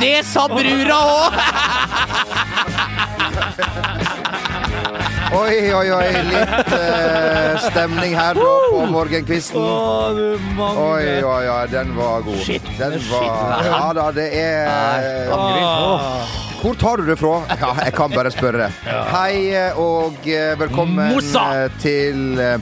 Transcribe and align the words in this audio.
Det 0.00 0.24
sa 0.26 0.48
brura 0.48 0.98
òg! 0.98 1.34
Oi, 5.34 5.74
oi, 5.74 5.90
oi. 5.90 6.08
Litt 6.28 6.70
uh, 6.70 7.58
stemning 7.64 8.14
her 8.14 8.38
da 8.38 8.52
på 8.70 8.84
morgenkvisten. 8.92 9.60
Oi, 9.60 11.22
oi, 11.22 11.48
oi. 11.50 11.66
Den 11.72 11.90
var 11.96 12.22
god. 12.26 12.46
Den 12.78 12.98
var 13.10 13.64
Ja 13.66 13.92
da, 13.98 14.08
det 14.14 14.28
er 14.38 15.34
Hvor 16.62 16.74
tar 16.78 16.96
du 17.02 17.06
det 17.10 17.18
fra? 17.20 17.42
Ja, 17.60 17.74
jeg 17.84 17.94
kan 17.98 18.14
bare 18.14 18.30
spørre. 18.34 18.70
Hei 19.10 19.54
og 19.80 20.26
eh, 20.26 20.54
velkommen 20.60 21.18
eh, 21.18 21.70
til 21.82 22.38
eh, 22.40 22.58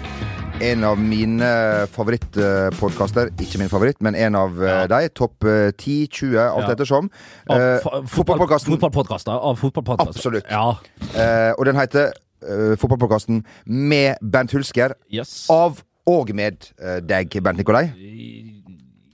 en 0.63 0.85
av 0.87 0.99
mine 1.01 1.49
favorittpodkaster. 1.93 3.31
Ikke 3.43 3.59
min 3.61 3.71
favoritt, 3.73 3.99
men 4.05 4.15
en 4.19 4.37
av 4.39 4.59
ja. 4.63 4.83
de. 4.91 5.09
Topp 5.19 5.45
eh, 5.49 5.71
10-20, 5.75 6.37
alt 6.43 6.67
Ja. 6.69 6.73
ettersom. 6.77 7.11
Av 7.51 7.61
Eh, 7.61 7.79
fa- 7.83 7.91
fotball- 8.03 8.07
Fotballpodkasten. 8.17 8.73
Fotballpodkaster. 8.77 9.33
Av 9.33 9.57
fotballpodkaster. 9.59 10.15
Absolutt. 10.15 10.45
Ja. 10.51 10.77
Uh, 11.17 11.53
og 11.59 11.65
den 11.67 11.77
heter 11.77 12.13
uh, 12.47 12.77
Fotballpodkasten 12.77 13.45
med 13.67 14.17
Bernt 14.23 14.53
Hulsker. 14.53 14.95
Yes. 15.11 15.47
Av 15.51 15.83
og 16.07 16.31
med 16.35 16.71
uh, 16.83 17.01
deg, 17.01 17.35
Bernt 17.43 17.59
Nikolai. 17.59 17.89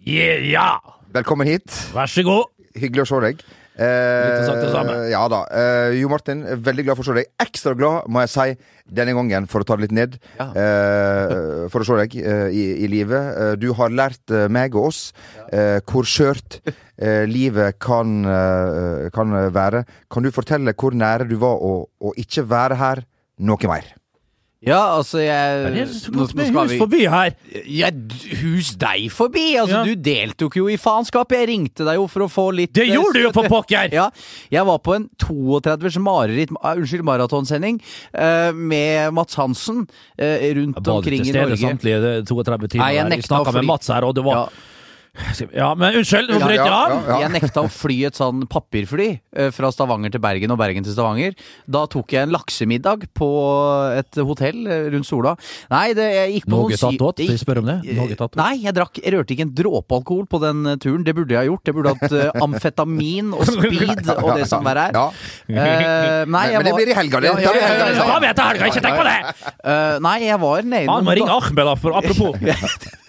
Yeah, 0.07 0.45
ja! 0.51 0.69
Velkommen 1.13 1.47
hit. 1.49 1.69
Vær 1.95 2.07
så 2.09 2.23
god. 2.25 2.45
Hyggelig 2.77 3.07
å 3.07 3.09
se 3.09 3.21
deg. 3.25 3.41
Eh. 3.79 5.11
Ja 5.13 5.23
da. 5.31 5.45
Eh, 5.55 5.99
jo 6.01 6.11
Martin, 6.11 6.43
veldig 6.67 6.85
glad 6.87 6.99
for 6.99 7.07
å 7.07 7.11
se 7.13 7.17
deg. 7.21 7.31
Ekstra 7.43 7.75
glad, 7.79 8.09
må 8.11 8.25
jeg 8.25 8.33
si, 8.33 8.47
denne 8.99 9.15
gangen, 9.15 9.47
for 9.51 9.63
å 9.63 9.69
ta 9.69 9.77
det 9.79 9.87
litt 9.87 9.95
ned. 9.97 10.19
Eh, 10.39 11.67
for 11.71 11.85
å 11.85 11.87
se 11.87 12.01
deg 12.03 12.17
eh, 12.19 12.49
i, 12.51 12.65
i 12.85 12.91
livet. 12.91 13.59
Du 13.63 13.71
har 13.79 13.95
lært 13.95 14.35
meg 14.51 14.77
og 14.79 14.91
oss 14.91 15.03
hvor 15.89 16.07
skjørt 16.09 16.61
livet 17.31 17.79
kan, 17.83 18.19
kan 19.15 19.39
være. 19.55 19.85
Kan 20.11 20.27
du 20.27 20.33
fortelle 20.35 20.75
hvor 20.79 20.97
nære 20.99 21.29
du 21.31 21.39
var 21.41 21.63
å, 21.63 21.73
å 21.87 22.17
ikke 22.19 22.47
være 22.51 22.81
her 22.83 23.05
noe 23.39 23.71
mer? 23.71 23.98
Ja, 24.67 24.97
altså, 24.99 25.21
jeg 25.23 25.59
Det 25.63 25.69
er 25.69 26.35
med 26.35 26.51
hus 26.51 26.71
vi- 26.73 26.79
forbi 26.81 27.01
her. 27.07 27.31
Ja, 27.71 27.91
hus 28.43 28.73
deg 28.75 29.05
forbi! 29.15 29.55
Altså, 29.55 29.71
Ja. 29.71 29.85
Du 29.85 29.95
deltok 29.95 30.57
jo 30.57 30.67
i 30.67 30.77
faenskap. 30.77 31.31
Jeg 31.31 31.47
ringte 31.49 31.85
deg 31.87 31.95
jo 31.95 32.09
for 32.09 32.27
å 32.27 32.29
få 32.29 32.53
litt 32.53 32.73
Det 32.75 32.89
eh, 32.89 32.95
gjorde 32.97 33.13
du 33.15 33.23
jo 33.23 33.31
for 33.33 33.47
pokker! 33.47 33.93
Ja, 33.99 34.11
jeg 34.51 34.67
var 34.67 34.79
på 34.83 34.97
en 34.97 35.09
32 35.17 36.01
mareritt, 36.03 36.51
uh, 36.51 36.75
unnskyld, 36.75 37.05
maratonsending 37.07 37.79
uh, 38.19 38.51
med 38.53 39.13
Mats 39.15 39.39
Hansen 39.39 39.87
uh, 39.87 40.25
rundt 40.59 40.75
Jeg 40.75 40.85
var 40.85 40.97
omkring 40.97 41.23
til 41.23 41.31
stede 41.33 41.47
Norge. 41.47 41.63
samtlige 41.63 42.27
32 42.27 42.69
timer. 42.75 42.83
Nei, 42.83 42.95
jeg. 42.99 43.07
Vi 43.15 43.29
snakka 43.31 43.53
fly. 43.53 43.61
med 43.61 43.71
Mats 43.71 43.87
her, 43.95 44.03
og 44.11 44.15
det 44.19 44.25
var 44.27 44.35
Ja. 44.35 44.49
Ja, 45.55 45.73
men 45.79 45.97
unnskyld, 45.99 46.31
nå 46.31 46.39
Ja, 46.41 46.49
jeg 46.53 46.59
ja, 46.63 46.81
ja. 47.09 47.19
Jeg 47.25 47.33
nekta 47.35 47.65
å 47.65 47.71
fly 47.73 47.97
et 48.09 48.19
sånn 48.19 48.45
papirfly 48.51 49.09
eh, 49.37 49.51
fra 49.55 49.71
Stavanger 49.75 50.13
til 50.15 50.23
Bergen 50.23 50.55
og 50.55 50.59
Bergen 50.61 50.87
til 50.87 50.95
Stavanger. 50.95 51.37
Da 51.71 51.85
tok 51.91 52.15
jeg 52.15 52.27
en 52.27 52.35
laksemiddag 52.35 53.07
på 53.17 53.29
et 53.99 54.21
hotell 54.29 54.67
eh, 54.67 54.89
rundt 54.95 55.09
Sola. 55.09 55.35
Nei, 55.73 55.87
det, 55.99 56.09
jeg 56.15 56.35
gikk 56.37 56.49
på 56.49 56.55
Noe 56.57 56.81
tatt 56.81 57.07
åt? 57.11 57.23
Jeg 57.25 57.43
spør 57.43 57.63
om 57.63 57.71
det. 57.71 57.79
Noe 57.99 58.19
tatt? 58.19 58.39
Nei, 58.39 58.53
jeg 58.65 58.77
drakk 58.77 59.01
Jeg 59.03 59.15
rørte 59.17 59.35
ikke 59.37 59.47
en 59.49 59.55
dråpe 59.63 59.99
alkohol 59.99 60.29
på 60.31 60.43
den 60.45 60.65
eh, 60.75 60.79
turen. 60.83 61.07
Det 61.07 61.17
burde 61.19 61.37
jeg 61.37 61.43
ha 61.43 61.49
gjort. 61.51 61.71
Jeg 61.71 61.79
burde 61.79 61.95
hatt 61.97 62.17
eh, 62.19 62.45
amfetamin 62.45 63.35
og 63.37 63.45
speed 63.55 64.13
og 64.19 64.33
det 64.39 64.49
som 64.51 64.67
verre 64.67 64.89
er. 64.91 64.99
Ja. 64.99 65.07
Eh, 65.49 66.25
nei, 66.25 66.27
Men- 66.27 66.53
jeg 66.53 66.63
men 66.63 66.71
det 66.71 66.77
blir 66.79 66.93
i 66.93 66.97
helga, 66.99 67.21
det. 67.23 67.33
Ja, 67.33 67.39
ja, 67.39 67.53
ja, 67.55 67.91
ja, 67.95 68.49
helga, 68.49 68.71
ikke 68.71 68.85
tenk 68.85 68.99
på 68.99 69.07
det! 69.07 69.19
Uh, 69.65 69.99
nei, 70.05 70.17
jeg 70.27 70.41
var 70.43 70.65
nede 70.65 70.89
Han 70.91 71.07
må 71.07 71.17
ringe 71.19 71.35
Ahmed, 71.35 71.65
da, 71.71 71.77
for 71.79 71.99
apropos. 71.99 72.99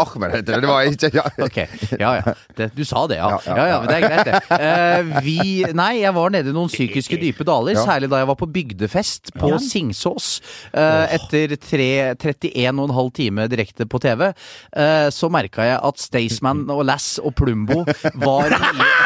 Ahmed 0.00 0.34
heter 0.34 0.56
det. 0.56 0.60
Det 0.64 0.70
var 0.70 0.88
ikke 0.90 1.10
ja. 1.14 1.24
Ok, 1.46 1.58
ja 2.00 2.12
ja. 2.20 2.34
Det, 2.56 2.70
du 2.76 2.82
sa 2.88 3.04
det, 3.10 3.18
ja. 3.20 3.28
Ja, 3.30 3.40
ja, 3.46 3.56
Ja 3.60 3.66
ja, 3.70 3.78
men 3.80 3.88
det 3.90 3.96
er 3.96 4.06
greit, 4.08 4.26
det. 4.26 4.60
Eh, 4.60 5.20
vi 5.24 5.38
Nei, 5.76 5.90
jeg 6.02 6.14
var 6.16 6.32
nede 6.34 6.50
i 6.52 6.56
noen 6.56 6.70
psykiske 6.72 7.18
dype 7.20 7.44
daler, 7.48 7.76
Ja. 7.78 7.84
særlig 7.86 8.10
da 8.12 8.20
jeg 8.22 8.28
var 8.30 8.38
på 8.40 8.48
bygdefest 8.50 9.32
på 9.38 9.52
Singsås. 9.62 10.28
Eh, 10.72 11.16
etter 11.16 11.54
tre, 11.60 11.88
31 12.16 12.80
og 12.80 12.88
en 12.90 12.96
halv 12.96 13.12
time 13.16 13.46
direkte 13.52 13.86
på 13.90 14.00
TV, 14.02 14.28
eh, 14.30 15.08
så 15.14 15.30
merka 15.32 15.64
jeg 15.68 15.80
at 15.90 16.00
Staysman 16.02 16.64
og 16.70 16.84
Lass 16.88 17.18
og 17.22 17.34
Plumbo 17.38 17.84
var 18.24 18.50
mye 18.50 18.99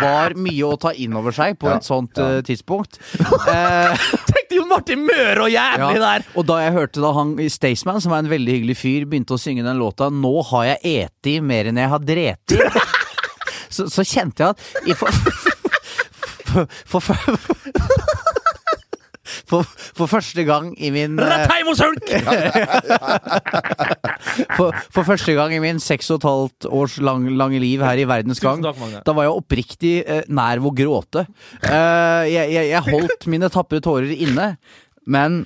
var 0.00 0.34
mye 0.38 0.66
å 0.66 0.76
ta 0.80 0.92
inn 0.96 1.14
over 1.18 1.34
seg 1.34 1.58
på 1.60 1.70
Ja, 1.70 1.78
et 1.78 1.86
sånt 1.86 2.18
uh, 2.20 2.40
tidspunkt. 2.46 2.98
Eh, 3.20 4.04
Tenkte 4.30 4.58
jo 4.58 4.66
Martin 4.70 5.04
Møre 5.06 5.46
og 5.46 5.52
jævlig 5.52 5.98
ja. 5.98 6.02
der! 6.04 6.26
Og 6.34 6.48
da 6.48 6.60
jeg 6.64 6.76
hørte 6.76 7.04
da 7.04 7.12
han 7.16 7.34
Staysman, 7.52 8.02
som 8.04 8.14
er 8.14 8.24
en 8.24 8.32
veldig 8.32 8.58
hyggelig 8.58 8.78
fyr, 8.80 9.08
begynte 9.08 9.36
å 9.36 9.40
synge 9.40 9.66
den 9.66 9.80
låta 9.80 10.10
'Nå 10.10 10.34
har 10.50 10.68
jeg 10.72 11.04
eti 11.04 11.38
mer 11.44 11.70
enn 11.70 11.80
jeg 11.80 11.92
har 11.92 12.04
dreti', 12.04 12.60
så, 13.74 13.88
så 13.90 14.06
kjente 14.06 14.44
jeg 14.44 14.54
at 14.54 14.88
i 14.88 14.98
for, 14.98 15.10
for, 16.90 17.00
for, 17.00 18.23
for, 19.48 19.66
for 19.96 20.10
første 20.10 20.44
gang 20.46 20.72
i 20.78 20.90
min 20.94 21.18
eh, 21.22 21.46
Hulk! 21.64 22.10
for, 24.58 24.74
for 24.94 25.06
første 25.06 25.34
gang 25.36 25.54
i 25.56 25.60
min 25.62 25.80
seks 25.82 26.10
og 26.14 26.20
et 26.22 26.28
halvt 26.28 26.68
års 26.70 26.96
lang, 27.04 27.26
lange 27.38 27.60
liv 27.62 27.82
her 27.84 28.00
i 28.00 28.06
verdens 28.08 28.42
gang, 28.42 28.62
da 28.64 29.16
var 29.16 29.28
jeg 29.28 29.38
oppriktig 29.40 29.94
eh, 30.04 30.22
nær 30.28 30.62
ved 30.62 30.70
å 30.70 30.76
gråte. 30.84 31.26
Eh, 31.62 32.22
jeg, 32.30 32.54
jeg, 32.54 32.70
jeg 32.72 32.82
holdt 32.90 33.28
mine 33.30 33.50
tapre 33.52 33.82
tårer 33.84 34.14
inne, 34.14 34.54
men 35.06 35.44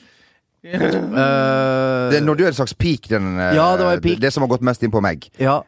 Uh, 0.58 2.10
Det 2.10 2.18
du 2.26 2.42
er 2.42 2.48
en 2.50 2.56
slags 2.56 2.74
peak, 2.74 3.06
den, 3.08 3.38
Ja, 3.38 3.76
det 3.78 4.02
peak. 4.02 4.18
det 4.20 4.32
som 4.34 4.42
har 4.42 4.50
gått 4.50 4.64
mest 4.66 4.82
inn 4.82 4.90
på 4.90 5.00
meg. 5.00 5.28
Ja. 5.38 5.60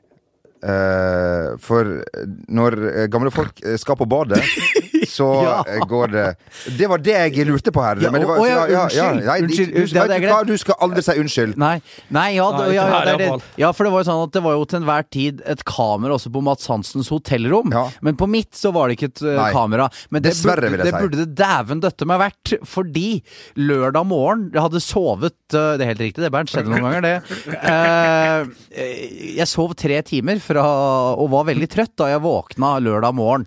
Uh, 0.60 1.54
for 1.62 2.03
når 2.50 3.06
gamle 3.09 3.30
folk 3.32 3.62
skal 3.80 3.97
på 3.97 4.09
badet, 4.10 4.42
så 5.10 5.26
Ja. 5.50 5.56
eh, 5.66 5.82
går 5.91 6.12
det 6.15 6.26
Det 6.78 6.88
var 6.91 7.03
det 7.03 7.16
jeg 7.16 7.47
lurte 7.48 7.72
på 7.75 7.82
her. 7.84 8.00
Ja, 8.04 8.10
men 8.15 8.22
det 8.22 8.28
var, 8.31 8.38
å, 8.41 8.47
ja, 8.47 8.65
unnskyld. 8.84 9.25
nei, 9.26 9.38
Unnskyld, 9.44 9.72
du, 9.75 9.81
det- 9.81 10.06
det 10.10 10.19
er 10.31 10.44
du 10.44 10.53
du 10.54 10.59
skal 10.60 10.76
aldri 10.87 11.03
si 11.06 11.15
unnskyld. 11.21 11.56
Nei, 11.60 11.76
nei, 12.15 12.28
ja, 12.37 12.47
det, 12.56 12.66
det 12.75 13.16
det. 13.21 13.28
ja, 13.60 13.71
for 13.76 13.87
det 13.87 13.93
var 13.94 14.03
jo 14.03 14.09
sånn 14.10 14.22
at 14.26 14.32
det 14.34 14.43
var 14.44 14.56
jo 14.59 14.65
til 14.71 14.81
enhver 14.81 15.04
tid 15.15 15.43
et 15.48 15.62
kamera 15.69 16.16
også 16.16 16.32
på 16.34 16.43
Mats 16.44 16.66
Hansens 16.71 17.09
hotellrom. 17.12 17.71
Ja. 17.75 17.84
Men 18.06 18.16
på 18.21 18.26
mitt 18.31 18.54
så 18.59 18.72
var 18.75 18.88
det 18.91 18.98
ikke 18.98 19.10
et 19.12 19.22
uh, 19.26 19.41
kamera. 19.54 19.87
Men 20.10 20.22
det 20.25 20.32
Dessverre, 20.34 20.65
burde, 20.66 20.71
vil 20.75 20.82
jeg 20.84 20.88
det 20.91 20.94
si. 20.94 21.03
burde 21.06 21.21
det 21.25 21.34
dæven 21.38 21.82
døtte 21.84 22.09
meg 22.10 22.21
vært. 22.25 22.54
Fordi 22.66 23.06
lørdag 23.60 24.06
morgen 24.10 24.47
Jeg 24.54 24.62
hadde 24.65 24.81
sovet 24.84 25.37
uh, 25.54 25.75
Det 25.78 25.84
er 25.87 25.92
helt 25.92 26.03
riktig, 26.06 26.25
det, 26.25 26.32
Bernt. 26.34 26.50
Skjedde 26.53 26.72
noen 26.72 26.87
ganger, 26.88 27.06
det. 27.06 27.16
Uh, 27.65 28.50
jeg 29.41 29.48
sov 29.50 29.75
tre 29.78 30.00
timer 30.06 30.41
fra, 30.42 30.65
og 31.16 31.31
var 31.32 31.47
veldig 31.50 31.69
trøtt 31.71 31.94
da 32.00 32.10
jeg 32.12 32.22
våkna 32.25 32.75
lørdag 32.82 33.15
morgen. 33.16 33.47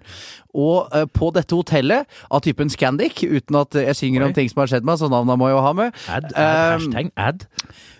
Og 0.53 0.91
eh, 0.93 1.07
på 1.09 1.31
dette 1.35 1.57
hotellet 1.57 2.09
av 2.29 2.43
typen 2.45 2.71
Scandic, 2.71 3.23
uten 3.23 3.57
at 3.59 3.79
jeg 3.79 3.97
synger 3.99 4.23
Oi. 4.23 4.27
om 4.29 4.35
ting 4.37 4.51
som 4.51 4.63
har 4.63 4.71
skjedd 4.73 4.85
meg, 4.87 4.99
så 5.01 5.09
navnet 5.11 5.39
må 5.39 5.49
jeg 5.49 5.57
jo 5.57 5.65
ha 5.65 5.73
med. 5.77 6.03
Ad, 6.13 6.29
ad, 6.37 6.85
um, 6.85 7.09
ad. 7.17 7.45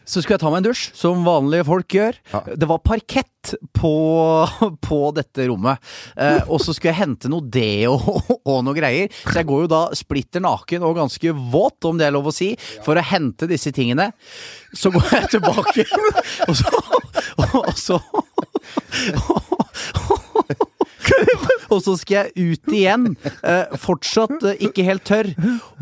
så 0.05 0.21
skulle 0.21 0.37
jeg 0.37 0.43
ta 0.43 0.51
meg 0.53 0.61
en 0.61 0.67
dusj, 0.69 0.83
som 0.97 1.25
vanlige 1.25 1.65
folk 1.67 1.97
gjør. 1.97 2.19
Ja. 2.33 2.43
Det 2.61 2.69
var 2.69 2.83
parkett 2.85 3.53
på, 3.75 3.93
på 4.87 4.99
dette 5.17 5.47
rommet. 5.49 5.81
Eh, 6.15 6.43
og 6.45 6.61
så 6.63 6.75
skulle 6.75 6.93
jeg 6.93 7.01
hente 7.01 7.31
noe 7.31 7.43
deo 7.43 7.97
og 8.51 8.59
noe 8.67 8.77
greier. 8.77 9.09
Så 9.25 9.39
jeg 9.41 9.49
går 9.49 9.65
jo 9.65 9.71
da 9.73 9.83
splitter 9.97 10.43
naken 10.45 10.85
og 10.85 10.99
ganske 11.01 11.35
våt, 11.53 11.79
om 11.89 11.97
det 11.99 12.07
er 12.07 12.15
lov 12.15 12.29
å 12.29 12.35
si, 12.35 12.53
for 12.85 12.99
å 12.99 13.07
hente 13.13 13.49
disse 13.49 13.73
tingene. 13.75 14.11
Så 14.77 14.93
går 14.93 15.09
jeg 15.17 15.33
tilbake, 15.37 15.87
og 16.49 16.55
så 16.57 16.69
Og 17.43 17.73
så 17.77 17.97
og 21.73 21.79
så 21.83 21.95
skal 21.99 22.29
jeg 22.29 22.53
ut 22.53 22.73
igjen, 22.73 23.07
eh, 23.43 23.75
fortsatt 23.81 24.43
eh, 24.49 24.63
ikke 24.67 24.85
helt 24.87 25.05
tørr. 25.07 25.31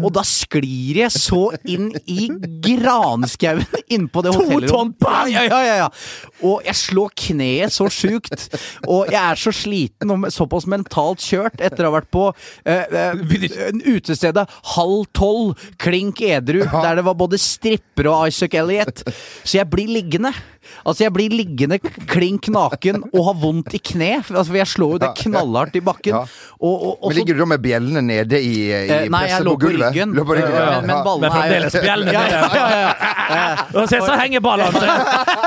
Og 0.02 0.12
da 0.16 0.24
sklir 0.28 1.02
jeg 1.04 1.14
så 1.14 1.42
inn 1.70 1.92
i 2.10 2.30
granskauen 2.64 3.66
innpå 3.92 4.24
det 4.26 4.34
To 4.36 4.42
tonn 4.42 4.54
hotellrommet. 4.56 4.98
bang! 5.02 5.32
Ja, 5.34 5.44
ja, 5.48 5.62
ja, 5.66 5.76
ja. 5.84 5.90
Og 6.48 6.66
jeg 6.66 6.78
slår 6.80 7.14
kneet 7.26 7.76
så 7.76 7.88
sjukt. 7.92 8.48
Og 8.88 9.12
jeg 9.12 9.20
er 9.22 9.40
så 9.40 9.54
sliten 9.56 10.14
og 10.14 10.28
såpass 10.34 10.68
mentalt 10.70 11.24
kjørt 11.24 11.62
etter 11.62 11.86
å 11.86 11.92
ha 11.92 11.98
vært 12.00 12.12
på 12.14 12.28
eh, 12.66 12.86
eh, 12.88 13.76
utestedet 13.92 14.48
halv 14.76 15.06
tolv, 15.18 15.54
klink 15.82 16.22
edru, 16.26 16.64
der 16.64 17.00
det 17.00 17.06
var 17.08 17.18
både 17.20 17.40
stripper 17.42 18.10
og 18.12 18.32
Isaac 18.32 18.56
Elliot. 18.62 19.04
Så 19.44 19.60
jeg 19.60 19.70
blir 19.72 19.92
liggende. 19.92 20.34
Altså, 20.86 21.06
jeg 21.06 21.14
blir 21.16 21.34
liggende 21.34 21.80
klink 22.10 22.48
naken 22.54 23.02
og 23.10 23.24
har 23.32 23.38
vondt 23.42 23.76
i 23.78 23.82
kne. 23.92 24.12
Altså, 24.30 24.54
jeg 24.56 24.70
slår 24.70 24.96
jo 24.96 25.02
det 25.04 25.11
knallhardt 25.18 25.76
i 25.76 25.82
bakken. 25.82 26.14
Ja. 26.16 26.22
Og, 26.62 26.76
og, 26.76 26.92
og 27.04 27.10
Men 27.10 27.18
ligger 27.18 27.34
du 27.34 27.40
da 27.42 27.48
med 27.52 27.62
bjellene 27.64 28.02
nede 28.06 28.40
i, 28.40 28.52
i 28.70 28.72
Eh, 28.72 28.88
Nei, 28.90 29.02
jeg 29.02 29.12
presset 29.12 29.46
lå 29.48 29.54
på 29.56 29.62
gulvet? 29.66 29.88
ryggen. 29.92 30.14
Lå 30.18 30.24
på 30.28 30.36
ryggen, 30.38 30.54
Ja, 30.56 30.64
ja. 30.72 30.82
Men, 30.82 30.88
men 30.92 31.04
ballene 31.08 31.28
er 31.28 31.36
fremdeles 31.38 31.78
bjellene 31.82 32.12
nede. 32.12 32.32
ja, 32.32 32.46
ja, 32.62 32.86
ja. 33.32 33.56
Og 33.82 33.90
se 33.90 34.02
så 34.06 34.18
henger 34.22 34.40
ballene 34.46 34.86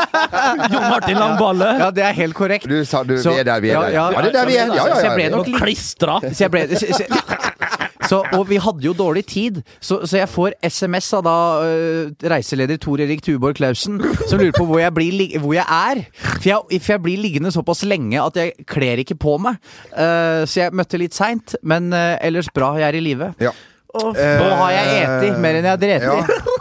Jon 0.74 0.88
Martin 0.90 1.18
Langballe. 1.18 1.70
ja, 1.80 1.90
det 1.94 2.04
er 2.08 2.12
helt 2.18 2.34
korrekt. 2.34 2.66
Du 2.70 2.84
sa 2.84 3.02
du, 3.04 3.16
Så- 3.22 3.30
vi 3.34 3.40
er 3.44 3.44
der, 3.50 3.60
vi 3.60 3.70
er 3.70 3.74
ja, 3.74 3.80
der. 3.82 3.92
ja. 3.94 4.04
Ja, 4.10 4.20
det 4.22 4.28
er 4.28 4.38
der 4.40 4.46
vi 4.50 4.56
er. 4.56 4.66
Ja, 4.74 4.86
ja, 4.88 4.94
Så 4.94 5.06
jeg 5.08 5.14
ble 5.18 5.28
nok 5.36 5.46
klistra. 5.60 6.20
Så 6.24 6.44
jeg 6.46 6.50
ble, 6.50 6.66
så, 6.74 6.86
så, 6.98 7.04
Så, 8.08 8.20
og 8.36 8.48
vi 8.50 8.58
hadde 8.60 8.84
jo 8.84 8.94
dårlig 8.96 9.24
tid, 9.30 9.60
så, 9.80 10.00
så 10.04 10.20
jeg 10.20 10.30
får 10.30 10.56
SMS 10.64 11.10
av 11.18 11.24
da 11.26 11.36
uh, 11.64 12.28
reiseleder 12.34 12.80
Tor 12.82 13.02
Erik 13.04 13.24
Tuborg 13.24 13.58
Klausen, 13.58 14.00
som 14.28 14.40
lurer 14.40 14.54
på 14.56 14.66
hvor 14.68 14.82
jeg, 14.82 14.94
blir, 14.96 15.38
hvor 15.42 15.54
jeg 15.56 15.64
er. 15.64 16.02
For 16.22 16.48
jeg, 16.50 16.80
for 16.80 16.96
jeg 16.96 17.04
blir 17.06 17.22
liggende 17.22 17.54
såpass 17.54 17.84
lenge 17.88 18.20
at 18.20 18.40
jeg 18.40 18.66
kler 18.70 19.02
ikke 19.04 19.18
på 19.20 19.36
meg. 19.42 19.60
Uh, 19.92 20.44
så 20.48 20.66
jeg 20.66 20.76
møtte 20.76 21.00
litt 21.00 21.16
seint, 21.16 21.56
men 21.62 21.92
uh, 21.94 22.16
ellers 22.24 22.50
bra. 22.54 22.74
Jeg 22.80 22.90
er 22.90 23.00
i 23.00 23.04
live. 23.04 23.32
Ja. 23.42 23.54
Og 23.94 24.16
nå 24.18 24.50
har 24.58 24.74
jeg 24.74 25.04
eti 25.04 25.30
mer 25.38 25.60
enn 25.60 25.68
jeg 25.68 25.70
har 25.70 25.80
dreti. 25.80 26.18
Ja. 26.18 26.60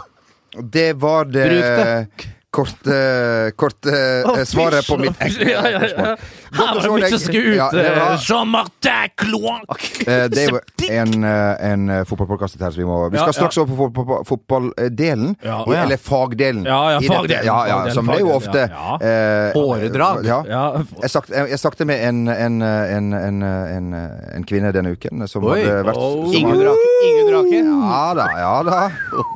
Det 0.54 0.90
var 1.02 1.26
det 1.26 1.48
korte, 2.54 2.98
korte 3.58 3.94
oh, 4.30 4.38
svaret 4.46 4.86
på 4.86 4.98
mitt 5.02 5.18
ekte 5.24 5.48
Ja, 5.50 6.14
Her 6.54 6.74
var 6.74 6.80
det 6.82 6.90
mye 6.90 7.10
var- 7.58 7.80
eh, 7.80 8.18
Jean-Martin 8.24 9.10
Cloin. 9.18 9.62
Eh, 10.06 10.28
Det 10.28 10.38
er 10.38 10.50
jo 10.50 10.60
en, 10.90 11.24
eh, 11.24 11.72
en 11.72 12.04
fotballpodkast 12.06 12.58
her, 12.60 12.70
så 12.70 12.76
vi 12.76 12.84
må 12.88 13.10
Vi 13.10 13.18
skal 13.18 13.32
straks 13.34 13.58
over 13.58 13.74
på 13.74 13.76
fot- 13.76 13.94
på- 13.94 14.04
på 14.04 14.24
fotballdelen. 14.26 15.36
Eller 15.42 15.96
fagdelen. 15.96 16.64
Ja, 16.64 16.90
ja, 16.94 16.98
fagdelen, 17.00 17.44
Ja, 17.44 17.66
ja, 17.66 17.76
fagdelen, 17.78 17.94
som 17.94 18.06
det 18.06 18.14
er 18.14 18.20
jo 18.20 18.32
ofte 18.32 18.68
Håredrag. 19.54 20.24
Jeg 20.24 21.58
snakket, 21.60 21.86
med 21.86 22.00
en, 22.08 22.28
en, 22.28 22.62
en, 22.62 23.12
en, 23.12 23.42
en, 23.42 23.94
en 24.36 24.44
kvinne 24.44 24.72
denne 24.72 24.92
uken 24.96 25.26
som 25.28 25.42
hadde 25.42 25.84
vært 25.84 25.96
Ingunn 26.34 26.62
Rake. 26.64 27.60
Ja 27.64 28.14
da, 28.14 28.26
ja 28.38 28.62
da. 28.66 28.78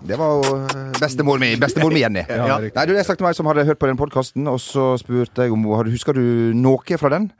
Det 0.07 0.17
var 0.19 0.43
jo 0.43 0.59
bestemor 0.99 1.39
mi. 1.41 1.55
Bestemor 1.61 1.93
mi, 1.93 2.01
Jenny. 2.05 2.23
Ja. 2.29 2.59
Nei, 2.59 2.87
du, 2.87 2.95
Jeg 2.95 3.05
snakket 3.07 3.21
med 3.27 3.31
ei 3.33 3.39
som 3.39 3.47
hadde 3.51 3.65
hørt 3.69 3.79
på 3.81 3.87
den 3.91 3.97
podkasten, 4.01 4.49
og 4.51 4.59
så 4.63 4.97
spurte 5.01 5.45
jeg 5.47 5.53
om 5.55 5.65
hun 5.65 5.89
Husker 5.93 6.13
du 6.17 6.53
noe 6.59 6.99
fra 6.99 7.08
den? 7.15 7.31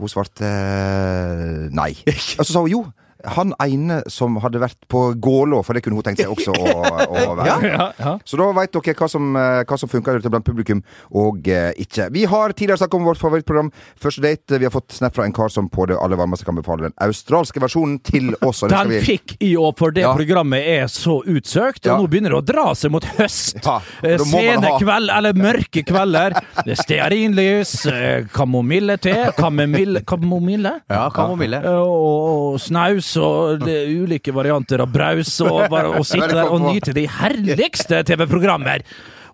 Hun 0.00 0.08
svarte 0.08 0.48
eh, 0.48 1.68
nei. 1.76 1.92
Og 2.38 2.44
så 2.44 2.52
sa 2.52 2.64
hun 2.64 2.72
jo. 2.72 2.82
Han 3.24 3.52
ene 3.60 4.02
som 4.08 4.36
hadde 4.40 4.60
vært 4.62 4.78
på 4.88 5.14
Gålå, 5.20 5.62
for 5.64 5.74
det 5.74 5.82
kunne 5.84 5.96
hun 5.96 6.02
tenkt 6.06 6.20
seg 6.22 6.30
også 6.32 6.52
å, 6.54 6.70
å 7.06 7.34
være. 7.40 7.70
Ja, 7.70 7.86
ja. 7.98 8.14
Så 8.24 8.36
da 8.40 8.46
veit 8.56 8.72
dere 8.72 8.94
hva 8.96 9.08
som, 9.10 9.36
eh, 9.36 9.62
hva 9.68 9.78
som 9.78 9.88
funker 9.92 10.16
ute 10.20 10.30
blant 10.32 10.44
publikum, 10.46 10.82
og 11.12 11.48
eh, 11.48 11.72
ikke. 11.76 12.08
Vi 12.12 12.24
har 12.30 12.52
tidligere 12.52 12.78
snakket 12.80 12.94
om 13.00 13.04
vårt 13.10 13.20
favorittprogram 13.20 13.70
Første 14.00 14.22
date. 14.24 14.58
Vi 14.58 14.64
har 14.64 14.72
fått 14.72 14.92
snap 14.96 15.14
fra 15.14 15.24
en 15.26 15.32
kar 15.36 15.48
som 15.52 15.68
på 15.68 15.86
det 15.90 15.96
aller 16.00 16.16
varmeste 16.16 16.44
kan 16.48 16.56
befale 16.56 16.88
den 16.88 16.94
australske 17.04 17.60
versjonen 17.60 17.98
til 18.06 18.32
oss. 18.46 18.60
Den 18.70 18.88
vi- 18.94 19.00
fikk 19.04 19.36
i 19.40 19.52
år, 19.60 19.74
for 19.78 19.90
det 19.92 20.02
Ja. 20.06 20.14
programmet 20.16 20.64
er 20.66 20.86
så 20.88 21.20
utsøkt. 21.24 21.84
Og 21.84 21.90
Ja. 21.92 21.98
nå 22.00 22.08
begynner 22.08 22.30
det 22.34 22.40
å 22.40 22.46
dra 22.54 22.66
seg 22.74 22.90
mot 22.94 23.04
høst. 23.18 23.60
Ja, 23.64 23.80
Eh, 24.02 24.16
Sene 24.18 24.64
ha- 24.64 24.78
kveld, 24.80 25.10
eller 25.12 25.32
mørke 25.36 25.82
kvelder. 25.84 26.34
Det 26.64 26.72
er 26.72 26.82
stearinlys, 26.82 27.74
eh, 27.90 28.24
kamomille-te 28.32 29.32
Kamomille? 29.36 30.02
kamomille? 30.06 30.72
Ja, 30.90 31.08
kamomille. 31.14 31.60
Eh, 31.64 31.80
Og, 31.80 32.54
og 32.54 32.60
snaus 32.60 33.09
og 33.18 33.64
det 33.64 33.74
er 33.82 33.90
ulike 34.04 34.32
varianter 34.36 34.82
av 34.84 34.92
braus. 34.92 35.32
Og, 35.46 35.64
bare, 35.72 35.90
å 35.98 36.04
sitte 36.06 36.28
der 36.34 36.50
og 36.52 36.60
nyte 36.68 36.92
de 36.96 37.06
herligste 37.08 38.02
TV-programmer. 38.08 38.84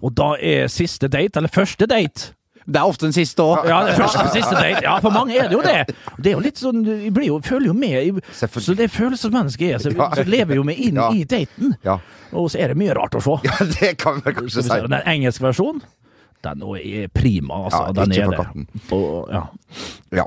Og 0.05 0.13
da 0.17 0.35
er 0.41 0.69
siste 0.73 1.09
date, 1.09 1.39
eller 1.41 1.49
første 1.53 1.87
date 1.89 2.33
Det 2.67 2.81
er 2.81 2.85
ofte 2.85 3.07
den 3.07 3.15
siste 3.15 3.43
òg. 3.45 3.65
ja. 3.69 3.79
Ja, 4.83 4.97
for 5.01 5.11
mange 5.15 5.37
er 5.39 5.49
det 5.49 5.55
jo 5.55 5.63
det. 5.63 5.95
Det 6.19 6.33
er 6.33 6.35
jo 6.35 6.41
litt 6.43 6.59
sånn, 6.59 6.83
Vi 6.85 7.11
blir 7.15 7.29
jo, 7.31 7.37
føler 7.41 7.71
jo 7.71 7.75
med. 7.79 8.19
Så 8.35 8.75
det 8.75 8.89
er 8.89 8.93
følelsesmenneske 8.93 9.71
er. 9.73 9.79
Så, 9.79 9.93
så 10.19 10.25
lever 10.27 10.59
jo 10.59 10.65
vi 10.67 10.75
inn 10.89 10.99
Ja. 10.99 11.11
i 11.15 11.23
daten. 11.25 11.77
Ja. 11.87 11.99
Og 12.33 12.51
så 12.51 12.59
er 12.61 12.75
det 12.75 12.77
mye 12.81 12.95
rart 12.99 13.15
å 13.15 13.23
se. 13.23 13.39
ja, 13.47 13.57
det 13.81 13.95
kan 14.03 14.19
vi 14.25 14.33
kanskje 14.35 14.67
si. 14.67 14.81
Den 14.83 14.99
engelske 15.07 15.47
versjonen, 15.47 15.81
den 16.43 16.63
er 16.77 17.09
prima, 17.15 17.63
altså. 17.69 17.85
Ja, 17.87 17.93
den 18.03 18.13
er 18.19 18.35
det. 18.35 18.67
Og, 18.93 19.31
ja. 19.33 20.27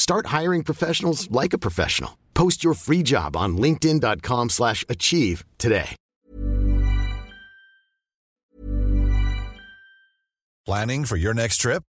Start 0.00 0.32
hiring 0.38 0.64
professionals 0.64 1.30
like 1.30 1.52
a 1.52 1.58
professional. 1.66 2.18
Post 2.32 2.64
your 2.64 2.74
free 2.74 3.02
job 3.02 3.36
on 3.36 3.58
linkedin.com/achieve 3.58 4.48
slash 4.48 4.84
achieve 4.88 5.44
today. 5.58 5.90
Planning 10.66 11.04
for 11.04 11.16
your 11.16 11.34
next 11.34 11.56
trip? 11.58 11.82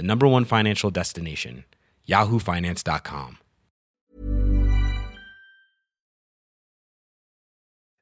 the 0.00 0.06
number 0.06 0.26
one 0.26 0.44
financial 0.44 0.90
destination, 0.90 1.64
yahoofinance.com. 2.08 3.36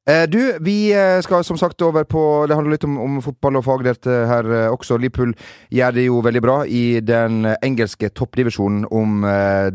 Eh, 0.09 0.27
Du, 0.29 0.41
vi 0.61 0.93
eh, 0.93 1.21
skal 1.21 1.45
som 1.45 1.59
sagt 1.61 1.83
over 1.83 2.05
på 2.09 2.47
Det 2.49 2.57
handler 2.57 2.79
litt 2.79 2.85
om, 2.85 2.95
om 2.99 3.19
fotball 3.23 3.59
og 3.61 3.67
fagdelte 3.67 4.15
eh, 4.23 4.31
her 4.31 4.47
også. 4.71 4.97
Liverpool 4.97 5.35
gjør 5.75 5.91
det 5.99 6.07
jo 6.07 6.23
veldig 6.25 6.43
bra 6.43 6.57
i 6.65 7.01
den 7.05 7.45
engelske 7.63 8.09
toppdivisjonen 8.09 8.87
om 8.89 9.27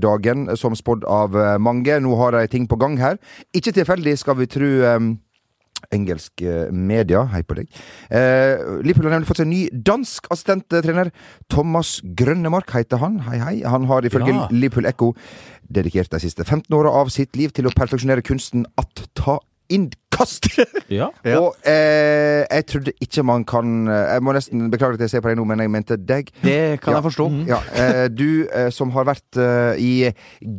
dagen, 0.02 0.48
som 0.58 0.76
spådd 0.76 1.06
av 1.06 1.38
mange. 1.62 2.00
Nå 2.00 2.16
har 2.18 2.34
de 2.34 2.48
ting 2.48 2.66
på 2.68 2.80
gang 2.82 2.98
her. 2.98 3.20
Ikke 3.54 3.76
tilfeldig, 3.76 4.18
skal 4.18 4.40
vi 4.40 4.50
tro 4.50 4.72
engelsk 5.92 6.42
eh, 6.42 6.72
media. 6.72 7.26
Hei 7.34 7.42
på 7.44 7.58
deg. 7.58 7.70
Eh, 8.10 8.82
Liverpool 8.86 9.10
har 9.10 9.18
nemlig 9.18 9.30
fått 9.32 9.42
seg 9.42 9.48
en 9.50 9.54
ny 9.56 9.64
dansk 9.92 10.30
assistenttrener. 10.34 11.12
Thomas 11.52 11.98
Grønnemark 12.04 12.72
heter 12.76 13.02
han. 13.04 13.20
Hei, 13.28 13.40
hei. 13.44 13.56
Han 13.68 13.90
har 13.92 14.06
ifølge 14.08 14.34
Ja. 14.34 14.48
Liverpool 14.52 14.86
Echo 14.90 15.14
dedikert 15.74 16.12
de 16.12 16.20
siste 16.20 16.44
15 16.46 16.74
åra 16.76 16.92
av 16.92 17.10
sitt 17.10 17.36
liv 17.36 17.52
til 17.56 17.68
å 17.68 17.74
perfeksjonere 17.76 18.24
kunsten 18.26 18.66
at 18.78 19.08
ta 19.16 19.40
inn 19.74 19.90
kast! 20.14 20.50
Ja. 20.94 21.08
Ja. 21.26 21.40
Og 21.40 21.56
eh, 21.66 22.44
jeg 22.46 22.66
trodde 22.70 22.92
ikke 23.02 23.24
man 23.26 23.42
kan 23.50 23.88
eh, 23.90 24.12
Jeg 24.14 24.22
må 24.26 24.34
nesten 24.36 24.68
beklage 24.70 24.98
at 25.00 25.02
jeg 25.06 25.14
ser 25.14 25.24
på 25.24 25.32
deg 25.32 25.40
nå, 25.40 25.46
men 25.50 25.64
jeg 25.64 25.72
mente 25.74 25.96
deg. 25.98 26.30
Det 26.44 26.58
kan 26.84 26.94
Ja. 26.94 27.00
jeg 27.00 27.06
forstå. 27.08 27.28
Ja, 27.50 27.60
eh, 27.74 28.08
Du 28.14 28.46
eh, 28.46 28.68
som 28.76 28.92
har 28.94 29.08
vært 29.10 29.40
eh, 29.42 29.80
i 29.82 29.94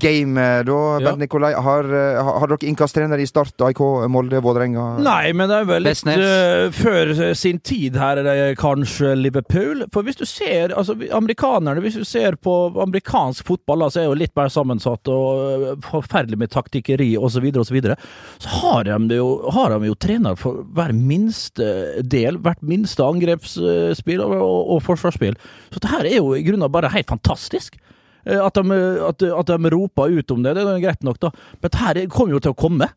game 0.00 0.40
eh, 0.40 0.62
da, 0.66 0.78
Ja. 0.98 1.04
Bent 1.10 1.22
Nikolai. 1.22 1.52
Har, 1.54 1.86
har 1.86 2.34
har 2.44 2.50
dere 2.50 2.68
innkasttrener 2.68 3.20
i 3.22 3.26
Start, 3.28 3.54
AIK, 3.62 3.80
Molde, 4.12 4.40
Vålerenga? 4.44 4.86
Nei, 5.04 5.32
men 5.36 5.48
det 5.50 5.60
er 5.62 5.68
vel 5.68 5.86
litt 5.86 6.02
eh, 6.10 6.66
før 6.74 7.12
sin 7.38 7.60
tid 7.64 7.96
her, 8.00 8.20
er 8.24 8.56
kanskje 8.58 9.14
Liverpool. 9.18 9.84
For 9.94 10.06
hvis 10.06 10.18
du 10.20 10.24
ser 10.28 10.74
altså 10.76 10.96
amerikanerne, 11.14 11.82
hvis 11.84 11.98
du 12.00 12.04
ser 12.08 12.36
på 12.40 12.56
amerikansk 12.82 13.46
fotball, 13.48 13.86
så 13.92 14.02
er 14.02 14.08
jo 14.10 14.18
litt 14.18 14.34
mer 14.36 14.50
sammensatt 14.52 15.08
og 15.12 15.84
forferdelig 15.86 16.40
med 16.44 16.52
taktikkeri 16.54 17.12
osv., 17.18 17.34
så, 17.34 17.42
videre, 17.42 17.60
og 17.64 17.66
så, 17.66 17.74
videre. 17.74 17.94
så 18.38 18.48
har 18.60 18.84
de 18.86 18.98
det 19.10 19.16
jo, 19.18 19.30
har 19.52 19.74
de 19.74 19.88
jo 19.90 19.94
trener 20.00 20.36
for 20.40 20.62
hver 20.76 20.92
minste 20.96 22.00
del, 22.02 22.38
hvert 22.40 22.62
minste 22.64 23.04
angrepsspill 23.04 24.22
og, 24.24 24.34
og, 24.40 24.58
og 24.76 24.82
forsvarsspill. 24.86 25.36
Så 25.74 25.82
det 25.84 25.90
her 25.92 26.04
er 26.08 26.18
jo 26.20 26.34
i 26.38 26.44
grunnen 26.46 26.72
bare 26.72 26.92
helt 26.94 27.10
fantastisk. 27.12 27.76
Eh, 28.24 28.40
At 28.40 28.54
de, 28.56 28.82
at, 29.10 29.22
at 29.22 29.46
de 29.52 29.70
roper 29.74 30.14
ut 30.16 30.30
om 30.32 30.42
det, 30.44 30.54
det 30.56 30.64
er 30.64 30.84
greit 30.84 31.02
nok, 31.04 31.18
da. 31.20 31.32
Men 31.60 31.70
det 31.74 31.80
her 31.82 32.04
kommer 32.08 32.38
jo 32.38 32.44
til 32.46 32.54
å 32.54 32.60
komme. 32.64 32.88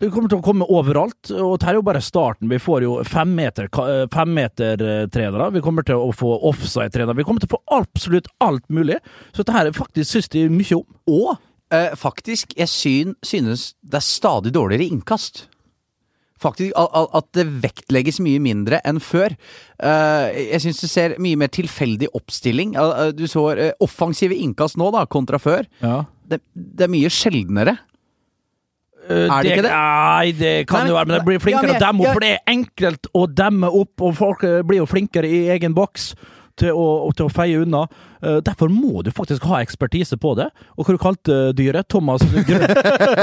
Det 0.00 0.08
kommer 0.14 0.30
til 0.30 0.38
å 0.38 0.44
komme 0.44 0.64
overalt, 0.70 1.32
og 1.34 1.56
dette 1.58 1.72
er 1.72 1.76
jo 1.76 1.82
bare 1.84 2.00
starten. 2.04 2.48
Vi 2.48 2.60
får 2.62 2.84
jo 2.86 2.92
femmeter- 3.04 3.68
femmetertrenere. 4.12 5.50
Vi 5.52 5.60
kommer 5.64 5.82
til 5.84 5.98
å 6.00 6.12
få 6.14 6.30
offside-trenere. 6.50 7.16
Vi 7.18 7.24
kommer 7.26 7.42
til 7.42 7.50
å 7.50 7.56
få 7.58 7.62
absolutt 7.80 8.28
alt 8.44 8.64
mulig. 8.72 9.00
Så 9.34 9.42
dette 9.42 9.56
her 9.56 9.72
faktisk 9.76 10.12
syns 10.14 10.30
de 10.32 10.46
mye 10.52 10.78
om. 10.78 10.86
Og 11.10 11.32
eh, 11.74 11.90
faktisk, 11.98 12.54
jeg 12.56 12.70
syn, 12.70 13.14
synes 13.26 13.72
det 13.82 13.98
er 14.00 14.06
stadig 14.06 14.54
dårligere 14.56 14.88
innkast. 14.94 15.48
Faktisk 16.40 16.72
At 16.76 17.28
det 17.36 17.46
vektlegges 17.62 18.20
mye 18.24 18.40
mindre 18.42 18.80
enn 18.86 19.00
før. 19.04 19.34
Eh, 19.76 20.40
jeg 20.54 20.64
syns 20.64 20.80
du 20.80 20.88
ser 20.88 21.18
mye 21.20 21.38
mer 21.40 21.52
tilfeldig 21.52 22.08
oppstilling. 22.16 22.74
Eh, 22.80 23.12
Du 23.16 23.26
så 23.28 23.50
eh, 23.56 23.74
offensive 23.84 24.36
innkast 24.36 24.80
nå, 24.80 24.90
da, 24.94 25.04
kontra 25.10 25.40
før. 25.42 25.68
Ja. 25.84 26.04
Det, 26.30 26.40
det 26.54 26.86
er 26.86 26.92
mye 26.92 27.12
sjeldnere. 27.12 27.76
Er 29.10 29.42
det 29.42 29.56
ikke 29.56 29.64
det? 29.66 29.70
Nei, 29.74 30.32
det 30.38 30.50
kan 30.70 30.84
Nei, 30.84 30.90
jo 30.92 30.96
være, 30.96 31.08
men 31.08 31.16
det 31.16 31.24
blir 31.26 31.38
ja, 31.40 31.42
flinkere 31.42 31.72
men 31.72 31.78
å 31.80 31.82
demme 31.82 32.02
opp, 32.02 32.06
ja. 32.06 32.12
for 32.14 32.22
det 32.22 32.28
er 32.30 32.52
enkelt 32.52 33.08
å 33.16 33.22
demme 33.40 33.70
opp, 33.80 34.04
og 34.06 34.12
folk 34.14 34.44
blir 34.68 34.78
jo 34.78 34.86
flinkere 34.86 35.26
i 35.26 35.40
egen 35.56 35.74
boks. 35.74 36.12
Til 36.60 36.76
å, 36.76 36.86
til 37.16 37.26
å 37.28 37.32
feie 37.32 37.60
unna. 37.64 37.86
Eh, 38.20 38.38
derfor 38.44 38.68
må 38.68 39.00
du 39.06 39.10
faktisk 39.16 39.46
ha 39.48 39.62
ekspertise 39.64 40.18
på 40.20 40.34
det. 40.36 40.50
Og 40.76 40.84
hva 40.84 40.96
du 40.96 41.00
kalte 41.00 41.38
dyret? 41.56 41.88
Thomas 41.90 42.20
Grønn? 42.24 42.66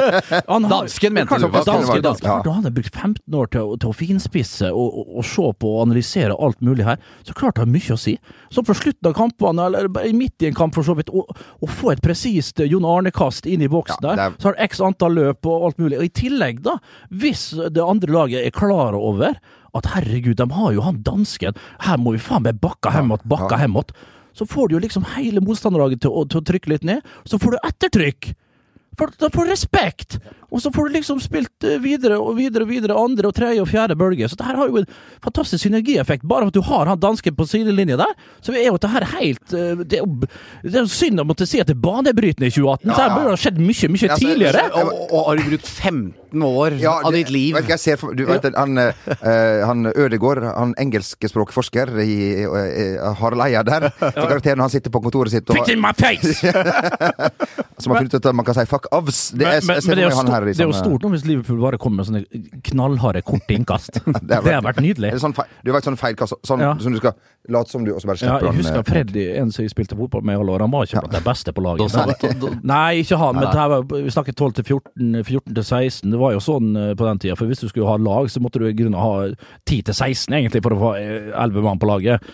Dansken, 0.71 1.13
mente 1.13 1.37
du. 1.37 1.47
Dansken, 1.53 2.01
dansken. 2.01 2.29
Ja. 2.29 2.39
Da 2.43 2.55
hadde 2.55 2.71
har 2.71 2.75
brukt 2.79 2.95
15 2.97 3.37
år 3.37 3.51
til, 3.53 3.73
til 3.81 3.91
å 3.91 3.95
finspisse 3.95 4.71
og, 4.73 4.87
og, 5.03 5.11
og 5.21 5.27
se 5.27 5.45
på 5.61 5.73
og 5.75 5.83
analysere 5.85 6.37
alt 6.37 6.59
mulig 6.65 6.87
her. 6.87 6.97
Så 7.27 7.35
klart 7.37 7.57
det 7.59 7.65
har 7.65 7.71
mye 7.71 7.93
å 7.95 7.99
si. 8.01 8.15
Så 8.53 8.63
på 8.65 8.75
slutten 8.77 9.11
av 9.11 9.15
kampene, 9.17 9.67
eller 9.69 9.89
midt 10.17 10.43
i 10.45 10.49
en 10.49 10.57
kamp 10.57 10.75
for 10.77 10.87
så 10.87 10.95
vidt, 10.97 11.11
å, 11.13 11.25
få 11.69 11.93
et 11.93 12.01
presist 12.05 12.61
eh, 12.63 12.69
Jon 12.71 12.87
Arne-kast 12.87 13.47
inn 13.49 13.63
i 13.65 13.69
boksen 13.71 14.01
Ja, 14.01 14.07
der, 14.09 14.23
er- 14.27 14.39
så 14.41 14.49
har 14.49 14.57
du 14.57 14.63
x 14.67 14.81
antall 14.83 15.17
løp 15.17 15.47
og 15.49 15.69
alt 15.69 15.81
mulig. 15.81 15.99
Og 16.01 16.07
i 16.09 16.13
tillegg, 16.23 16.63
da, 16.65 16.77
hvis 17.13 17.49
det 17.73 17.83
andre 17.85 18.13
laget 18.13 18.47
er 18.47 18.55
klar 18.55 18.97
over 18.97 19.37
at 19.75 19.89
herregud, 19.95 20.37
de 20.39 20.47
har 20.53 20.75
jo 20.75 20.85
han 20.85 21.01
dansken, 21.05 21.57
her 21.83 21.99
må 22.01 22.15
vi 22.15 22.23
faen 22.23 22.45
meg 22.45 22.61
bakka 22.63 22.93
hemåt, 22.95 23.25
bakka 23.27 23.55
ja. 23.57 23.65
hemåt, 23.65 23.93
så 24.37 24.45
får 24.45 24.69
du 24.69 24.77
jo 24.77 24.83
liksom 24.83 25.07
hele 25.15 25.41
motstanderlaget 25.43 26.03
til, 26.05 26.13
til 26.29 26.41
å 26.41 26.47
trykke 26.51 26.73
litt 26.73 26.85
ned, 26.87 27.05
så 27.25 27.39
får 27.41 27.55
du 27.55 27.63
ettertrykk. 27.65 28.31
For 28.97 29.13
da 29.21 29.29
får 29.33 29.45
du 29.45 29.53
respekt, 29.53 30.17
og 30.49 30.61
så 30.63 30.71
får 30.71 30.87
du 30.87 30.93
liksom 30.95 31.19
spilt 31.23 31.65
eh, 31.67 31.79
videre 31.83 32.17
og 32.21 32.37
videre 32.37 32.63
og 32.63 32.71
videre, 32.71 32.95
andre 32.95 33.27
og 33.27 33.35
tredje 33.35 33.63
og 33.63 33.67
fjerde 33.67 33.97
bølge. 33.99 34.29
Så 34.31 34.37
det 34.39 34.47
her 34.47 34.55
har 34.55 34.69
jo 34.71 34.79
en 34.81 34.87
fantastisk 35.23 35.65
synergieffekt. 35.65 36.23
Bare 36.27 36.47
at 36.47 36.55
du 36.55 36.61
har 36.63 36.87
han 36.87 36.99
dansken 37.03 37.35
på 37.35 37.47
sidelinja 37.49 37.97
der, 37.99 38.13
så 38.41 38.55
er 38.55 38.69
jo 38.69 38.77
det 38.79 38.91
her 38.93 39.07
helt 39.17 39.53
eh, 39.53 39.83
Det 39.83 39.99
er 39.99 40.05
jo, 40.05 40.29
det 40.63 40.75
er 40.75 40.85
jo 40.85 40.91
synd 40.91 41.19
å 41.19 41.27
måtte 41.27 41.47
si 41.49 41.59
at 41.59 41.67
det 41.67 41.75
er 41.75 41.83
banebrytende 41.83 42.47
i 42.47 42.53
2018. 42.55 42.87
Så 42.93 43.01
her 43.01 43.11
burde 43.15 43.27
det 43.27 43.35
ha 43.35 43.41
skjedd 43.43 43.59
mye, 43.59 43.91
mye 43.91 44.07
Altså, 44.07 44.23
tidligere. 44.23 44.63
Og, 44.83 44.93
og 45.11 45.27
har 45.27 45.41
du 45.41 45.49
brukt 45.51 45.67
15 45.67 46.47
år 46.47 46.77
Ja, 46.79 46.93
av 47.07 47.15
ditt 47.15 47.29
liv 47.33 47.55
Vet 47.55 47.65
ikke, 47.65 47.75
jeg 47.75 47.83
ser 47.83 47.99
for, 47.99 48.15
du 48.15 48.23
vet, 48.27 48.47
han, 48.55 48.79
eh, 48.79 49.61
han 49.67 49.87
Ødegård, 49.91 50.43
han 50.47 50.73
engelskspråkforsker 50.79 51.91
i 52.03 52.17
uh, 52.47 53.13
Harald 53.19 53.43
Eia 53.45 53.63
der, 53.67 53.89
så 53.99 54.25
karakteren 54.27 54.63
han 54.63 54.71
sitter 54.71 54.93
på 54.93 55.01
kontoret 55.03 55.33
sitt 55.33 55.47
og, 55.49 55.59
Fikk 55.59 55.75
in 55.75 55.83
my 55.83 55.93
face! 55.97 56.35
som 57.81 57.93
har 57.93 58.01
funnet 58.01 58.13
ut 58.15 58.25
at 58.25 58.35
man 58.35 58.45
kan 58.45 58.57
si 58.57 58.65
'fuck 58.65 58.87
avs'. 58.91 59.31
Det, 59.37 59.45
er- 59.47 59.61
men, 59.65 59.75
jeg 59.75 59.83
ser 59.83 59.89
men 59.89 59.97
det, 59.97 60.03
er 60.05 60.09
jo 60.09 60.17
her 60.37 60.53
stort, 60.53 60.57
det 60.57 60.63
er 60.63 60.69
jo 60.69 60.77
stort 60.77 61.03
nå 61.05 61.09
hvis 61.13 61.25
Liverpool 61.27 61.59
bare 61.61 61.79
kommer 61.81 62.01
med 62.03 62.07
sånne 62.09 62.61
knallharde, 62.69 63.21
korte 63.27 63.55
innkast. 63.55 63.99
Det 64.27 64.37
har 64.37 64.45
det 64.45 64.59
vært 64.65 64.81
nydelig. 64.83 65.09
Er 65.11 65.17
det 65.17 65.23
sånn 65.23 65.35
feil, 65.37 65.49
du 65.65 65.71
vet 65.73 65.87
sånn 65.87 65.97
feilkast 65.99 66.37
sånn, 66.47 66.63
Ja. 66.63 66.73
som 66.81 66.93
du 66.95 66.99
skal 67.01 67.15
late 67.53 67.71
som 67.71 67.85
du, 67.85 67.93
og 67.95 68.01
så 68.03 68.09
bare 68.09 68.21
Ja, 68.27 68.37
jeg 68.43 68.57
husker 68.59 68.81
eh, 68.81 68.87
Freddy, 68.87 69.25
en 69.39 69.51
som 69.55 69.63
jeg 69.65 69.71
spilte 69.73 69.97
fotball 69.97 70.25
med 70.27 70.35
i 70.35 70.41
alle 70.41 70.55
år. 70.55 70.65
Han 70.65 70.73
var 70.73 70.87
ikke 70.87 71.03
blant 71.05 71.15
de 71.15 71.23
beste 71.27 71.53
på 71.55 71.63
laget. 71.63 71.93
Da, 71.95 72.05
da, 72.11 72.33
da, 72.41 72.51
Nei, 72.73 73.01
ikke 73.03 73.19
han, 73.21 73.39
men 73.39 73.47
det 73.47 73.61
her 73.61 73.71
var, 73.71 73.87
vi 73.93 74.13
snakker 74.13 74.35
12 74.35 74.57
til 74.59 74.67
14, 74.77 75.23
14 75.23 75.55
til 75.55 75.63
16. 75.63 76.11
Det 76.11 76.21
var 76.21 76.35
jo 76.35 76.43
sånn 76.43 76.69
eh, 76.75 76.93
på 76.99 77.07
den 77.07 77.23
tida. 77.23 77.37
For 77.39 77.49
hvis 77.49 77.63
du 77.63 77.69
skulle 77.71 77.87
ha 77.89 77.97
lag, 78.01 78.29
så 78.31 78.43
måtte 78.43 78.61
du 78.61 78.67
i 78.69 78.75
grunnen 78.77 78.99
ha 78.99 79.13
10 79.67 79.87
til 79.89 79.95
16 79.95 80.37
egentlig 80.41 80.63
for 80.65 80.75
å 80.75 80.81
få 80.83 80.93
eh, 80.99 81.31
11 81.33 81.65
mann 81.65 81.81
på 81.81 81.89
laget. 81.89 82.31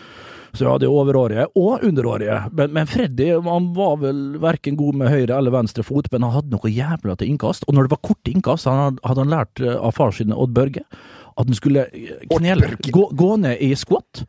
Så 0.53 0.67
jeg 0.67 0.69
hadde 0.75 0.89
overårige 0.93 1.47
og 1.57 1.81
underårige. 1.87 2.35
Men, 2.53 2.73
men 2.75 2.85
Freddy 2.89 3.31
han 3.41 3.71
var 3.73 3.95
vel 4.03 4.19
verken 4.43 4.75
god 4.77 4.99
med 5.01 5.09
høyre 5.09 5.39
eller 5.39 5.55
venstre 5.55 5.81
fot, 5.85 6.11
men 6.13 6.21
han 6.27 6.35
hadde 6.35 6.53
noe 6.53 6.69
jævla 6.69 7.15
til 7.17 7.31
innkast. 7.33 7.65
Og 7.67 7.73
når 7.73 7.87
det 7.87 7.93
var 7.95 8.01
korte 8.05 8.29
innkast, 8.35 8.69
han 8.69 8.77
hadde, 9.01 9.01
han 9.23 9.33
lært 9.33 9.63
eh, 9.65 9.73
av 9.79 9.95
far 9.97 10.13
sin 10.13 10.33
Odd 10.35 10.53
Børge 10.53 10.85
at 11.33 11.47
han 11.49 11.55
skulle 11.57 11.87
knele, 12.29 12.75
gå, 12.93 13.07
gå 13.17 13.31
ned 13.41 13.57
i 13.65 13.71
squat. 13.73 14.21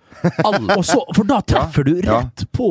Og 0.49 0.81
så, 0.89 1.03
for 1.13 1.29
da 1.29 1.43
treffer 1.45 1.85
du 1.85 1.99
Ja. 2.01 2.23
rett 2.23 2.47
på, 2.57 2.69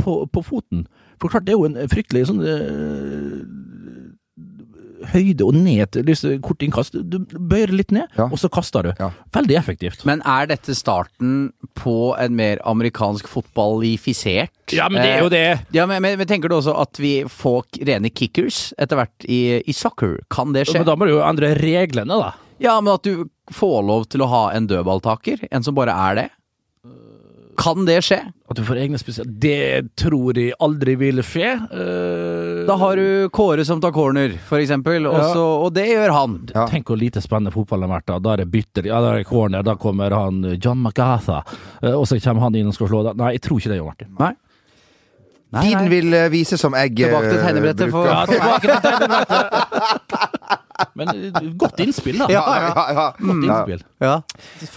på, 0.00 0.14
på 0.32 0.42
foten. 0.46 0.86
For 1.20 1.28
klart, 1.28 1.44
det 1.44 1.52
er 1.52 1.60
jo 1.60 1.68
en 1.68 1.76
fryktelig 1.92 2.22
sånn 2.30 2.40
eh, 2.40 3.36
høyde 5.12 5.44
og 5.46 5.54
ned 5.54 5.90
til 5.94 6.38
korte 6.44 6.66
innkast. 6.66 6.96
Du 7.10 7.18
bøyer 7.38 7.72
litt 7.74 7.92
ned, 7.94 8.06
Ja. 8.18 8.24
og 8.30 8.38
så 8.38 8.48
kaster 8.52 8.82
du. 8.88 8.92
Ja. 8.98 9.10
Veldig 9.32 9.56
effektivt. 9.58 10.04
Men 10.08 10.22
er 10.26 10.46
dette 10.50 10.74
starten 10.74 11.52
på 11.74 12.14
en 12.18 12.36
mer 12.36 12.58
amerikansk 12.64 13.28
fotballifisert? 13.28 14.52
Ja, 14.74 14.88
men 14.88 15.02
det 15.02 15.10
er 15.16 15.22
jo 15.22 15.28
det. 15.32 15.44
Eh, 15.52 15.64
Ja, 15.76 15.86
men, 15.86 16.02
men, 16.02 16.18
men 16.18 16.26
tenker 16.26 16.48
du 16.50 16.56
også 16.58 16.74
at 16.80 16.98
vi 17.02 17.22
får 17.28 17.66
rene 17.86 18.10
kickers 18.10 18.72
etter 18.78 18.96
hvert 19.00 19.26
i, 19.28 19.62
i 19.66 19.72
soccer? 19.76 20.18
Kan 20.32 20.52
det 20.56 20.66
skje? 20.68 20.80
Men 20.80 20.86
da 20.90 20.96
må 20.96 21.06
du 21.06 21.14
jo 21.16 21.22
endre 21.26 21.54
reglene, 21.60 22.18
da. 22.22 22.32
Ja, 22.62 22.78
men 22.80 22.94
at 22.94 23.04
du 23.04 23.26
får 23.52 23.82
lov 23.84 24.06
til 24.10 24.22
å 24.24 24.30
ha 24.32 24.44
en 24.56 24.66
dødballtaker? 24.70 25.46
En 25.52 25.62
som 25.62 25.74
bare 25.76 25.92
er 25.92 26.14
det? 26.22 26.28
Kan 27.56 27.86
det 27.88 28.02
skje? 28.04 28.18
At 28.50 28.58
du 28.58 28.62
får 28.68 28.76
egne 28.82 28.98
spesielle 29.00 29.32
Det 29.40 29.88
tror 29.96 30.36
jeg 30.36 30.52
aldri 30.60 30.92
vil 31.00 31.22
skje. 31.24 31.54
Eh, 31.72 32.55
Da 32.66 32.76
har 32.80 32.96
du 32.96 33.28
Kåre 33.34 33.64
som 33.64 33.80
tar 33.80 33.92
corner, 33.94 34.34
for 34.48 34.58
eksempel, 34.62 35.06
og, 35.06 35.14
Ja. 35.18 35.32
så, 35.34 35.44
og 35.66 35.72
det 35.74 35.86
gjør 35.88 36.12
han. 36.14 36.38
Ja. 36.54 36.66
Tenk 36.70 36.86
hvor 36.90 36.98
lite 37.00 37.20
spennende 37.24 37.52
fotballen 37.54 37.90
har 37.90 38.00
vært. 38.00 38.06
Da 38.06 38.18
Da 38.18 38.32
er 38.32 38.36
det 38.44 38.50
bytter, 38.50 38.86
ja, 38.90 39.00
da 39.00 39.12
er 39.14 39.18
det 39.22 39.26
corner, 39.30 39.62
da 39.62 39.74
kommer 39.76 40.10
han 40.10 40.44
eh, 40.44 40.56
John 40.60 40.82
McGatha, 40.82 41.42
eh, 41.82 41.92
og 41.94 42.06
så 42.06 42.18
kommer 42.22 42.40
han 42.48 42.54
inn 42.54 42.66
og 42.66 42.74
skal 42.74 42.88
slå. 42.88 43.04
Da. 43.04 43.12
Nei, 43.14 43.32
jeg 43.36 43.42
tror 43.46 43.58
ikke 43.60 43.70
det, 43.74 43.78
Jon 43.78 43.86
Martin. 43.92 44.12
Nei. 44.18 44.32
Nei, 45.54 45.62
Tiden 45.62 45.88
vil 45.88 46.12
eh, 46.12 46.28
vise 46.28 46.58
som 46.58 46.74
jeg 46.74 46.90
Tilbake 46.96 47.30
til 47.30 47.38
tegnebrettet 47.38 47.90
for-. 47.94 48.06
Ja, 48.10 48.24
tilbake 48.26 48.66
til 48.66 48.80
tegnebrettet. 48.82 50.32
Men 50.96 51.08
eh, 51.08 51.46
godt 51.56 51.80
innspill, 51.80 52.18
da. 52.20 52.26
Ja, 52.32 52.42
Ja, 52.56 52.84
ja. 52.92 53.04
Godt 53.20 53.44
innspill. 53.46 53.82
Ja. 54.04 54.16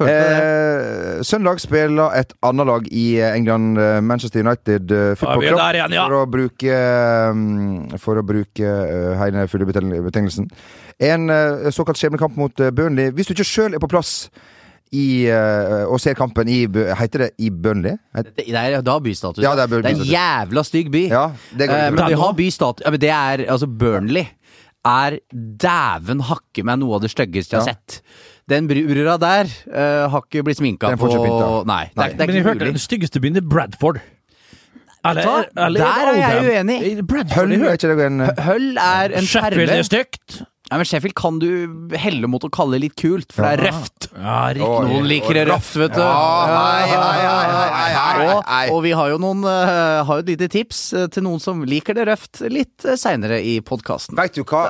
Eh, 0.08 1.22
søndag 1.28 1.60
spiller 1.64 2.14
et 2.20 2.34
annet 2.46 2.68
lag 2.70 2.88
i 2.92 3.06
England, 3.28 3.78
eh, 3.80 4.00
Manchester 4.02 4.44
United 4.46 4.92
eh, 4.96 5.16
Football 5.20 5.44
Ja, 5.44 5.56
Club, 5.56 5.76
igjen, 5.80 5.96
ja. 5.98 6.06
for 6.08 6.20
å 6.20 6.30
bruke, 6.32 6.78
mm, 7.34 7.98
for 8.00 8.22
å 8.22 8.26
bruke 8.26 8.76
Heine 9.20 9.44
hele 9.44 9.52
fulle 9.52 9.68
betel- 9.68 10.48
En 11.00 11.30
eh, 11.30 11.70
såkalt 11.72 11.98
skjebnekamp 12.00 12.36
mot 12.40 12.60
eh, 12.60 12.72
Burnley. 12.76 13.12
Hvis 13.16 13.28
du 13.30 13.34
ikke 13.36 13.48
sjøl 13.48 13.76
er 13.76 13.80
på 13.84 13.88
plass 13.92 14.30
i, 14.92 15.28
eh, 15.30 15.84
og 15.86 16.00
ser 16.02 16.16
kampen 16.18 16.50
i 16.50 16.64
Heter 16.98 17.20
det 17.28 17.30
i 17.40 17.50
Burnley? 17.54 17.94
Het- 18.16 18.32
Det 18.36 18.48
er, 18.56 18.82
da 18.82 18.98
bystatus. 19.00 19.44
Ja, 19.44 19.54
det 19.56 19.64
er 19.64 19.68
bystatus. 19.68 19.84
det 19.84 19.92
er 19.92 20.00
en 20.02 20.50
jævla 20.50 20.64
stygg 20.66 20.90
by. 20.92 21.04
Ja, 21.12 21.28
det 21.56 21.68
går 21.70 21.76
Eh, 21.76 21.92
men 21.92 22.08
vi 22.08 22.14
har 22.24 22.34
bystatus. 22.34 22.84
Ja, 22.86 22.92
men 22.92 23.00
det 23.00 23.10
er 23.12 23.46
altså 23.52 23.68
Burnley 23.68 24.26
er 24.89 25.17
dæven 25.63 26.22
hakke 26.29 26.63
meg 26.67 26.79
noe 26.81 26.98
av 26.98 27.03
det 27.05 27.12
styggeste 27.13 27.55
jeg 27.58 27.62
har 27.62 27.67
Ja. 27.67 27.74
sett. 27.77 28.01
Den 28.50 28.67
bru- 28.69 28.86
brura 28.89 29.17
der 29.22 29.50
uh, 29.69 30.10
har 30.10 30.24
ikke 30.25 30.41
blitt 30.48 30.58
sminka 30.58 30.89
på 30.98 31.10
Nei. 31.69 31.84
Nei, 31.93 31.93
det 31.93 32.05
er, 32.05 32.15
det 32.17 32.22
er 32.24 32.27
Men 32.31 32.36
jeg 32.39 32.48
hørte 32.48 32.69
den 32.72 32.81
styggeste 32.81 33.22
byen 33.22 33.38
er 33.38 33.46
Bradford. 33.46 34.00
Eller, 35.05 35.46
eller 35.55 35.79
Der 35.79 36.10
er 36.12 36.17
jeg 36.19 36.48
uenig. 36.50 37.08
Bradford, 37.08 37.38
Høll, 37.48 37.53
er 37.69 37.77
ikke 37.77 37.91
det 37.96 38.05
en 38.10 38.19
Hull 38.43 38.77
er 38.77 39.13
en 39.15 39.27
Sheffield 39.29 39.69
er 39.72 39.84
stygt. 39.88 40.41
Nei, 40.70 40.78
men 40.78 40.86
Sheffield 40.86 41.16
kan 41.18 41.40
du 41.42 41.50
helle 41.98 42.30
mot 42.30 42.44
å 42.46 42.50
kalle 42.54 42.78
litt 42.82 42.94
kult, 43.00 43.32
for 43.34 43.42
det 43.46 43.52
er 43.58 43.64
røft. 43.72 44.10
Ja, 44.14 44.36
riktig. 44.54 44.90
Noen 44.92 45.08
liker 45.10 45.34
det 45.40 45.46
røft, 45.50 45.74
vet 45.82 45.96
du. 45.96 46.04
Og, 48.70 48.80
vi 48.86 48.92
har 48.94 49.10
jo 49.14 49.18
noen 49.22 49.42
uh, 49.48 50.04
har 50.06 50.20
jo 50.20 50.26
et 50.26 50.30
lite 50.34 50.50
tips 50.54 50.82
eh, 50.94 51.08
til 51.14 51.26
noen 51.26 51.42
som 51.42 51.64
liker 51.66 51.98
det 51.98 52.06
røft 52.10 52.44
litt 52.54 52.86
uh, 52.86 52.94
seinere 53.00 53.40
i 53.42 53.58
podkasten. 53.66 54.18
Veit 54.20 54.38
du 54.38 54.44
hva? 54.44 54.68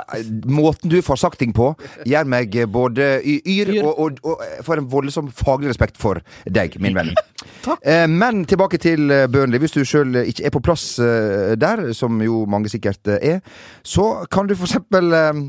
Måten 0.47 0.91
du 0.91 0.99
får 1.05 1.19
sagt 1.25 1.41
ting 1.43 1.51
på, 1.55 1.73
gjør 2.07 2.29
meg 2.31 2.55
både 2.71 3.17
yr 3.25 3.39
Yr. 3.49 3.73
og, 3.83 3.99
og, 3.99 4.19
og 4.23 4.63
får 4.65 4.81
en 4.83 4.89
voldsom 4.91 5.31
faglig 5.35 5.71
respekt 5.73 5.99
for 5.99 6.21
deg, 6.47 6.79
min 6.79 6.95
venn. 6.97 7.11
Eh, 7.83 8.05
Men 8.07 8.43
tilbake 8.47 8.77
til 8.81 9.11
eh, 9.11 9.27
Burnley. 9.31 9.59
Hvis 9.61 9.71
du 9.75 9.81
sjøl 9.87 10.15
ikke 10.25 10.45
er 10.47 10.53
på 10.53 10.61
plass 10.63 10.83
eh, 11.03 11.53
der, 11.59 11.89
som 11.95 12.19
jo 12.23 12.41
mange 12.49 12.71
sikkert 12.71 13.07
eh, 13.07 13.35
er, 13.35 13.61
så 13.87 14.25
kan 14.31 14.47
du 14.49 14.55
for 14.57 14.67
eksempel 14.67 15.13
eh, 15.15 15.39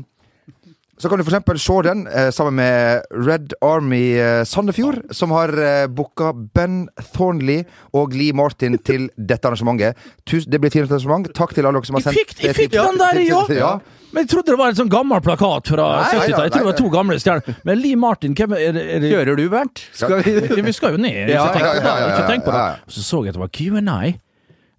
så 1.01 1.09
kan 1.09 1.17
du 1.17 1.23
eksempel 1.25 1.57
se 1.59 1.75
den 1.87 2.03
eh, 2.07 2.27
sammen 2.29 2.59
med 2.59 3.07
Red 3.25 3.55
Army 3.65 4.19
eh, 4.21 4.43
Sandefjord, 4.45 4.99
som 5.17 5.31
har 5.33 5.49
eh, 5.57 5.87
booka 5.89 6.29
Ben 6.33 6.83
Thornley 7.15 7.63
og 7.97 8.13
Lee 8.13 8.35
Martin 8.37 8.77
til 8.85 9.07
dette 9.31 9.49
arrangementet. 9.49 9.97
Tus 10.29 10.45
det 10.45 10.59
blir 10.61 10.69
et 10.69 10.77
fint 10.77 10.91
arrangement. 10.91 11.25
Takk 11.33 11.55
til 11.57 11.65
alle 11.65 11.81
dere 11.81 11.89
som 11.89 11.97
har 11.97 12.05
Jeg 12.05 12.11
sendt 12.11 12.21
fikk, 12.21 12.45
jeg 12.45 12.57
fikk 12.59 12.75
den 12.77 13.01
der, 13.01 13.21
ja! 13.25 13.41
ja. 13.57 13.73
Men 14.11 14.25
jeg 14.27 14.33
trodde 14.33 14.51
det 14.51 14.59
var 14.59 14.73
en 14.73 14.77
sånn 14.77 14.91
gammel 14.91 15.21
plakat 15.25 15.71
fra 15.71 15.85
70-tallet. 16.11 16.21
Jeg 16.21 16.33
trodde 16.35 16.49
tror 16.51 16.61
det 16.61 16.69
var 16.69 16.77
to 16.77 16.89
gamle 16.93 17.17
stjerner. 17.23 17.61
Men 17.65 17.79
Lee 17.79 17.97
Martin, 17.97 18.35
hvem 18.37 18.53
er 18.57 18.75
det? 18.75 18.83
er 18.83 19.01
det 19.01 19.11
Kjører 19.13 19.39
du, 19.39 19.45
Bernt? 19.53 19.85
Skal 19.95 20.19
vi 20.19 20.33
Ja, 20.35 20.65
vi 20.67 20.73
skal 20.75 20.97
jo 20.97 20.99
ned. 21.01 21.31
Ikke 21.31 22.27
tenk 22.27 22.43
på 22.45 22.53
det. 22.53 22.65
så 22.91 23.05
så 23.07 23.23
jeg 23.23 23.33
at 23.33 23.39
det 23.39 23.45
var 23.47 23.53
Q&A. 23.55 23.97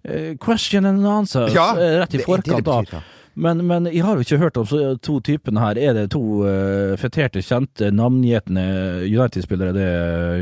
Eh, 0.03 0.37
Question 0.37 0.85
and 0.85 1.07
answers. 1.07 1.51
Ja, 1.55 1.73
rett 1.73 2.13
i 2.13 2.21
det 2.21 2.23
er 2.23 2.43
det 2.45 2.47
det 2.47 2.63
forkant 2.63 2.95
av. 3.01 3.11
ja. 3.33 3.41
Men, 3.45 3.63
men 3.65 3.87
jeg 3.89 4.03
har 4.05 4.17
jo 4.17 4.25
ikke 4.25 4.39
hørt 4.41 4.57
om 4.61 4.67
så, 4.69 4.79
to 5.01 5.17
typene 5.25 5.61
her. 5.61 5.79
Er 5.81 5.95
det 5.97 6.05
to 6.13 6.21
uh, 6.45 6.93
feterte, 7.01 7.41
kjente, 7.45 7.89
navngjetne 7.95 8.65
United-spillere, 9.07 9.73
det, 9.73 9.87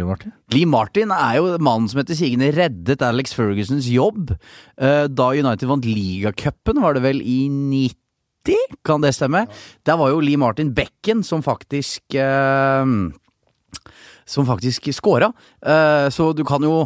Jon 0.01 0.11
Martin? 0.11 0.35
Lee 0.51 0.67
Martin 0.67 1.13
er 1.15 1.39
jo 1.39 1.55
mannen 1.63 1.87
som 1.91 2.01
etter 2.03 2.19
sigende 2.19 2.51
reddet 2.55 3.03
Alex 3.07 3.35
Fergusons 3.37 3.87
jobb 3.91 4.33
uh, 4.35 5.07
da 5.07 5.31
United 5.31 5.69
vant 5.71 5.87
ligacupen, 5.87 6.83
var 6.83 6.97
det 6.97 7.05
vel 7.07 7.23
i 7.23 7.45
90? 7.47 8.77
Kan 8.87 9.03
det 9.05 9.13
stemme? 9.15 9.45
Der 9.87 9.99
var 10.01 10.11
jo 10.11 10.21
Lee 10.23 10.39
Martin 10.39 10.73
Becken 10.75 11.23
som 11.23 11.43
faktisk 11.45 12.17
uh, 12.19 12.83
Som 14.25 14.45
faktisk 14.47 14.87
scora. 14.95 15.31
Så 16.13 16.31
du 16.37 16.43
kan 16.47 16.63
jo 16.63 16.85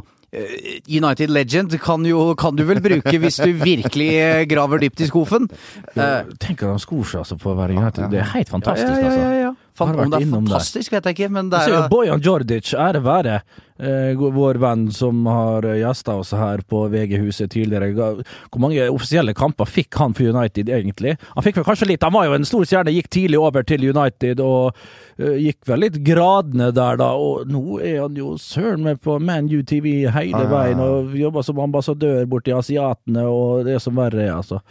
United 0.87 1.31
Legend 1.31 1.75
kan, 1.81 2.05
jo, 2.07 2.33
kan 2.39 2.55
du 2.57 2.63
vel 2.67 2.81
bruke 2.83 3.15
hvis 3.21 3.39
du 3.41 3.51
virkelig 3.59 4.09
eh, 4.19 4.45
graver 4.49 4.81
dypt 4.83 5.05
i 5.05 5.09
skuffen. 5.09 5.47
Uh, 5.95 6.25
Tenk 6.41 6.63
at 6.63 6.73
han 6.73 6.81
skor 6.81 7.05
seg 7.07 7.23
altså 7.23 7.37
på 7.41 7.53
å 7.53 7.57
være 7.59 7.77
United. 7.77 8.09
Det 8.13 8.21
er 8.23 8.31
helt 8.35 8.51
fantastisk, 8.51 8.89
ja, 8.89 8.99
ja, 8.99 9.05
ja, 9.05 9.11
altså. 9.11 9.43
ja. 9.43 9.53
Vært 9.75 9.97
om 9.99 10.11
det 10.11 10.17
er 10.17 10.23
innom 10.23 10.45
der. 10.45 10.55
fantastisk, 10.55 10.93
vet 10.95 11.07
jeg 11.09 11.17
ikke, 11.17 11.31
men 11.35 11.49
det 11.51 11.59
er 11.67 11.87
Bojan 11.91 12.21
Jordic, 12.23 12.71
ære 12.79 13.01
være, 13.03 13.39
eh, 13.43 13.74
vår 13.77 14.55
venn 14.63 14.85
som 14.95 15.25
har 15.27 15.65
gjesta 15.75 16.13
oss 16.15 16.31
her 16.31 16.61
på 16.69 16.85
VG-huset 16.93 17.51
tidligere. 17.51 17.89
Hvor 18.51 18.61
mange 18.63 18.85
offisielle 18.89 19.33
kamper 19.35 19.67
fikk 19.67 19.97
han 19.99 20.13
for 20.15 20.23
United, 20.31 20.69
egentlig? 20.71 21.17
Han 21.35 21.43
fikk 21.43 21.57
vel 21.59 21.65
kanskje 21.67 21.89
litt, 21.89 22.03
han 22.03 22.13
var 22.15 22.29
jo 22.29 22.37
en 22.37 22.47
stor 22.47 22.63
stjerne, 22.63 22.93
gikk 22.95 23.09
tidlig 23.11 23.39
over 23.41 23.65
til 23.67 23.83
United 23.89 24.39
og 24.39 24.77
eh, 25.19 25.35
gikk 25.49 25.59
vel 25.67 25.83
litt 25.83 25.97
gradene 26.07 26.69
der, 26.75 26.95
da. 27.01 27.09
Og 27.19 27.49
nå 27.51 27.79
er 27.83 27.99
han 28.05 28.15
jo 28.15 28.37
søren 28.39 28.85
meg 28.85 29.01
på 29.03 29.17
Man 29.19 29.49
U 29.51 29.59
TV 29.67 30.05
hele 30.07 30.45
Ah. 30.45 30.47
veien 30.51 30.79
og 30.79 31.11
jobber 31.19 31.43
som 31.43 31.59
ambassadør 31.59 32.25
borti 32.31 32.53
asiatene 32.55 33.23
og 33.27 33.65
det 33.67 33.81
som 33.83 33.95
verre 33.99 34.23
er, 34.23 34.33
altså. 34.37 34.61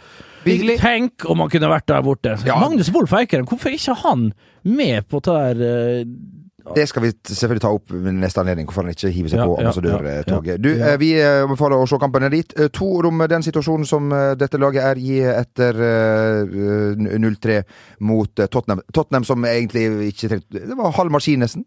Bigley. 0.45 0.77
Tenk 0.77 1.25
om 1.29 1.39
han 1.41 1.49
kunne 1.49 1.69
vært 1.71 1.87
der 1.89 2.01
borte! 2.05 2.35
Ja. 2.45 2.57
Magnus 2.61 2.89
Wolff 2.93 3.13
Eikeren, 3.17 3.45
hvorfor 3.49 3.69
er 3.69 3.77
ikke 3.79 3.95
han 4.03 4.27
med 4.65 5.07
på 5.09 5.21
det 5.25 5.37
der 5.37 5.63
eh, 5.69 6.03
Det 6.73 6.87
skal 6.89 7.03
vi 7.03 7.11
selvfølgelig 7.29 7.61
ta 7.61 7.69
opp 7.69 7.91
ved 7.93 8.15
neste 8.17 8.41
anledning, 8.41 8.65
hvorfor 8.65 8.81
han 8.87 8.95
ikke 8.95 9.11
hiver 9.13 9.29
seg 9.29 9.37
Ja, 9.39 9.45
på 9.45 9.57
ambassadørtoget. 9.61 10.49
ja, 10.49 10.57
Du, 10.57 10.69
ja. 10.73 10.87
eh, 10.93 10.97
vi 10.97 11.11
eh, 11.19 11.43
anbefaler 11.45 11.77
å 11.77 11.85
se 11.87 11.99
kampene 12.01 12.29
dit. 12.33 12.53
Eh, 12.57 12.67
To 12.73 12.89
rom 13.05 13.21
om 13.21 13.27
den 13.29 13.45
situasjonen 13.45 13.85
som 13.85 14.11
eh, 14.11 14.33
dette 14.35 14.57
laget 14.57 14.81
er 14.83 14.97
i 14.97 15.19
etter 15.29 15.77
eh, 15.77 16.97
0-3 17.21 17.61
mot 18.01 18.39
eh, 18.39 18.47
Tottenham. 18.49 18.81
Tottenham 18.93 19.23
som 19.27 19.45
egentlig 19.45 19.85
ikke 20.11 20.29
trengte 20.33 20.65
Det 20.65 20.77
var 20.77 20.95
halv 20.97 21.11
maskin, 21.13 21.39
nesten. 21.45 21.65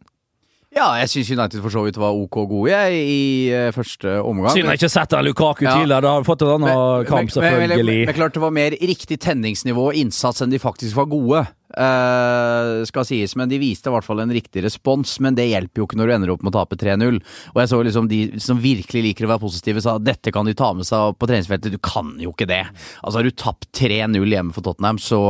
Ja, 0.76 0.90
jeg 1.00 1.08
syns 1.08 1.30
United 1.32 1.62
for 1.64 1.72
så 1.72 1.80
vidt 1.86 1.96
var 1.96 2.12
ok 2.12 2.42
gode, 2.50 2.68
jeg, 2.68 2.98
i 3.08 3.22
uh, 3.56 3.70
første 3.72 4.18
omgang. 4.20 4.52
Siden 4.52 4.68
jeg 4.68 4.76
ikke 4.76 4.84
har 4.90 4.92
sett 4.98 5.14
Lukaku 5.24 5.64
Ja. 5.64 5.78
tidligere, 5.78 6.02
da 6.04 6.10
har 6.12 6.20
vi 6.20 6.28
fått 6.28 6.42
en 6.44 6.50
annen 6.58 7.06
kamp, 7.08 7.16
Men, 7.16 7.24
men, 7.24 7.30
selvfølgelig. 7.32 8.04
men 8.10 8.14
klart 8.18 8.34
det 8.36 8.42
var 8.42 8.50
mer 8.52 8.76
riktig 8.76 9.16
tenningsnivå 9.24 9.86
og 9.88 9.96
innsats 9.96 10.44
enn 10.44 10.52
de 10.52 10.60
faktisk 10.60 10.94
var 11.00 11.08
gode. 11.08 11.46
Eh, 11.76 12.84
skal 12.88 13.06
sies, 13.08 13.34
men 13.38 13.50
de 13.50 13.58
viste 13.60 13.90
i 13.90 13.92
hvert 13.92 14.06
fall 14.06 14.22
en 14.22 14.32
riktig 14.32 14.62
respons. 14.64 15.18
Men 15.24 15.36
det 15.38 15.48
hjelper 15.50 15.82
jo 15.82 15.88
ikke 15.88 15.98
når 16.00 16.10
du 16.10 16.14
ender 16.16 16.32
opp 16.34 16.44
med 16.46 16.54
å 16.54 16.60
tape 16.60 16.78
3-0. 16.80 17.20
Og 17.54 17.60
jeg 17.62 17.70
så 17.72 17.80
liksom 17.84 18.08
de 18.10 18.20
som 18.42 18.60
virkelig 18.62 19.04
liker 19.08 19.26
å 19.26 19.32
være 19.32 19.44
positive, 19.44 19.82
sa 19.84 19.98
dette 19.98 20.32
kan 20.34 20.48
de 20.48 20.56
ta 20.58 20.70
med 20.76 20.88
seg 20.88 21.16
på 21.18 21.28
treningsfeltet. 21.30 21.74
Du 21.74 21.80
kan 21.82 22.14
jo 22.22 22.32
ikke 22.32 22.48
det. 22.48 22.64
Altså 23.02 23.20
Har 23.20 23.28
du 23.28 23.34
tapt 23.34 23.68
3-0 23.78 24.18
hjemme 24.34 24.54
for 24.56 24.66
Tottenham, 24.66 25.00
så, 25.02 25.20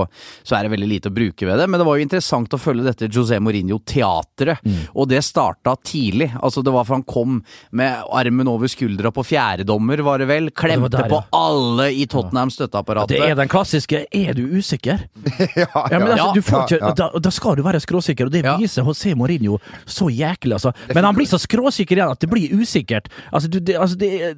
så 0.46 0.58
er 0.58 0.66
det 0.66 0.74
veldig 0.76 0.90
lite 0.90 1.12
å 1.12 1.16
bruke 1.16 1.48
ved 1.48 1.60
det. 1.60 1.68
Men 1.70 1.80
det 1.82 1.88
var 1.88 1.98
jo 1.98 2.06
interessant 2.06 2.54
å 2.54 2.60
følge 2.60 2.86
dette 2.86 3.10
José 3.12 3.40
Mourinho-teatret, 3.42 4.64
og 4.94 5.08
det 5.10 5.22
starta 5.26 5.76
tidlig. 5.84 6.30
Altså 6.38 6.62
Det 6.64 6.72
var 6.74 6.86
for 6.88 6.98
han 6.98 7.06
kom 7.08 7.40
med 7.76 8.04
armen 8.14 8.48
over 8.50 8.70
skuldra 8.70 9.12
på 9.14 9.24
fjerdedommer, 9.26 10.02
var 10.06 10.22
det 10.22 10.28
vel. 10.30 10.50
Klemte 10.54 10.90
der, 10.96 11.08
på 11.10 11.22
alle 11.36 11.90
i 11.94 12.06
Tottenham 12.10 12.52
støtteapparatet. 12.52 13.16
Det 13.16 13.30
er 13.32 13.38
den 13.38 13.50
klassiske 13.50 14.04
'er 14.12 14.34
du 14.34 14.44
usikker'? 14.58 15.06
ja, 15.62 15.66
Ja, 15.90 15.98
men 15.98 16.12
altså, 16.12 16.27
Ja. 16.27 16.27
Du 16.34 16.42
får 16.42 16.64
ikke, 16.66 16.78
Ja, 16.80 16.88
ja. 16.88 16.94
Da, 16.94 17.08
da 17.18 17.30
skal 17.30 17.56
du 17.56 17.62
være 17.62 17.80
skråsikker, 17.80 18.26
og 18.26 18.32
det 18.32 18.44
Ja. 18.44 18.56
viser 18.58 18.82
José 18.84 19.14
Mourinho 19.14 19.58
så 19.86 20.08
jæklig, 20.10 20.52
altså. 20.58 20.72
Men 20.94 21.04
han 21.04 21.14
blir 21.14 21.26
så 21.26 21.38
skråsikker 21.38 21.96
igjen 21.96 22.10
at 22.10 22.20
det 22.20 22.30
blir 22.30 22.50
usikkert. 22.54 23.08
Altså, 23.32 23.48
du, 23.48 23.58
det, 23.60 23.76
altså, 23.76 23.96
det, 23.96 24.36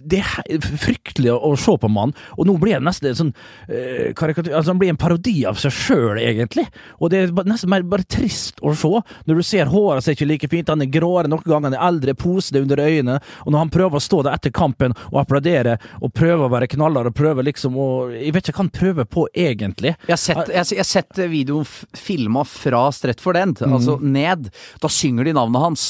det 0.00 0.20
er 0.22 0.66
fryktelig 0.82 1.32
å, 1.34 1.52
se 1.60 1.74
på 1.78 1.88
mannen, 1.92 2.14
og 2.36 2.46
nå 2.48 2.54
blir 2.62 2.78
det 2.78 2.86
nesten 2.86 3.10
en 3.10 3.18
sånn 3.18 3.32
eh, 3.68 4.12
karikatur 4.18 4.52
Altså, 4.56 4.72
han 4.72 4.80
blir 4.80 4.92
en 4.92 5.00
parodi 5.00 5.44
av 5.48 5.58
seg 5.60 5.72
sjøl, 5.74 6.18
egentlig. 6.20 6.64
Og 7.00 7.10
det 7.12 7.20
er 7.26 7.32
nesten 7.48 7.70
mer 7.72 7.84
bare 7.88 8.06
trist 8.08 8.60
å 8.62 8.74
se, 8.78 8.90
når 9.28 9.40
du 9.40 9.42
ser 9.46 9.70
håret 9.72 10.04
ser 10.04 10.16
ikke 10.16 10.28
like 10.28 10.50
fint, 10.52 10.70
han 10.72 10.82
er 10.84 10.90
gråere 10.92 11.30
noen 11.30 11.44
ganger, 11.44 11.70
han 11.70 11.76
er 11.78 11.86
eldre, 11.88 12.14
posete 12.18 12.62
under 12.62 12.82
øynene, 12.82 13.18
og 13.46 13.52
når 13.52 13.64
han 13.64 13.72
prøver 13.74 13.98
å 14.00 14.04
stå 14.04 14.22
der 14.26 14.36
etter 14.38 14.54
kampen 14.54 14.94
og 15.10 15.20
applaudere, 15.22 15.78
og 16.00 16.12
prøver 16.16 16.46
å 16.46 16.52
være 16.52 16.70
knallhard, 16.74 17.10
og 17.12 17.18
prøver 17.18 17.48
liksom 17.48 17.76
å 17.78 17.88
Jeg 18.12 18.32
vet 18.34 18.48
ikke 18.48 18.58
hva 18.58 18.64
han 18.66 18.72
prøver 18.76 19.08
på, 19.08 19.26
egentlig. 19.34 19.94
Jeg 20.08 20.12
har 20.14 20.20
sett, 20.20 20.48
jeg, 20.52 20.66
jeg 20.76 20.82
har 20.82 20.88
sett 20.88 21.22
videoen 21.32 21.68
filma 21.96 22.44
fra 22.48 22.86
Stretford 22.94 23.36
End, 23.40 23.58
Mm. 23.62 23.74
altså 23.76 23.98
ned. 24.02 24.48
Da 24.82 24.88
synger 24.90 25.24
de 25.24 25.32
navnet 25.36 25.62
hans. 25.62 25.84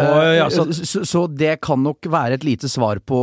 Eh, 0.00 0.36
ja, 0.38 0.46
så- 0.48 0.72
så, 0.72 1.02
så 1.04 1.22
det 1.28 1.60
kan 1.60 1.82
nok 1.84 1.98
være 2.08 2.38
et 2.38 2.44
lite 2.44 2.68
svar 2.70 2.96
på 3.04 3.18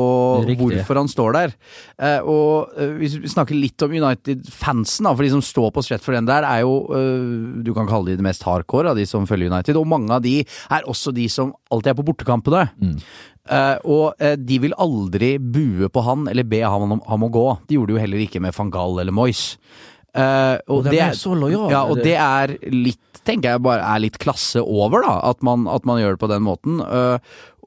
Riktig. 0.45 0.60
hvorfor 0.62 0.99
han 1.01 1.08
står 1.10 1.34
der. 1.34 1.53
Uh, 1.97 2.19
og 2.29 2.75
uh, 2.77 2.91
hvis 2.99 3.15
vi 3.23 3.27
snakker 3.32 3.58
litt 3.58 3.82
om 3.82 3.91
United-fansen, 3.97 5.10
for 5.10 5.23
de 5.25 5.32
som 5.34 5.41
står 5.41 5.71
på 5.73 5.84
Stretford 5.86 6.19
End 6.19 6.29
der, 6.29 6.45
er 6.45 6.62
jo 6.62 6.75
uh, 6.91 7.63
Du 7.65 7.73
kan 7.73 7.88
kalle 7.89 8.12
de 8.12 8.19
det 8.19 8.25
mest 8.25 8.43
hardcore 8.45 8.91
av 8.93 8.99
de 8.99 9.05
som 9.10 9.25
følger 9.29 9.49
United, 9.51 9.75
og 9.79 9.88
mange 9.89 10.13
av 10.13 10.21
de 10.21 10.39
er 10.45 10.86
også 10.89 11.13
de 11.15 11.27
som 11.32 11.53
alltid 11.71 11.93
er 11.93 11.99
på 11.99 12.05
bortekampene. 12.12 12.67
Mm. 12.82 12.95
Eh, 13.49 13.77
og 13.89 14.13
eh, 14.21 14.36
de 14.38 14.60
vil 14.62 14.73
aldri 14.77 15.32
bue 15.41 15.88
på 15.89 16.03
han 16.05 16.27
eller 16.29 16.45
be 16.45 16.60
ham 16.62 16.84
om, 16.86 16.99
ham 17.08 17.23
å 17.25 17.29
gå. 17.34 17.45
De 17.69 17.77
gjorde 17.79 17.89
det 17.89 17.95
jo 17.97 18.01
heller 18.03 18.21
ikke 18.27 18.41
med 18.43 18.53
van 18.53 18.69
Gaal 18.73 18.99
eller 19.01 19.15
Moyes. 19.15 19.55
Eh, 20.15 20.58
og, 20.67 20.80
Og 20.80 20.84
det 20.89 21.00
er 21.00 21.12
så 21.17 21.36
lojal. 21.38 21.69
Ja, 21.72 21.84
og 21.86 21.98
det- 22.02 22.17
er 22.17 22.58
litt, 22.72 23.00
tenker 23.26 23.52
jeg 23.56 23.62
bare 23.62 23.84
er 23.86 24.00
litt 24.00 24.17
klasse 24.19 24.62
over, 24.63 25.02
da. 25.06 25.19
At 25.30 25.43
man, 25.43 25.67
at 25.67 25.86
man 25.86 26.00
gjør 26.02 26.17
det 26.17 26.19
på 26.24 26.30
den 26.32 26.41
måten. 26.43 26.80
Uh, 26.82 27.19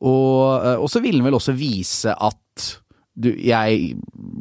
og, 0.02 0.64
eh, 0.66 0.76
og 0.82 0.88
så 0.90 1.00
vil 1.00 1.20
den 1.20 1.24
vel 1.28 1.34
også 1.38 1.54
vise 1.54 2.10
at 2.18 2.36
du, 3.14 3.28
jeg, 3.36 3.92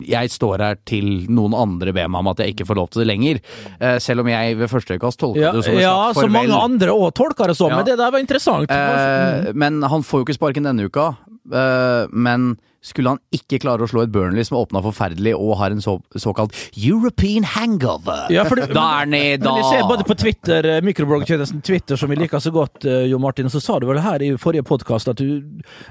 jeg 0.07 0.29
står 0.31 0.61
her 0.63 0.77
til 0.87 1.27
noen 1.29 1.53
andre 1.53 1.91
ber 1.93 2.07
meg 2.07 2.19
om 2.23 2.29
at 2.31 2.39
jeg 2.39 2.53
ikke 2.55 2.65
får 2.69 2.77
lov 2.79 2.87
til 2.89 3.01
det 3.03 3.07
lenger. 3.11 3.41
Uh, 3.83 3.97
selv 3.99 4.23
om 4.23 4.27
jeg 4.31 4.55
ved 4.57 4.71
første 4.71 4.95
øyekast 4.95 5.19
tolker 5.19 5.41
Ja, 5.43 5.51
det 5.51 5.65
som 5.67 5.75
en 5.75 5.81
ja 5.83 5.91
slags 5.91 6.15
så 6.15 6.21
farvel. 6.23 6.35
mange 6.39 6.61
andre 6.63 6.95
òg 6.95 7.11
tolker 7.19 7.51
det 7.51 7.57
sånn, 7.59 7.69
Ja. 7.69 7.75
men 7.81 7.85
det 7.85 7.97
der 7.99 8.11
var 8.15 8.19
interessant. 8.23 8.71
Eh, 8.71 9.51
men 9.53 9.81
han 9.83 10.01
får 10.01 10.21
jo 10.21 10.25
ikke 10.25 10.39
sparken 10.39 10.63
denne 10.63 10.87
uka. 10.87 11.09
Uh, 11.51 12.07
men 12.15 12.57
skulle 12.81 13.11
han 13.13 13.19
ikke 13.35 13.59
klare 13.61 13.85
å 13.85 13.89
slå 13.89 14.01
et 14.03 14.11
Burnley 14.11 14.43
som 14.47 14.57
åpna 14.57 14.81
forferdelig 14.81 15.35
og 15.37 15.51
har 15.59 15.69
en 15.75 15.81
så, 15.83 15.99
såkalt 16.17 16.55
European 16.77 17.43
hangover, 17.45 18.25
Ja, 18.33 18.43
for 18.49 18.55
det- 18.57 18.73
da 18.73 19.01
er 19.01 19.05
ned, 19.05 19.41
da 19.43 19.53
Men 19.53 19.63
jeg 19.63 19.69
ser 19.81 19.87
både 19.87 20.03
på 20.07 20.17
Twitter, 20.17 20.65
eh, 20.65 20.81
mikrobloggtjenesten 20.81 21.61
Twitter, 21.63 21.95
som 21.95 22.09
vi 22.09 22.15
liker 22.15 22.39
så 22.41 22.51
godt, 22.51 22.85
eh, 22.85 23.05
Jo 23.11 23.19
Martin, 23.19 23.45
så 23.49 23.61
sa 23.61 23.77
du 23.79 23.85
vel 23.85 23.99
her 23.99 24.19
i 24.21 24.31
forrige 24.37 24.63
podkast 24.63 25.07
at 25.09 25.17
du 25.17 25.43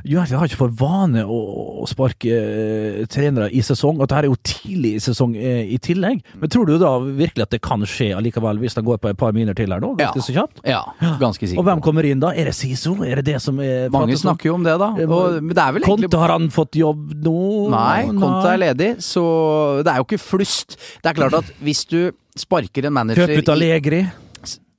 United 0.04 0.36
har 0.36 0.46
ikke 0.48 0.56
for 0.56 0.68
vane 0.68 1.22
å, 1.24 1.82
å 1.84 1.88
sparke 1.88 2.26
eh, 2.26 3.06
trenere 3.06 3.50
i 3.52 3.60
sesong, 3.60 3.96
og 4.00 4.02
at 4.02 4.08
dette 4.08 4.24
er 4.24 4.28
jo 4.30 4.36
tidlig 4.42 4.94
i 4.96 4.98
sesong 4.98 5.36
i 5.36 5.78
tillegg. 5.78 6.22
Men 6.40 6.48
tror 6.50 6.66
du 6.66 6.76
da 6.78 6.98
virkelig 6.98 7.42
at 7.42 7.50
det 7.50 7.62
kan 7.62 7.80
skje 7.82 8.10
allikevel, 8.16 8.58
hvis 8.58 8.74
han 8.74 8.84
går 8.84 8.98
på 8.98 9.10
et 9.10 9.16
par 9.16 9.32
miner 9.32 9.54
til 9.54 9.70
her 9.70 9.80
nå? 9.80 9.94
Ja. 10.00 10.10
Ganske 10.10 10.26
så 10.26 10.34
kjapt? 10.34 10.60
Ja, 10.66 10.82
ganske 11.20 11.46
sikkert. 11.46 11.58
Og 11.62 11.64
hvem 11.68 11.80
kommer 11.84 12.04
inn 12.04 12.18
da? 12.20 12.32
Er 12.34 12.50
det 12.50 12.54
Siso? 12.58 12.96
Er 13.04 13.16
det 13.22 13.26
det 13.26 13.40
som 13.42 13.58
er 13.60 13.88
Mange 13.90 14.16
snakker 14.18 14.50
jo 14.50 14.54
om 14.54 14.64
det, 14.66 14.76
da. 14.80 14.90
Og, 15.06 15.40
men 15.42 15.54
det 15.54 15.62
er 15.62 15.72
vel 15.76 15.82
egentlig 15.82 16.10
Konte, 16.10 16.18
har 16.18 16.34
han 16.34 16.48
fått 16.50 16.79
jobb 16.80 17.12
nå? 17.26 17.36
Nei, 17.74 18.08
Konto 18.14 18.48
er 18.50 18.64
ledig, 18.64 18.90
så 19.04 19.22
det 19.84 19.92
er 19.94 20.00
jo 20.02 20.08
ikke 20.08 20.22
flust. 20.22 20.78
Det 21.04 21.12
er 21.12 21.20
klart 21.20 21.38
at 21.42 21.54
hvis 21.64 21.84
du 21.90 22.00
sparker 22.38 22.88
en 22.88 22.94
manager 22.96 23.26
Kjøp 23.28 23.42
ut 23.44 23.48
av 23.52 23.56
Allegri. 23.58 24.02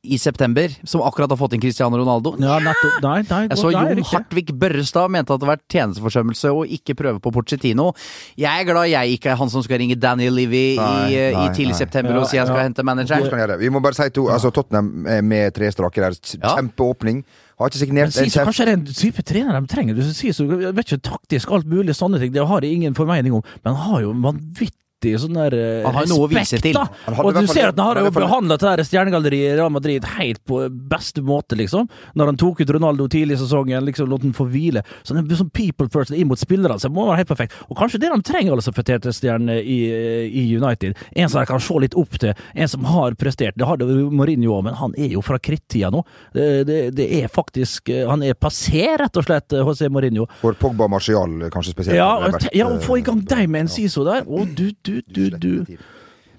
i 0.02 0.18
september, 0.18 0.72
som 0.90 1.04
akkurat 1.06 1.30
har 1.30 1.38
fått 1.38 1.54
inn 1.54 1.62
Cristiano 1.62 1.94
Ronaldo. 2.00 2.32
Ja, 2.42 2.56
nettopp. 2.64 2.96
Nei, 3.04 3.20
nei, 3.30 3.42
Jeg 3.52 3.60
så 3.60 3.70
nei, 3.70 3.84
Jon. 3.92 4.00
Hartvig 4.10 4.48
Børrestad 4.58 5.12
mente 5.14 5.30
at 5.36 5.38
det 5.44 5.46
har 5.46 5.52
vært 5.52 5.68
tjenesteforsømmelse 5.70 6.54
å 6.58 6.64
ikke 6.66 6.96
prøve 6.98 7.22
på 7.22 7.30
Pochettino. 7.36 7.92
Jeg 8.34 8.50
er 8.50 8.66
glad 8.66 8.90
jeg 8.90 9.20
ikke 9.20 9.30
er 9.36 9.38
han 9.38 9.52
som 9.54 9.62
skal 9.62 9.78
ringe 9.84 10.00
Daniel 10.02 10.34
Livy 10.40 10.64
i, 10.72 10.80
Nei, 10.80 11.12
i 11.14 11.28
nei, 11.36 11.46
tidlig 11.54 11.78
september 11.78 12.18
Ja, 12.18 12.24
og 12.24 12.32
si 12.32 12.40
jeg 12.40 12.50
skal 12.50 12.64
ja. 12.64 12.66
hente 12.72 12.82
Så 12.82 12.90
manageren. 12.90 13.54
Vi 13.62 13.70
må 13.70 13.84
bare 13.86 14.00
si 14.00 14.10
to. 14.16 14.26
Altså 14.34 14.50
Tottenham 14.50 15.06
eh, 15.06 15.22
med 15.22 15.54
tre 15.54 15.70
strake 15.70 16.02
der. 16.02 16.18
Ja. 16.42 16.56
Kjempeåpning. 16.58 17.22
Har 17.62 17.70
ikke 17.70 17.78
Men 17.78 17.86
signert 17.86 18.16
en 18.18 18.30
Sisu 18.32 18.40
kanskje 18.42 18.66
det 18.66 18.72
er 18.74 18.80
en 18.80 18.86
type 18.98 19.24
trener 19.30 19.54
de 19.54 19.70
trenger. 19.70 19.98
Du 19.98 20.02
sier 20.08 20.34
så, 20.34 20.48
jeg 20.50 20.74
vet 20.78 20.94
ikke, 20.94 21.04
taktisk, 21.12 21.52
alt 21.54 21.68
mulig 21.70 21.94
sånne 21.94 22.18
ting. 22.22 22.34
Det 22.34 22.48
har 22.50 22.66
jeg 22.66 22.80
ingen 22.80 22.98
formening 22.98 23.36
om. 23.38 23.44
Men 23.62 23.76
han 23.78 23.92
har 23.92 24.06
jo 24.08 24.16
vanvittig 24.24 24.81
sånn 25.22 25.34
der 25.40 25.56
eh, 25.58 25.84
Han 25.88 25.96
har 25.98 26.06
jo 26.06 26.12
noe 26.14 26.28
å 26.28 26.30
vise 26.32 26.60
til. 26.62 26.74
da. 26.78 26.86
Han 27.08 27.18
hadde 27.18 27.26
i 27.26 27.32
Og 27.32 27.34
du 27.34 27.40
fall 27.48 27.56
ser 27.56 27.68
at 27.72 27.78
han 27.78 27.86
har 27.86 27.90
hadde 27.96 28.02
i 28.02 28.06
jo 28.06 28.10
hvert 28.12 28.18
fall 28.20 28.28
behandla 28.30 28.58
det 28.62 28.68
der 28.70 28.84
stjernegalleriet 28.88 29.54
i 29.54 29.58
Real 29.58 29.74
Madrid 29.74 30.06
helt 30.18 30.42
på 30.46 30.62
beste 30.92 31.22
måte, 31.26 31.58
liksom. 31.60 31.90
Når 32.16 32.32
han 32.32 32.38
tok 32.38 32.62
ut 32.62 32.74
Ronaldo 32.78 33.08
tidlig 33.12 33.38
i 33.40 33.42
sesongen, 33.42 33.86
liksom 33.90 34.10
lot 34.12 34.22
han 34.26 34.34
få 34.38 34.46
hvile. 34.52 34.84
Så 35.04 35.16
han 35.16 35.26
er 35.26 35.36
sånn 35.42 35.50
people 35.56 35.90
person 35.92 36.16
inn 36.18 36.28
mot 36.30 36.40
spillerne, 36.40 36.78
så 36.80 36.88
det 36.90 36.96
må 36.96 37.08
være 37.10 37.24
helt 37.24 37.32
perfekt. 37.34 37.58
Og 37.70 37.78
kanskje 37.80 38.00
det 38.04 38.12
de 38.14 38.22
trenger, 38.28 38.52
alle 38.54 38.62
som 38.66 38.74
stjerner 38.76 39.62
i, 39.64 39.80
i 40.28 40.44
United. 40.58 40.98
En 41.16 41.30
som 41.30 41.42
de 41.42 41.48
kan 41.50 41.60
se 41.64 41.80
litt 41.84 41.96
opp 42.00 42.18
til, 42.22 42.34
en 42.56 42.68
som 42.72 42.86
har 42.92 43.16
prestert. 43.20 43.56
Det 43.60 43.68
hadde 43.68 43.88
jo 43.88 44.10
Mourinho 44.14 44.56
òg, 44.58 44.66
men 44.70 44.78
han 44.80 44.94
er 45.00 45.16
jo 45.16 45.22
fra 45.26 45.40
krittida 45.42 45.90
nå. 45.94 46.04
Det, 46.36 46.48
det, 46.68 46.80
det 46.98 47.08
er 47.22 47.30
faktisk 47.32 47.90
eh, 47.92 48.06
Han 48.10 48.24
er 48.26 48.36
passé, 48.38 48.86
rett 49.00 49.18
og 49.20 49.26
slett, 49.26 49.54
eh, 49.56 49.64
José 49.66 49.90
Mourinho. 49.92 50.28
For 50.42 50.56
Pogba 50.60 50.88
og 50.88 50.94
Martial 50.96 51.36
kanskje 51.54 51.74
spesielt. 51.76 51.98
Ja, 52.00 52.10
har 52.16 52.28
og 52.28 52.36
vært, 52.36 52.46
te- 52.48 52.54
ja, 52.60 52.68
og 52.72 52.84
få 52.86 53.00
i 53.02 53.06
gang 53.06 53.22
eh, 53.24 53.30
deg 53.32 53.52
med 53.52 53.66
en 53.66 53.72
Siso 53.72 54.06
der. 54.08 54.26
Å, 54.28 54.44
du, 54.58 54.66
du, 54.86 54.91
du, 55.08 55.30
du. 55.40 55.78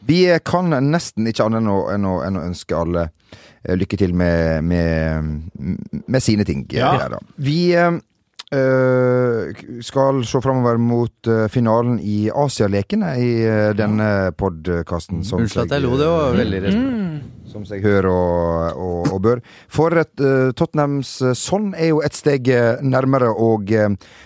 Vi 0.07 0.23
kan 0.45 0.73
nesten 0.91 1.29
ikke 1.31 1.45
annet 1.47 1.63
enn 1.63 1.71
å, 1.71 1.79
enn 1.95 2.07
å, 2.11 2.15
enn 2.27 2.39
å 2.41 2.47
ønske 2.49 2.75
alle 2.75 3.05
eh, 3.63 3.77
lykke 3.79 3.99
til 4.01 4.15
med, 4.19 4.65
med, 4.67 5.29
med 6.07 6.25
sine 6.25 6.47
ting. 6.49 6.65
Ja. 6.75 6.97
Vi 7.39 7.61
øh, 7.79 7.93
skal 9.87 10.25
se 10.27 10.41
framover 10.43 10.81
mot 10.83 11.31
finalen 11.55 12.01
i 12.03 12.27
Asialekene 12.35 13.13
i 13.23 13.31
denne 13.79 14.09
podkasten. 14.39 15.23
Unnskyld 15.23 15.69
at 15.69 15.77
jeg 15.79 15.87
lo, 15.87 15.95
det 16.01 16.11
var 16.11 16.37
veldig 16.41 16.61
Mm. 16.61 16.67
respekt. 16.67 16.99
Som 17.53 17.67
seg 17.69 17.83
hør 17.85 18.07
og, 18.09 18.77
og, 18.81 19.09
og 19.13 19.19
bør. 19.21 19.41
For 19.69 19.93
et, 20.01 20.15
uh, 20.25 20.55
Tottenhams 20.57 21.11
sånn 21.37 21.75
er 21.77 21.91
jo 21.91 21.99
et 22.01 22.17
steg 22.17 22.49
nærmere 22.81 23.29
å 23.29 23.51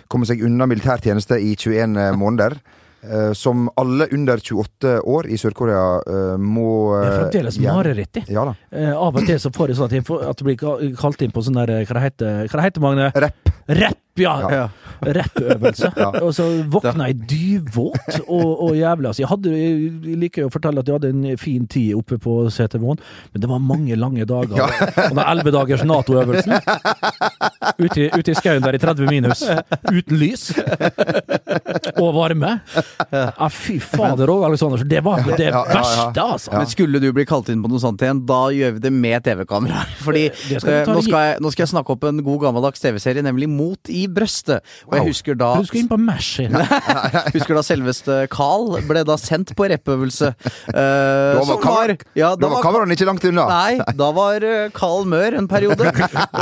komme 0.07 0.29
seg 0.29 0.45
unna 0.47 0.69
militærtjeneste 0.71 1.35
i 1.43 1.57
21 1.59 2.15
måneder. 2.21 2.55
Eh, 3.07 3.33
som 3.38 3.69
alle 3.81 4.09
under 4.12 4.42
28 4.42 4.97
år 5.07 5.29
i 5.31 5.38
Sør-Korea 5.40 5.85
eh, 6.07 6.37
må 6.38 6.69
Det 6.92 7.01
er 7.01 7.12
eh, 7.12 7.19
fremdeles 7.23 7.59
gjøre. 7.62 7.77
mareritt. 7.79 8.21
Ja. 8.29 8.47
Eh, 8.73 8.92
av 8.92 9.16
og 9.16 9.27
til 9.27 9.38
så 9.42 9.53
får 9.55 9.73
jeg 9.73 9.79
sånn 9.81 9.90
at, 9.90 9.97
jeg 10.01 10.07
får, 10.09 10.27
at 10.31 10.42
blir 10.47 10.59
kalt 11.01 11.23
inn 11.23 11.35
på 11.35 11.45
sånn 11.47 11.59
der 11.62 11.75
Hva 11.87 11.99
det 11.99 12.05
heter 12.11 12.51
hva 12.51 12.61
det 12.61 12.66
heter, 12.69 12.85
Magne? 12.85 13.09
Rapp. 13.27 13.55
Rapp, 13.69 14.01
ja! 14.23 14.37
Ja. 14.51 14.67
Rappøvelse. 15.01 15.93
Ja. 15.97 16.09
Og 16.25 16.33
så 16.37 16.45
våkna 16.71 17.07
jeg 17.11 17.17
dyvvåt 17.31 18.19
og, 18.27 18.63
og. 18.67 18.77
Altså, 18.77 19.23
jeg, 19.23 19.29
hadde, 19.31 19.53
jeg 19.53 20.17
liker 20.21 20.47
å 20.47 20.51
fortelle 20.53 20.83
at 20.83 20.89
jeg 20.89 20.97
hadde 20.99 21.11
en 21.13 21.39
fin 21.41 21.65
tid 21.71 21.95
oppe 21.97 22.19
på 22.21 22.35
Setermoen, 22.53 23.01
men 23.33 23.43
det 23.43 23.49
var 23.51 23.63
mange 23.63 23.97
lange 23.99 24.27
dager. 24.29 24.61
Og 24.61 25.15
den 25.17 25.21
elleve 25.23 25.53
dagers 25.55 25.85
Nato-øvelsen 25.87 26.57
ute, 27.81 28.09
ute 28.13 28.33
i 28.33 28.37
skauen 28.37 28.65
der 28.65 28.77
i 28.77 28.81
30 28.83 29.09
minus, 29.11 29.43
uten 29.93 30.21
lys 30.21 30.49
og 31.97 32.11
varme. 32.17 32.53
Ja, 33.13 33.49
fy 33.53 33.79
fader 33.83 34.33
òg, 34.33 34.47
Alexander. 34.51 34.85
Det 34.87 35.03
var 35.07 35.25
det 35.27 35.49
Ja, 35.49 35.63
ja, 35.63 35.65
ja. 35.65 35.81
verste, 35.81 36.27
altså. 36.27 36.55
Men 36.57 36.71
skulle 36.73 37.01
du 37.03 37.09
bli 37.17 37.27
kalt 37.29 37.51
inn 37.53 37.65
på 37.65 37.71
noe 37.73 37.83
sånt 37.83 38.03
igjen, 38.05 38.25
da 38.29 38.43
gjør 38.55 38.77
vi 38.79 38.85
det 38.87 38.93
med 38.95 39.27
TV-kamera. 39.27 39.85
Fordi 40.07 40.27
skal 40.47 40.73
eh, 40.73 40.93
nå, 40.93 41.01
skal 41.07 41.29
jeg, 41.31 41.41
nå 41.45 41.53
skal 41.55 41.67
jeg 41.67 41.73
snakke 41.75 41.97
opp 41.97 42.07
en 42.11 42.23
god 42.27 42.47
gammeldags 42.49 42.85
TV-serie, 42.85 43.25
nemlig 43.27 43.51
Mot 43.57 43.93
i 43.93 44.06
brøstet. 44.12 44.62
Og 44.88 44.97
jeg 44.99 45.07
husker 45.11 45.35
da 45.38 45.53
Du 45.61 45.66
skulle 45.69 45.83
inn 45.85 45.90
på 45.90 45.99
Mash. 46.01 46.40
Husker 47.37 47.57
da 47.59 47.62
selveste 47.66 48.16
Carl 48.33 48.77
ble 48.87 49.03
da 49.07 49.16
sendt 49.21 49.53
på 49.57 49.66
rappøvelse. 49.71 50.33
Uh, 50.71 51.37
Da 51.37 51.42
var 51.49 51.61
var, 51.66 51.92
ja, 52.19 52.31
Da 52.38 52.49
var 52.51 52.62
kameraene 52.64 52.97
ikke 52.97 53.09
langt 53.09 53.25
unna. 53.29 53.47
Nei, 53.51 53.95
da 53.99 54.11
var 54.16 54.45
eh, 54.47 54.69
Carl 54.77 55.07
Mør 55.09 55.37
en 55.38 55.49
periode. 55.51 55.88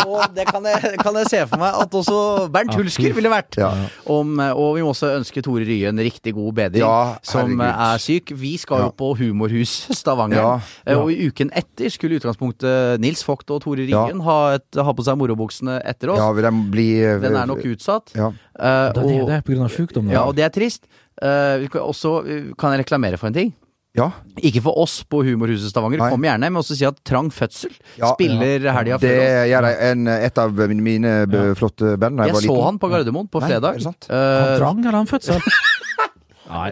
Og 0.04 0.24
det 0.36 0.46
kan 0.50 0.64
jeg, 0.68 0.94
kan 1.02 1.18
jeg 1.20 1.30
se 1.30 1.42
for 1.50 1.60
meg 1.62 1.78
at 1.84 1.94
også 2.00 2.18
Bernt 2.54 2.74
Hulsker 2.78 3.14
ville 3.16 3.30
vært. 3.32 3.58
Ja. 3.60 3.70
Om, 4.10 4.34
eh, 4.42 4.52
og 4.52 4.76
vi 4.78 4.84
må 4.84 4.92
også 4.94 5.12
ønske 5.18 5.42
Tore 5.44 5.64
Rye 5.68 5.90
en 5.90 6.00
riktig 6.02 6.34
god 6.36 6.52
bedring, 6.58 6.84
Ja, 6.84 7.16
som 7.24 7.60
er 7.64 7.98
syk. 8.02 8.32
Vi 8.36 8.56
skal 8.60 8.84
jo 8.86 8.90
Ja. 8.90 8.90
på 8.98 9.12
Humorhus 9.18 9.72
Stavanger. 9.96 10.60
Ja, 10.86 10.98
Og 10.98 11.10
i 11.12 11.28
uken 11.30 11.50
etter 11.56 11.88
skulle 11.92 12.18
utgangspunktet 12.20 13.00
Nils 13.00 13.22
Vogt 13.26 13.50
og 13.54 13.62
Tore 13.64 13.86
Ryen 13.88 14.20
ha, 14.26 14.38
et, 14.58 14.66
ha 14.76 14.92
på 14.96 15.04
seg 15.06 15.16
morobuksene 15.20 15.78
etter 15.86 16.12
oss. 16.14 16.20
Ja, 16.20 16.30
vil 16.36 16.44
de 16.48 16.52
bli 16.74 16.88
Den 17.22 17.36
er 17.38 17.46
nok 17.54 17.64
utsatt. 17.74 18.14
Ja. 18.18 18.28
Eh, 18.58 18.92
Det 18.92 19.02
er 19.02 19.08
det 19.26 19.60
av 19.64 19.70
sykdom. 19.70 20.10
ja, 20.10 20.22
og 20.28 20.34
det 20.36 20.44
er 20.44 20.50
trist. 20.54 20.86
Uh, 21.22 21.62
også 21.78 22.26
eh, 22.26 22.48
kan 22.58 22.72
jeg 22.74 22.84
reklamere 22.84 23.16
for 23.16 23.28
en 23.28 23.34
ting. 23.34 23.52
ja. 23.94 24.08
Ikke 24.42 24.60
for 24.60 24.74
oss 24.82 25.04
på 25.06 25.20
Humorhuset 25.22 25.70
Stavanger, 25.70 25.98
Nei. 26.02 26.10
kom 26.10 26.24
gjerne, 26.26 26.48
men 26.50 26.58
også 26.58 26.74
si 26.74 26.84
at 26.84 26.96
Trang 27.06 27.30
Fødsel 27.30 27.70
Ja, 27.96 28.10
spiller 28.16 28.58
helga 28.74 28.98
Det 28.98 29.06
før 29.06 29.20
oss. 29.22 29.46
gjør 29.52 29.68
jeg. 29.70 29.76
En, 29.92 30.08
et 30.08 30.38
av 30.42 30.50
mine, 30.82 31.12
flotte 31.54 31.92
band 32.02 32.18
Jeg, 32.18 32.26
Jeg 32.26 32.34
var 32.34 32.40
så 32.40 32.48
liten. 32.50 32.64
han 32.64 32.78
på 32.82 32.90
Gardermoen 32.90 33.28
på 33.30 33.40
Nei, 33.40 33.48
fredag. 33.52 33.70
er 33.70 33.78
det 33.78 33.82
sant? 33.86 34.06
Han 34.10 34.18
Eh, 34.18 34.58
trang 34.58 34.80
eller 34.82 34.98
han 34.98 35.06
fødsel? 35.06 35.38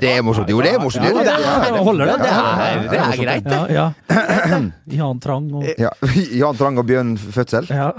Det 0.03 0.11
er 0.17 0.23
morsomt. 0.23 0.49
Jo, 0.53 0.61
det 0.65 0.73
er 0.75 0.79
morsomt. 0.83 1.05
Det, 1.07 1.27
er- 1.27 1.69
er- 1.69 1.83
holder 1.83 2.07
det? 2.13 2.17
det 2.23 2.33
er, 2.33 2.83
det 2.91 2.99
er 3.01 3.17
greit, 3.23 3.45
det. 3.45 3.61
Ja, 3.75 3.87
ja. 4.11 4.61
Jan 4.99 5.21
Trang 5.25 5.49
og 5.59 5.65
Ja. 5.79 5.91
Jan 6.43 6.57
Trang 6.61 6.79
og 6.79 6.87
Bjørn 6.87 7.17
Fødsel? 7.19 7.67
ja. 7.71 7.91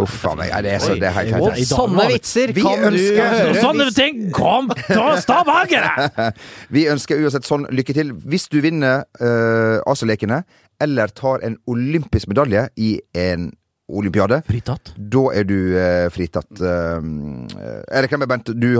Uff 0.00 0.24
a 0.26 0.32
meg. 0.34 0.50
Det 0.64 0.72
er, 0.74 0.78
så, 0.82 0.94
det 0.98 1.06
er 1.06 1.14
helt 1.14 1.66
sånne 1.70 2.04
vitser 2.10 2.50
Vi 2.54 2.62
kan 2.64 2.80
du 2.82 2.86
ønsker- 2.88 3.28
høre. 3.30 3.54
Sånne 3.62 3.86
ting 3.94 4.24
kom 4.34 4.70
fra 4.88 5.12
Stavanger! 5.22 6.32
Vi 6.74 6.86
ønsker 6.90 7.22
uansett 7.22 7.46
sånn 7.46 7.66
lykke 7.70 7.94
til. 7.94 8.10
Hvis 8.26 8.48
du 8.50 8.58
vinner 8.64 9.04
uh, 9.22 9.78
Asialekene, 9.90 10.40
eller 10.82 11.12
tar 11.14 11.44
en 11.46 11.54
olympisk 11.70 12.26
medalje 12.30 12.66
i 12.76 12.96
en 13.14 13.52
olympiade, 13.92 14.38
Fritatt. 14.46 14.94
da 14.96 15.22
er 15.36 15.44
du 15.44 15.56
eh, 15.76 16.06
fritatt. 16.08 16.60
eh, 16.60 17.96
Erik 17.98 18.12
Rembe 18.14 18.26
Bent, 18.30 18.48
du, 18.56 18.70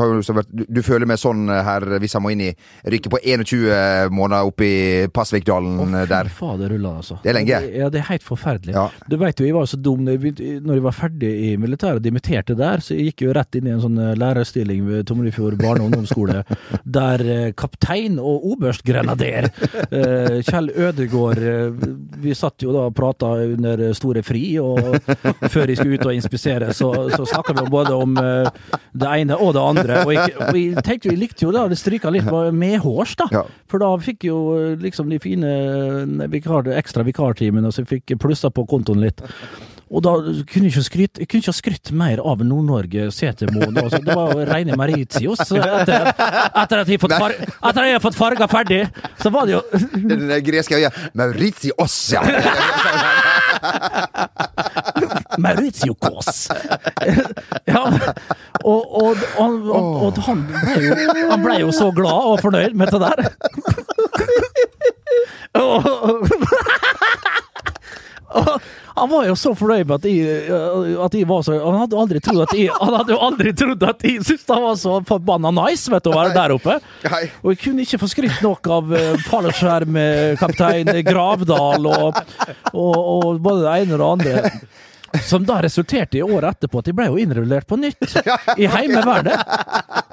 du, 0.48 0.64
du 0.64 0.80
føler 0.82 1.04
meg 1.06 1.18
sånn 1.20 1.44
eh, 1.52 1.60
her 1.66 1.84
hvis 2.00 2.14
han 2.16 2.24
må 2.24 2.32
inn 2.32 2.40
i 2.46 2.50
rykke 2.88 3.12
på 3.12 3.20
21 3.20 4.08
måneder 4.16 4.48
oppe 4.48 4.64
i 4.64 4.78
Pasvikdalen 5.12 5.76
oh, 5.84 5.98
der. 6.08 6.30
Fader 6.32 6.72
rulla, 6.72 6.94
altså. 7.02 7.18
Det 7.22 7.34
er 7.34 7.36
lenge. 7.36 7.60
Ja, 7.74 7.90
det 7.92 8.00
er 8.00 8.08
helt 8.08 8.24
forferdelig. 8.24 8.72
Ja. 8.72 8.86
Du 9.10 9.18
vet 9.20 9.40
jo, 9.42 9.48
jeg 9.48 9.56
var 9.56 9.66
jo 9.66 9.72
så 9.74 9.80
dum 9.84 10.06
når 10.08 10.72
jeg 10.72 10.84
var 10.86 10.96
ferdig 10.96 11.32
i 11.50 11.52
militæret, 11.60 12.00
dimitterte 12.04 12.56
der, 12.56 12.80
så 12.84 12.96
jeg 12.96 13.10
gikk 13.12 13.26
jo 13.26 13.36
rett 13.36 13.60
inn 13.60 13.68
i 13.68 13.74
en 13.74 13.84
sånn 13.84 14.00
eh, 14.00 14.14
lærerstilling 14.20 14.88
ved 14.88 15.04
Tomlefjord 15.10 15.58
barne- 15.60 15.84
og 15.84 15.92
ungdomsskole, 15.92 16.40
der 16.98 17.26
eh, 17.28 17.52
kaptein 17.52 18.16
og 18.22 18.48
oberstgrenader 18.54 19.50
eh, 19.90 20.40
Kjell 20.48 20.72
Ødegård 20.72 21.44
eh, 21.44 21.88
Vi 22.24 22.32
satt 22.38 22.64
jo 22.64 22.72
da 22.72 22.88
og 22.88 22.96
prata 22.96 23.34
under 23.44 23.84
store 23.96 24.22
fri, 24.24 24.46
og 24.62 24.93
før 25.54 25.70
jeg 25.70 25.78
skulle 25.78 25.98
ut 25.98 26.06
og 26.06 26.14
inspisere, 26.14 26.70
så, 26.76 26.90
så 27.14 27.26
snakka 27.28 27.56
vi 27.58 27.66
både 27.72 27.96
om 27.96 28.16
eh, 28.20 28.78
det 28.92 29.10
ene 29.20 29.38
og 29.38 29.54
det 29.56 29.64
andre. 29.64 30.00
Og 30.04 30.14
jeg, 30.16 30.34
og 30.38 30.58
jeg 30.60 30.86
tenkte 30.86 31.10
jo, 31.10 31.14
jeg 31.14 31.22
likte 31.24 31.46
jo 31.46 31.52
da 31.54 31.66
det 31.70 31.80
stryka 31.80 32.12
litt 32.14 32.30
medhårs, 32.54 33.16
da. 33.20 33.28
Ja. 33.34 33.44
For 33.70 33.82
da 33.82 33.92
fikk 34.02 34.28
jo 34.30 34.40
eh, 34.58 34.72
liksom 34.82 35.12
de 35.12 35.20
fine 35.22 35.52
eh, 35.52 36.26
vikar, 36.32 36.70
ekstra 36.78 37.06
vikartimene, 37.06 37.72
så 37.72 37.84
jeg 37.84 37.92
fikk 37.96 38.18
plussa 38.22 38.52
på 38.54 38.66
kontoen 38.70 39.04
litt. 39.04 39.24
Og 39.94 40.02
da 40.02 40.14
kunne 40.48 40.66
jeg 40.66 40.72
ikke 40.72 40.84
skryt, 40.88 41.18
jeg 41.20 41.28
kunne 41.28 41.42
ikke 41.42 41.52
ha 41.52 41.56
skrytt 41.58 41.90
mer 41.94 42.22
av 42.24 42.40
Nord-Norge, 42.42 43.10
Setermoen. 43.14 43.76
Altså, 43.78 44.00
det 44.02 44.16
var 44.16 44.32
jo 44.32 44.46
reine 44.48 44.78
Mauritius. 44.80 45.44
Etter, 45.44 46.08
etter 46.10 46.82
at 46.82 46.90
jeg 46.90 47.02
fått 47.02 47.14
far, 47.14 47.36
etter 47.36 47.82
at 47.84 47.90
jeg 47.90 47.98
har 47.98 48.02
fått 48.02 48.18
farga 48.18 48.48
ferdig, 48.50 48.80
så 49.22 49.30
var 49.34 49.46
det 49.46 49.58
jo 49.58 49.62
Den 49.94 50.26
greske 50.46 50.80
øya 50.80 50.90
Mauritius, 51.14 52.00
ja! 52.16 52.24
Maurizio 55.38 55.94
Kaas. 55.94 56.48
ja, 57.72 57.82
og, 58.64 59.02
og, 59.02 59.16
og, 59.38 59.70
og, 60.06 60.18
han, 60.26 60.46
ble 60.48 60.82
jo, 60.84 60.94
han 61.30 61.42
ble 61.44 61.58
jo 61.62 61.72
så 61.74 61.90
glad 61.96 62.30
og 62.34 62.40
fornøyd 62.44 62.74
med 62.78 62.86
det 62.94 63.00
der. 63.02 63.18
og, 65.64 65.82
han 68.94 69.10
var 69.10 69.26
jo 69.26 69.34
så 69.38 69.50
fornøyd 69.58 69.88
med 69.90 69.96
at 69.96 70.06
jeg, 70.06 70.58
at 71.02 71.14
jeg 71.18 71.26
var 71.26 71.42
så 71.42 71.56
Han 71.58 71.80
hadde 71.80 71.98
aldri 71.98 72.20
trodd 72.22 72.44
at 72.44 72.52
jeg 72.54 72.70
Han 72.78 72.94
hadde 72.94 73.14
jo 73.14 73.18
aldri 73.26 73.52
trodd 73.58 73.82
at 73.88 74.04
jeg 74.06 74.22
syntes 74.22 74.46
han 74.54 74.62
var 74.62 74.78
så 74.78 75.00
forbanna 75.08 75.50
nice 75.56 75.90
vet 75.90 76.04
du, 76.06 76.12
å 76.12 76.18
være 76.18 76.34
der 76.36 76.54
oppe. 76.54 76.78
Og 77.42 77.52
jeg 77.52 77.60
kunne 77.64 77.82
ikke 77.86 78.00
få 78.04 78.10
skrytt 78.12 78.40
nok 78.44 78.70
av 78.78 78.94
uh, 78.94 79.02
fallskjermkaptein 79.26 80.92
Gravdal 81.06 81.90
og, 81.90 82.22
og, 82.72 82.96
og 82.98 83.42
både 83.42 83.64
det 83.66 83.76
ene 83.82 83.98
og 83.98 84.02
det 84.02 84.10
andre. 84.14 84.58
Som 85.22 85.44
da 85.46 85.62
resulterte 85.62 86.18
i 86.18 86.22
året 86.22 86.56
etterpå 86.56 86.80
at 86.80 86.88
de 86.88 86.94
ble 86.96 87.06
jo 87.10 87.18
innrullert 87.20 87.66
på 87.68 87.78
nytt 87.78 88.16
i 88.62 88.66
Heimevernet. 88.70 89.40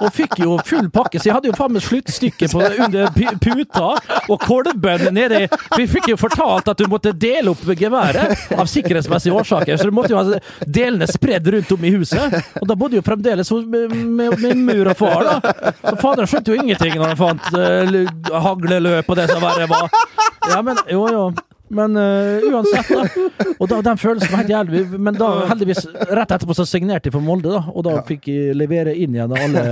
Og 0.01 0.13
fikk 0.13 0.37
jo 0.41 0.57
full 0.65 0.89
pakke, 0.93 1.19
så 1.19 1.29
jeg 1.29 1.37
hadde 1.37 1.49
jo 1.51 1.57
faen 1.57 1.73
meg 1.75 1.85
sluttstykke 1.85 2.49
på 2.51 2.61
under 2.85 3.09
puta 3.41 3.87
og 4.27 4.45
kolben 4.45 5.07
nedi. 5.15 5.43
Vi 5.77 5.87
fikk 5.89 6.11
jo 6.13 6.19
fortalt 6.21 6.71
at 6.71 6.81
du 6.81 6.89
måtte 6.91 7.13
dele 7.13 7.53
opp 7.53 7.65
geværet 7.77 8.53
av 8.57 8.69
sikkerhetsmessige 8.69 9.35
årsaker, 9.41 9.77
så 9.77 9.89
du 9.89 9.95
måtte 9.95 10.13
jo 10.13 10.21
ha 10.21 10.39
delene 10.65 11.07
spredd 11.09 11.47
rundt 11.55 11.71
om 11.75 11.85
i 11.85 11.93
huset. 11.95 12.37
Og 12.61 12.67
da 12.69 12.77
bodde 12.77 12.99
jo 12.99 13.05
fremdeles 13.05 13.49
hos 13.53 13.65
med 13.65 14.57
mur 14.61 14.91
og 14.93 14.97
far, 14.97 15.27
da. 15.27 15.71
Og 15.91 16.01
faderen 16.01 16.29
skjønte 16.29 16.53
jo 16.53 16.59
ingenting 16.61 16.97
når 16.97 17.13
han 17.13 17.21
fant 17.21 17.49
uh, 17.55 18.41
hagleløp 18.47 19.09
og 19.09 19.19
det 19.19 19.29
som 19.31 19.43
verre 19.43 19.69
var. 19.71 19.89
Ja, 20.49 20.61
men 20.65 20.79
jo, 20.89 21.05
jo. 21.11 21.25
Men 21.71 21.95
uh, 21.95 22.43
uansett, 22.51 22.89
da. 22.91 23.27
Og 23.55 23.69
da, 23.71 23.77
den 23.85 23.99
følelsen 24.01 24.31
var 24.33 24.41
helt 24.41 24.51
jævlig. 24.51 24.81
Men 24.99 25.15
da 25.15 25.29
heldigvis, 25.47 25.85
rett 26.11 26.33
etterpå 26.35 26.55
så 26.57 26.65
signerte 26.67 27.07
jeg 27.07 27.15
for 27.15 27.23
Molde, 27.23 27.53
da. 27.53 27.61
Og 27.71 27.85
da 27.87 27.95
fikk 28.07 28.27
jeg 28.31 28.57
levere 28.59 28.91
inn 28.91 29.15
igjen 29.15 29.31
alle, 29.37 29.63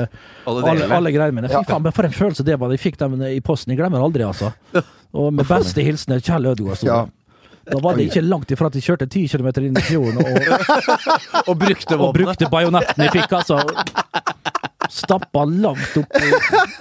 Alle 0.47 0.63
alle, 0.71 0.89
alle 0.99 1.13
greiene 1.15 1.35
mine. 1.41 1.51
Fy 1.51 1.63
faen, 1.67 1.83
men 1.83 1.95
for 1.95 2.07
en 2.07 2.15
følelse 2.15 2.45
det 2.47 2.55
var. 2.61 2.71
Jeg 2.75 2.83
fikk 2.85 2.99
dem 3.01 3.19
i 3.27 3.39
posten. 3.43 3.75
Jeg 3.75 3.81
glemmer 3.81 4.03
aldri, 4.05 4.23
altså. 4.27 4.53
Og 5.11 5.33
med 5.33 5.47
beste 5.49 5.83
hilsen 5.83 6.15
Kjell 6.23 6.51
Ødegaard. 6.53 6.85
Ja. 6.87 7.01
Da 7.69 7.79
var 7.83 7.97
det 7.97 8.07
ikke 8.07 8.23
langt 8.25 8.49
ifra 8.53 8.69
at 8.69 8.73
de 8.73 8.81
kjørte 8.81 9.05
10 9.05 9.27
kilometer 9.29 9.65
inn 9.67 9.77
i 9.77 9.83
fjorden 9.85 10.23
og, 10.23 10.37
Og 11.51 11.57
brukte 11.59 11.97
og 11.99 12.15
brukte 12.15 12.49
bajonetten 12.49 13.03
jeg 13.05 13.13
fikk, 13.19 13.35
altså. 13.41 13.59
Stappa 14.89 15.43
langt 15.45 15.97
oppi. 15.99 16.29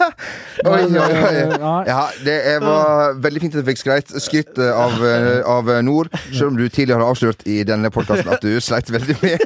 Oi, 0.68 0.80
oi, 0.82 0.98
oi. 0.98 1.34
eh. 1.38 1.52
Ja, 1.86 1.98
det 2.24 2.34
er, 2.50 2.58
var 2.64 3.12
veldig 3.22 3.42
fint 3.44 3.54
at 3.54 3.62
du 3.62 3.68
fikk 3.68 3.78
skryt, 3.78 4.10
skryt 4.24 4.58
av, 4.58 4.96
eh, 5.06 5.38
av 5.46 5.68
Nord, 5.86 6.08
selv 6.32 6.48
om 6.50 6.56
du 6.58 6.64
tidligere 6.66 6.98
har 7.04 7.12
avslørt 7.12 7.44
i 7.46 7.60
denne 7.68 7.92
podkasten 7.94 8.32
at 8.34 8.42
du 8.42 8.56
sleit 8.64 8.90
veldig 8.90 9.14
med, 9.22 9.44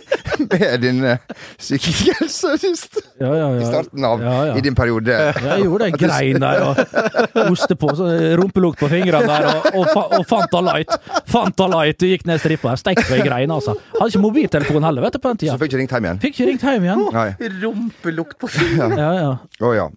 med 0.51 0.81
din 0.83 1.05
eh, 1.05 1.19
psykiske 1.59 2.15
helse 2.21 2.55
sist. 2.63 2.99
Ja, 3.21 3.31
ja, 3.31 3.49
ja. 3.55 3.61
I 3.61 3.69
starten 3.69 4.07
av 4.09 4.23
Ja, 4.23 4.35
ja. 4.51 4.57
i 4.59 4.65
din 4.65 4.77
periode. 4.79 5.17
Jeg 5.37 5.65
gjorde 5.65 5.89
den 5.91 5.99
Grein 6.01 6.41
der 6.43 6.65
og 6.67 7.41
oste 7.53 7.77
på. 7.79 7.93
Så 7.99 8.09
rumpelukt 8.41 8.81
på 8.83 8.91
fingrene 8.93 9.29
der 9.29 9.49
og, 9.53 9.71
og, 9.85 10.19
og 10.19 10.27
Fanta 10.29 10.63
Light. 10.65 10.93
Fanta 11.31 11.69
Light. 11.73 12.01
Du 12.03 12.09
gikk 12.11 12.27
ned 12.29 12.43
strippa. 12.43 12.77
Steik 12.81 13.03
på 13.07 13.17
ei 13.19 13.25
grein, 13.27 13.53
altså. 13.55 13.77
Hadde 13.97 14.13
ikke 14.13 14.25
mobiltelefon 14.27 14.87
heller, 14.89 15.07
vet 15.09 15.19
du, 15.19 15.23
på 15.23 15.35
den 15.35 15.43
Så 15.53 15.59
fikk 15.61 15.73
ikke 15.73 15.83
ringt 15.83 15.97
hjem 15.97 16.09
igjen. 16.11 16.23
Fikk 16.27 16.39
ikke 16.39 16.51
ringt 16.53 16.69
hjem 16.69 16.87
igjen. 16.89 17.09
Oh, 17.09 17.51
Rumpelukt 17.63 18.39
på 18.43 18.53
Ja, 18.93 19.11
ja. 19.19 19.35
Å 19.63 19.75
ja. 19.77 19.91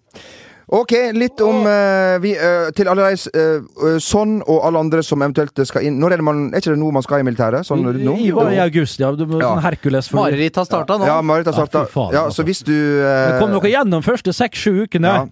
Ok, 0.66 0.92
litt 1.14 1.38
om 1.46 1.60
uh, 1.62 2.16
vi, 2.18 2.32
uh, 2.34 2.72
Til 2.74 2.88
alle 2.90 3.12
de 3.12 3.30
eh, 3.38 3.98
sånn 4.02 4.40
og 4.42 4.64
alle 4.66 4.80
andre 4.82 5.02
som 5.06 5.22
eventuelt 5.22 5.60
skal 5.68 5.84
inn 5.86 6.00
Når 6.02 6.16
er 6.16 6.22
det 6.22 6.26
man 6.26 6.40
Er 6.50 6.58
ikke 6.58 6.72
det 6.74 6.80
nå 6.80 6.88
man 6.96 7.04
skal 7.06 7.22
i 7.22 7.26
militæret? 7.28 7.62
Sånn 7.68 7.84
nå? 7.86 8.16
I, 8.18 8.32
var 8.34 8.50
i 8.50 8.58
august, 8.64 8.98
ja. 8.98 9.12
Du 9.14 9.22
må 9.30 9.38
Ja. 9.38 9.52
sånn 9.52 9.62
Hercules 9.62 10.10
for 10.10 10.24
Mareritt 10.24 10.58
har 10.58 10.66
starta 10.66 10.98
nå. 10.98 11.06
Ja, 11.06 11.20
Marit 11.22 11.46
har 11.46 11.54
Ja, 11.54 11.66
starta. 11.68 11.86
faen, 11.92 12.12
Ja, 12.16 12.24
altså. 12.26 12.42
så 12.42 12.48
hvis 12.48 12.64
du 12.66 12.74
Det 12.74 13.38
kom 13.38 13.54
dere 13.54 13.70
gjennom 13.76 14.02
første 14.02 14.34
seks-sju 14.34 14.88
ukene. 14.88 15.06
Ja. 15.06 15.26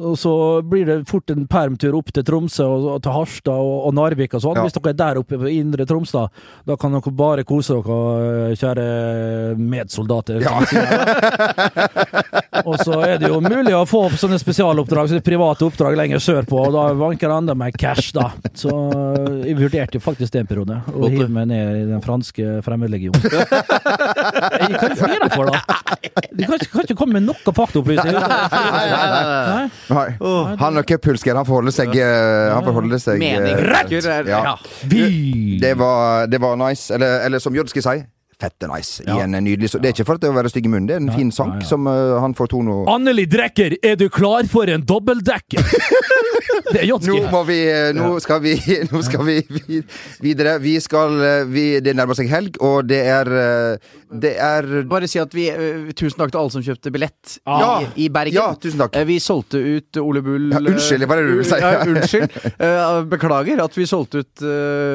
Og 0.00 0.14
så 0.16 0.30
blir 0.64 0.86
det 0.88 0.94
fort 1.10 1.28
en 1.34 1.42
permtur 1.50 1.92
opp 1.98 2.08
til 2.16 2.24
Tromsø 2.24 2.64
og, 2.64 2.86
og 2.94 3.02
til 3.04 3.12
Harstad 3.12 3.58
og, 3.60 3.74
og 3.90 3.92
Narvik 3.98 4.32
og 4.38 4.40
sånn. 4.40 4.56
Ja. 4.56 4.62
Hvis 4.64 4.72
dere 4.78 4.92
er 4.94 4.98
der 5.02 5.18
oppe 5.20 5.36
på 5.42 5.50
indre 5.52 5.84
Troms, 5.88 6.14
da, 6.16 6.22
da 6.64 6.76
kan 6.80 6.94
dere 6.96 7.12
bare 7.18 7.44
kose 7.44 7.76
dere, 7.84 8.54
kjære 8.56 8.86
medsoldater. 9.60 10.40
Ja. 10.46 10.54
og 12.68 12.78
så 12.80 13.02
er 13.04 13.20
det 13.20 13.28
jo 13.34 13.42
mulig 13.44 13.74
å 13.76 13.82
få 13.88 14.06
sånne 14.16 14.38
spesialoppdrag, 14.40 15.10
så 15.12 15.18
er 15.20 15.26
private 15.26 15.66
oppdrag 15.68 15.98
lenger 16.00 16.22
sørpå, 16.24 16.62
og 16.70 16.72
da 16.76 16.86
vanker 16.96 17.28
det 17.28 17.36
enda 17.42 17.58
mer 17.58 17.76
cash, 17.76 18.14
da. 18.16 18.30
Så 18.56 18.72
jeg 19.44 19.58
vurderte 19.60 20.00
jo 20.00 20.04
faktisk 20.04 20.32
det 20.32 20.46
en 20.46 20.50
periode, 20.54 20.80
å 20.88 21.12
hive 21.12 21.28
meg 21.32 21.50
ned 21.52 21.82
i 21.82 21.86
den 21.92 22.00
franske 22.04 22.60
fremmedlegionen. 22.64 23.20
Hva 23.28 24.56
er 24.56 24.72
det 24.72 24.96
for 24.96 25.12
dere 25.12 25.30
for, 25.36 25.52
da? 25.52 25.60
Du 26.32 26.44
kan, 26.48 26.56
ikke- 26.56 26.72
kan 26.72 26.86
ikke 26.88 26.96
komme 26.98 27.20
med 27.20 27.28
noe 27.28 27.52
faktaopplysninger. 27.52 28.20
Nei. 28.32 28.86
Nei. 29.52 29.64
Han 30.60 30.78
og 30.78 30.84
Cuphusker, 30.88 31.34
han 31.36 31.46
forholder 31.48 31.74
seg 31.74 31.94
eh, 31.98 32.52
Han 32.54 32.64
forholder 32.64 33.00
seg 33.02 33.18
Mening. 33.22 33.56
Er 33.56 33.62
Ja. 34.30 34.56
Det 35.62 35.72
var, 35.78 36.26
det 36.30 36.40
var 36.40 36.56
nice. 36.60 36.92
Eller, 36.94 37.20
eller 37.26 37.42
som 37.42 37.54
Jørn 37.56 37.70
skal 37.72 37.82
si, 37.86 37.96
fette 38.42 38.68
nice. 38.70 39.02
I 39.06 39.18
en 39.24 39.38
nydelig 39.38 39.70
så- 39.72 39.80
Det 39.82 39.90
er 39.92 39.96
ikke 39.96 40.06
for 40.10 40.18
at 40.20 40.26
det 40.26 40.30
å 40.32 40.36
være 40.36 40.50
stygg 40.52 40.66
i 40.66 40.72
munnen, 40.74 40.86
det 40.90 40.98
er 40.98 41.04
en 41.06 41.12
fin 41.16 41.30
sang 41.34 41.54
ja, 41.56 41.62
ja. 41.62 41.68
som 41.72 41.86
uh, 41.90 42.18
han 42.22 42.34
får 42.38 42.50
tone 42.52 42.74
og 42.82 42.90
Anneli 42.92 43.24
Drekker, 43.30 43.78
er 43.82 43.96
du 43.96 44.08
klar 44.12 44.44
for 44.50 44.68
en 44.70 44.82
dobbeltdekker? 44.86 45.62
Det 46.72 46.80
er 46.82 46.86
Nå 46.88 46.94
Jotski. 46.94 47.18
må 47.32 47.40
vi 47.44 47.56
eh, 47.68 47.90
Nå 47.96 48.06
skal 48.24 48.40
vi, 48.40 48.52
nå 48.92 49.00
skal 49.04 49.24
vi 49.26 49.34
vi- 49.50 49.80
videre. 50.24 50.54
Vi 50.62 50.72
skal 50.80 51.18
eh, 51.20 51.42
vi, 51.48 51.64
Det 51.84 51.92
nærmer 51.98 52.16
seg 52.16 52.30
helg, 52.32 52.56
og 52.64 52.86
det 52.88 53.00
er 53.12 53.28
Det 54.22 54.30
er 54.40 54.68
Bare 54.88 55.08
si 55.10 55.20
at 55.20 55.34
vi 55.36 55.46
Tusen 55.98 56.16
takk 56.22 56.32
til 56.32 56.40
alle 56.40 56.54
som 56.54 56.64
kjøpte 56.64 56.92
billett 56.94 57.34
Ja. 57.44 57.82
i, 57.96 58.06
i 58.06 58.08
Bergen. 58.12 58.36
Ja, 58.38 58.46
tusen 58.60 58.80
takk. 58.80 58.96
Vi 59.08 59.18
solgte 59.22 59.60
ut 59.60 60.00
Ole 60.00 60.22
Bull 60.24 60.48
Ja, 60.54 60.62
unnskyld, 60.62 61.04
hva 61.08 61.18
er 61.18 61.22
det 61.22 61.32
du 61.34 61.40
vil 61.42 61.48
si? 61.50 61.60
Ja, 61.60 61.72
unnskyld. 61.92 62.38
Beklager 63.12 63.62
at 63.66 63.76
vi 63.78 63.86
solgte 63.88 64.22
ut 64.24 64.44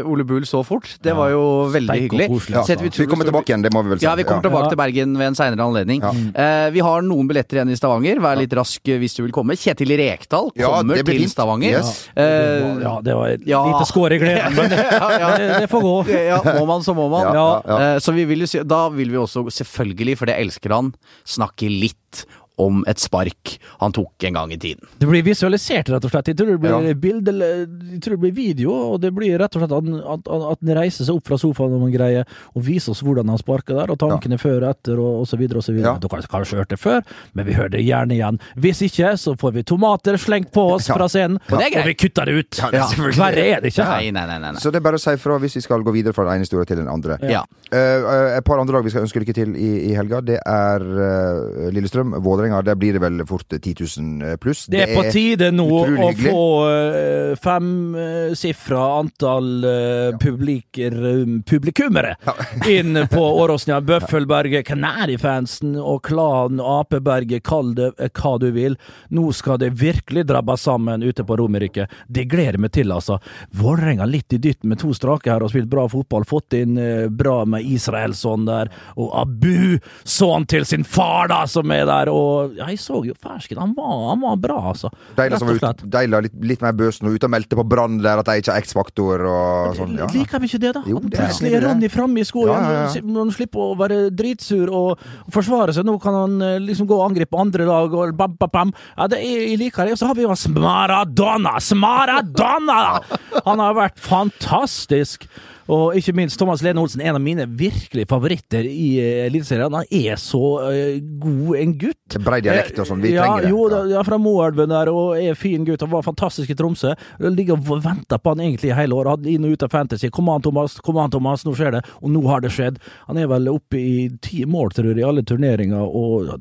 Ole 0.10 0.26
Bull 0.28 0.46
så 0.50 0.64
fort. 0.66 0.90
Det 1.06 1.14
var 1.18 1.32
jo 1.36 1.44
veldig 1.74 2.00
hyggelig. 2.08 2.30
ja. 2.54 2.64
Setter 2.68 2.90
Vi 2.90 3.06
kommer 3.10 3.28
stor- 3.30 3.37
tilbake 3.38 3.52
igjen, 3.54 3.64
det 3.64 3.72
må 3.74 3.84
vi 3.86 3.90
vel 3.94 4.00
si. 4.02 4.06
Ja, 4.08 4.16
vi 4.18 4.24
kommer 4.28 4.44
tilbake 4.48 4.64
Ja. 4.68 4.70
til 4.74 4.78
Bergen 4.82 5.14
ved 5.18 5.28
en 5.28 5.36
seinere 5.38 5.64
anledning. 5.68 6.02
Ja. 6.02 6.12
Eh, 6.44 6.70
vi 6.76 6.80
har 6.84 7.02
noen 7.06 7.28
billetter 7.30 7.58
igjen 7.62 7.72
i 7.72 7.78
Stavanger. 7.80 8.20
Vær 8.20 8.38
litt 8.42 8.54
rask 8.58 8.82
eh, 8.90 8.98
hvis 9.00 9.16
du 9.18 9.24
vil 9.24 9.32
komme. 9.36 9.56
Kjetil 9.58 9.94
Rekdal 9.98 10.52
kommer 10.58 10.96
det 10.96 11.06
blir 11.06 11.18
til 11.22 11.26
fint. 11.28 11.32
Stavanger. 11.36 11.78
Yes. 11.80 12.10
Eh, 12.16 12.82
Ja, 12.82 13.00
det 13.02 13.16
var 13.16 13.28
et 13.30 13.42
Ja. 13.48 13.64
lite 13.66 13.86
skår 13.90 14.14
i 14.14 14.20
gleden, 14.20 14.56
men 14.56 14.70
det, 14.74 14.78
det, 14.78 15.62
det 15.62 15.70
får 15.70 15.82
gå. 15.82 15.96
ja, 16.14 16.42
må 16.60 16.66
man, 16.68 16.82
så 16.84 16.94
må 16.96 17.10
man. 17.10 17.34
Ja, 17.34 17.34
ja, 17.34 17.62
ja. 17.66 17.96
Eh, 17.96 18.00
Så 18.00 18.14
vi 18.14 18.26
vil 18.26 18.40
jo 18.40 18.48
si, 18.48 18.60
da 18.64 18.90
vil 18.90 19.10
vi 19.12 19.18
også, 19.18 19.46
selvfølgelig, 19.52 20.18
for 20.18 20.26
det 20.26 20.36
elsker 20.42 20.74
han, 20.74 20.94
snakke 21.26 21.70
litt 21.70 22.26
om 22.58 22.84
et 22.88 22.98
spark 23.00 23.58
han 23.80 23.92
tok 23.94 24.24
en 24.30 24.34
gang 24.34 24.52
i 24.54 24.58
tiden. 24.58 24.84
Det 25.00 25.08
blir 25.10 25.24
visualisert, 25.26 25.90
rett 25.94 26.06
og 26.06 26.12
slett. 26.12 26.28
Jeg 26.32 26.38
tror 26.38 26.48
det 26.54 26.60
blir 26.62 26.88
Ja. 26.88 26.94
bilde, 26.94 27.30
eller- 27.30 27.68
jeg 27.94 28.02
tror 28.02 28.16
det 28.18 28.20
blir 28.20 28.34
video, 28.34 28.72
og 28.94 29.02
det 29.02 29.14
blir 29.14 29.38
rett 29.38 29.56
og 29.56 29.62
slett 29.62 29.72
at 29.78 29.84
han, 29.84 30.02
at, 30.02 30.28
at 30.28 30.58
han 30.66 30.76
reiser 30.76 31.06
seg 31.06 31.16
opp 31.16 31.28
fra 31.28 31.38
sofaen 31.38 31.78
og 31.82 31.92
greier, 31.94 32.26
og 32.56 32.64
viser 32.64 32.92
oss 32.92 33.02
hvordan 33.02 33.30
han 33.30 33.38
sparker 33.38 33.76
der, 33.76 33.92
og 33.92 33.98
tankene 34.00 34.40
før 34.40 34.64
og 34.64 34.70
etter, 34.76 34.98
og, 34.98 35.22
osv., 35.22 35.38
videre. 35.40 35.84
Ja. 35.84 35.98
Du 35.98 36.08
har 36.10 36.22
kanskje 36.22 36.58
hørt 36.58 36.70
det 36.70 36.80
før, 36.80 37.04
men 37.34 37.46
vi 37.46 37.54
hører 37.54 37.70
det 37.72 37.86
gjerne 37.86 38.14
igjen. 38.18 38.40
Hvis 38.58 38.82
ikke, 38.82 39.14
så 39.18 39.36
får 39.38 39.54
vi 39.54 39.64
tomater 39.64 40.18
slengt 40.18 40.52
på 40.52 40.74
oss 40.74 40.88
Ja. 40.90 40.96
fra 40.96 41.08
scenen, 41.08 41.38
Og 41.52 41.60
det 41.60 41.74
er 41.76 41.80
og 41.82 41.86
vi 41.86 41.94
kutter 41.94 42.26
det 42.26 42.34
ut. 42.34 42.58
Ja, 42.58 42.70
det 42.72 42.82
er 42.82 43.12
Verre 43.18 43.46
er 43.58 43.62
det 43.62 43.74
ikke. 43.74 43.86
Nei, 43.86 44.10
nei, 44.12 44.26
nei. 44.26 44.38
nei, 44.40 44.52
nei. 44.52 44.60
Så 44.60 44.72
det 44.72 44.78
er 44.78 44.86
bare 44.86 44.96
å 44.98 45.00
si 45.00 45.12
ifra 45.12 45.38
hvis 45.40 45.54
vi 45.56 45.62
skal 45.62 45.84
gå 45.84 45.92
videre 45.94 46.14
fra 46.14 46.24
den 46.26 46.34
ene 46.34 46.46
historien 46.46 46.66
til 46.66 46.78
den 46.78 46.88
andre. 46.88 47.18
Ja. 47.22 47.44
Eh, 47.72 47.78
eh, 47.78 48.38
et 48.38 48.46
par 48.46 48.60
andre 48.60 48.74
lag 48.74 48.84
vi 48.84 48.90
skal 48.90 49.04
ønske 49.04 49.20
lykke 49.22 49.34
til 49.34 49.56
i, 49.56 49.92
i 49.92 49.94
helga. 49.94 50.22
Det 50.24 50.40
er 50.46 50.80
uh, 50.82 51.72
Lillestrøm, 51.72 52.16
Vålerenga. 52.24 52.47
Der 52.68 52.76
blir 52.80 52.98
det 52.98 53.02
vel 53.04 53.24
fort 53.28 53.50
10 53.50 53.76
000 54.00 54.38
pluss. 54.42 54.66
Det 54.72 54.84
er 54.86 54.94
på 54.96 55.06
tide 55.14 55.52
nå 55.56 55.68
å 55.68 55.84
hyggelig. 55.88 56.32
få 56.32 56.46
uh, 56.68 57.34
femsifra 57.42 58.84
antall 59.00 59.50
uh, 59.66 60.18
publiker, 60.22 60.96
um, 61.22 61.42
publikummere 61.48 62.16
inn 62.78 62.98
på 63.12 63.24
Åråsnia. 63.42 63.82
Bøffelberget, 63.82 64.66
Kanarifansen 64.68 65.76
og 65.80 66.04
Klan 66.08 66.62
Apeberget, 66.64 67.44
kall 67.48 67.74
det 67.78 67.92
eh, 67.98 68.12
hva 68.18 68.36
du 68.42 68.50
vil. 68.56 68.78
Nå 69.14 69.30
skal 69.36 69.60
det 69.62 69.74
virkelig 69.80 70.26
drabbe 70.28 70.58
sammen 70.58 71.04
ute 71.04 71.26
på 71.28 71.38
Romerike. 71.40 71.88
Det 72.08 72.28
gleder 72.30 72.60
meg 72.62 72.74
til, 72.76 72.92
altså. 72.94 73.20
Vålerenga 73.58 74.08
litt 74.10 74.34
i 74.34 74.42
dytten 74.42 74.72
med 74.72 74.82
to 74.82 74.94
strake 74.96 75.32
her 75.32 75.44
og 75.44 75.54
spilt 75.54 75.70
bra 75.72 75.88
fotball. 75.92 76.26
Fått 76.28 76.58
inn 76.58 76.78
eh, 76.82 77.08
bra 77.10 77.44
med 77.50 77.66
Israelsson 77.66 78.48
der, 78.48 78.72
og 78.98 79.14
Abu, 79.22 79.78
sønnen 80.04 80.48
til 80.50 80.66
sin 80.68 80.86
far, 80.88 81.30
da, 81.32 81.44
som 81.50 81.72
er 81.74 81.86
der. 81.90 82.12
Og 82.14 82.37
ja, 82.58 82.70
jeg 82.72 82.82
så 82.82 83.02
jo 83.08 83.16
fersken, 83.22 83.60
han 83.62 83.74
var, 83.78 83.94
han 84.12 84.24
var 84.24 84.40
bra, 84.42 84.58
altså. 84.74 84.92
Deilig 85.18 85.40
som 85.42 85.52
var 85.52 86.24
litt, 86.26 86.38
litt 86.52 86.64
mer 86.64 86.76
bøs 86.78 87.02
nå, 87.04 87.14
ute 87.16 87.28
og 87.28 87.34
meldte 87.34 87.58
på 87.60 87.66
Brann 87.68 88.00
der 88.04 88.22
at 88.22 88.30
de 88.30 88.42
ikke 88.42 88.54
har 88.54 88.66
X-faktor 88.66 89.26
og 89.28 89.78
sånn. 89.80 89.98
Ja. 90.00 90.10
Liker 90.14 90.44
vi 90.44 90.52
ikke 90.52 90.62
det, 90.64 90.74
da? 90.78 90.84
Jo, 90.90 91.02
det 91.04 91.18
Plutselig 91.18 91.54
er 91.58 91.66
Ronny 91.68 91.92
framme 91.92 92.22
i 92.22 92.28
skoen, 92.28 92.54
Ja, 92.54 92.86
ja, 92.88 93.02
han 93.18 93.34
slipper 93.36 93.64
å 93.64 93.76
være 93.80 94.00
dritsur 94.16 94.72
og, 94.72 95.04
og 95.26 95.34
forsvare 95.34 95.76
seg. 95.76 95.88
Nå 95.88 95.98
kan 96.04 96.16
han 96.18 96.38
eh, 96.44 96.58
liksom 96.64 96.90
gå 96.90 96.98
og 96.98 97.10
angripe 97.10 97.40
andre 97.40 97.68
lag 97.68 97.94
og 97.94 98.16
bam, 98.18 98.38
bam, 98.40 98.54
bam. 98.54 98.74
Ja, 98.96 99.10
det 99.12 99.22
er, 99.24 99.44
jeg 99.52 99.62
liker 99.64 99.88
det. 99.88 99.98
Og 99.98 100.02
så 100.02 100.10
har 100.10 100.18
vi 100.18 100.26
jo 100.26 100.36
Smaradonna! 100.38 101.58
Smaradonna! 101.64 102.80
Han 103.48 103.64
har 103.64 103.78
vært 103.78 104.02
fantastisk. 104.02 105.28
Og 105.74 105.98
ikke 106.00 106.14
minst 106.16 106.40
Thomas 106.40 106.62
Lene 106.64 106.80
Olsen, 106.80 107.02
en 107.04 107.18
av 107.18 107.24
mine 107.24 107.44
virkelig 107.60 108.06
favoritter 108.08 108.68
i 108.68 108.88
eh, 109.02 109.26
Eliteserien. 109.26 109.74
Han 109.74 109.90
er 109.92 110.20
så 110.22 110.42
uh, 110.64 111.00
god 111.20 111.60
en 111.60 111.74
gutt. 111.82 112.18
Brei 112.24 112.40
dialekt 112.46 112.80
og 112.80 112.88
sånn, 112.88 113.04
vi 113.04 113.12
ja, 113.16 113.26
trenger 113.26 113.48
det. 113.48 113.52
Jo, 113.52 113.66
da, 113.74 113.82
ja, 113.92 114.04
fra 114.08 114.20
Moelven 114.22 114.72
der, 114.72 114.92
og 114.94 115.20
er 115.20 115.36
fin 115.40 115.68
gutt. 115.68 115.84
Han 115.84 115.92
var 115.92 116.08
fantastisk 116.08 116.54
i 116.54 116.58
Tromsø. 116.58 116.94
Ligger 117.28 117.60
og 117.60 117.84
venter 117.84 118.22
på 118.22 118.36
han 118.36 118.46
egentlig 118.46 118.72
i 118.72 118.78
hele 118.78 118.96
år. 118.96 119.12
Hadde 119.18 119.34
inn 119.34 119.48
og 119.48 119.58
ut 119.58 119.68
av 119.68 119.76
Fantasy. 119.76 120.12
Kom 120.14 120.32
an, 120.32 120.46
Thomas, 120.46 120.80
kom 120.84 121.02
an, 121.04 121.12
Thomas, 121.14 121.44
nå 121.48 121.56
skjer 121.58 121.78
det. 121.78 121.84
Og 122.00 122.16
nå 122.16 122.24
har 122.30 122.46
det 122.46 122.54
skjedd. 122.56 122.80
Han 123.10 123.20
er 123.20 123.28
vel 123.32 123.52
oppe 123.52 123.82
i 123.82 124.08
ti 124.24 124.46
mål, 124.48 124.72
tror 124.78 124.94
jeg, 124.94 125.02
i 125.04 125.08
alle 125.08 125.26
turneringer, 125.28 125.84
og 125.84 126.32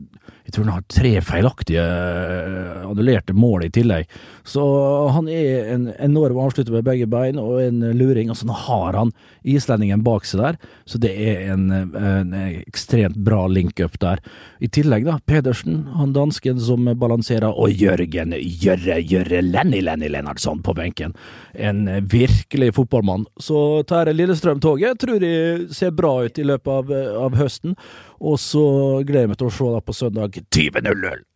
Jeg 0.46 0.54
tror 0.54 0.66
han 0.66 0.76
har 0.76 0.86
tre 0.92 1.12
feilaktige 1.26 1.82
eh, 1.82 2.82
annullerte 2.86 3.34
mål 3.36 3.66
i 3.66 3.70
tillegg. 3.74 4.10
Så 4.46 4.62
han 5.14 5.28
er 5.30 5.72
en 5.74 5.88
enorm 5.98 6.38
avslutter 6.44 6.74
med 6.74 6.86
begge 6.86 7.08
bein 7.10 7.40
og 7.42 7.58
en 7.64 7.82
luring. 7.98 8.30
Og 8.30 8.38
sånn 8.38 8.54
har 8.54 8.98
han 8.98 9.10
islendingen 9.46 10.04
bak 10.06 10.26
seg 10.26 10.42
der, 10.42 10.58
så 10.86 11.00
det 11.02 11.12
er 11.12 11.52
en, 11.52 11.68
en 11.70 12.34
ekstremt 12.36 13.18
bra 13.26 13.44
link-up 13.50 13.98
der. 14.02 14.22
I 14.62 14.70
tillegg, 14.72 15.06
da, 15.06 15.18
Pedersen, 15.26 15.84
han 15.96 16.14
dansken 16.16 16.60
som 16.62 16.86
balanserer, 16.98 17.50
og 17.50 17.74
Jørgen 17.74 18.34
Gjørre 18.36 19.00
Gjørre 19.02 19.42
Lenny 19.44 19.82
Lenny 19.82 20.10
Lennartson 20.12 20.62
på 20.62 20.74
benken. 20.78 21.14
En 21.52 21.86
virkelig 22.06 22.72
fotballmann. 22.78 23.26
Så 23.42 23.82
tar 23.88 24.12
Lillestrøm-toget 24.14 25.00
tror 25.02 25.22
jeg 25.22 25.70
ser 25.74 25.94
bra 25.96 26.12
ut 26.26 26.38
i 26.38 26.46
løpet 26.46 26.72
av, 26.72 26.92
av 27.26 27.38
høsten. 27.38 27.76
Og 28.20 28.38
så 28.40 28.64
gleder 29.04 29.26
jeg 29.26 29.34
meg 29.34 29.40
til 29.42 29.50
å 29.50 29.56
se 29.58 29.74
deg 29.74 29.86
på 29.86 29.96
søndag 29.96 30.40
20.00. 30.46 31.26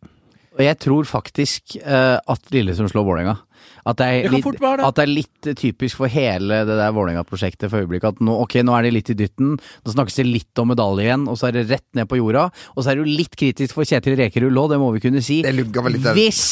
Og 0.51 0.65
jeg 0.65 0.77
tror 0.83 1.07
faktisk 1.07 1.77
uh, 1.79 2.19
at 2.19 2.51
Lillestrøm 2.51 2.89
slår 2.91 3.07
Vålerenga. 3.07 3.37
At 3.87 3.97
det, 3.97 4.07
er 4.07 4.33
litt, 4.33 4.45
det. 4.45 4.69
at 4.85 4.97
det 4.97 5.03
er 5.03 5.09
litt 5.09 5.47
typisk 5.57 6.01
for 6.01 6.11
hele 6.11 6.59
det 6.67 6.75
der 6.77 6.91
Vålerenga-prosjektet 6.93 7.71
for 7.71 7.81
øyeblikket. 7.81 8.17
At 8.17 8.25
nå, 8.25 8.35
ok, 8.43 8.59
nå 8.65 8.75
er 8.75 8.85
de 8.85 8.91
litt 8.93 9.09
i 9.13 9.15
dytten, 9.17 9.55
nå 9.57 9.93
snakkes 9.93 10.19
det 10.19 10.25
litt 10.27 10.61
om 10.61 10.69
medalje 10.69 11.07
igjen, 11.07 11.23
og 11.31 11.39
så 11.39 11.47
er 11.49 11.55
det 11.57 11.63
rett 11.71 11.87
ned 11.97 12.09
på 12.09 12.19
jorda. 12.19 12.47
Og 12.75 12.83
så 12.83 12.91
er 12.91 12.99
det 12.99 13.05
jo 13.05 13.17
litt 13.21 13.37
kritisk 13.39 13.77
for 13.77 13.87
Kjetil 13.87 14.17
Rekerud 14.19 14.59
òg, 14.63 14.73
det 14.73 14.81
må 14.81 14.91
vi 14.93 15.01
kunne 15.05 15.23
si. 15.25 15.39
Hvis 15.41 16.43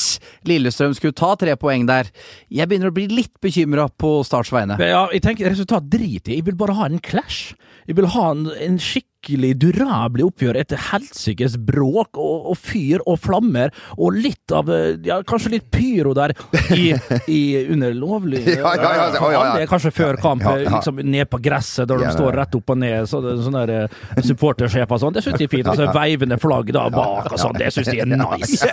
Lillestrøm 0.50 0.96
skulle 0.98 1.18
ta 1.18 1.34
tre 1.40 1.54
poeng 1.60 1.86
der 1.90 2.10
Jeg 2.50 2.70
begynner 2.70 2.90
å 2.90 2.96
bli 2.96 3.06
litt 3.12 3.36
bekymra 3.44 3.90
på 3.92 4.20
Starts 4.26 4.54
vegne. 4.56 4.80
Ja, 4.82 5.06
jeg 5.14 5.26
tenker 5.26 5.52
resultat 5.52 5.90
drit 5.92 6.30
i. 6.30 6.40
Jeg 6.40 6.48
vil 6.50 6.58
bare 6.58 6.78
ha 6.80 6.90
en 6.90 7.02
clash. 7.04 7.54
Jeg 7.90 8.00
vil 8.00 8.10
ha 8.16 8.30
en, 8.34 8.48
en 8.64 8.82
skikkelig 9.20 9.56
durabelig 9.60 10.26
oppgjør 10.30 10.58
etter 10.60 10.80
helsikes 10.90 11.58
bråk 11.58 12.18
og, 12.18 12.50
og 12.52 12.58
fyr 12.58 13.02
og 13.06 13.20
flammer, 13.20 13.72
og 13.98 14.14
litt 14.16 14.52
av 14.52 14.70
eh, 14.70 14.98
Ja, 15.06 15.22
kanskje 15.24 15.52
litt 15.58 15.70
pyro 15.72 16.14
der 16.14 16.34
i, 16.76 16.94
i 17.28 17.66
under 17.70 17.94
lovlig 17.94 18.46
Ja, 18.48 18.74
ja, 18.76 18.92
ja, 18.96 19.32
ja, 19.32 19.44
ja, 19.60 19.68
kanskje 19.70 19.92
før 19.92 20.20
kamp, 20.22 20.44
ja. 20.44 20.70
liksom 20.70 21.02
ned 21.04 21.30
på 21.30 21.40
gresset, 21.44 21.88
der 21.90 22.00
de 22.04 22.12
står 22.14 22.36
rett 22.40 22.56
opp 22.56 22.74
og 22.74 22.80
ned, 22.80 23.08
så 23.10 23.22
det, 23.24 23.36
sånn 23.44 23.60
der 23.60 24.24
supportersjefer 24.24 24.96
og 24.96 25.02
sånn. 25.02 25.16
Det 25.16 25.24
syns 25.24 25.40
de 25.40 25.46
er 25.48 25.52
fint. 25.52 25.68
Og 25.70 25.78
så 25.78 25.88
veivende 25.96 26.38
flagg 26.42 26.72
da 26.76 26.86
bak 26.94 27.30
og 27.32 27.40
sånn. 27.40 27.58
Det 27.60 27.70
syns 27.74 27.90
de 27.90 28.02
er 28.04 28.10
nice. 28.10 28.70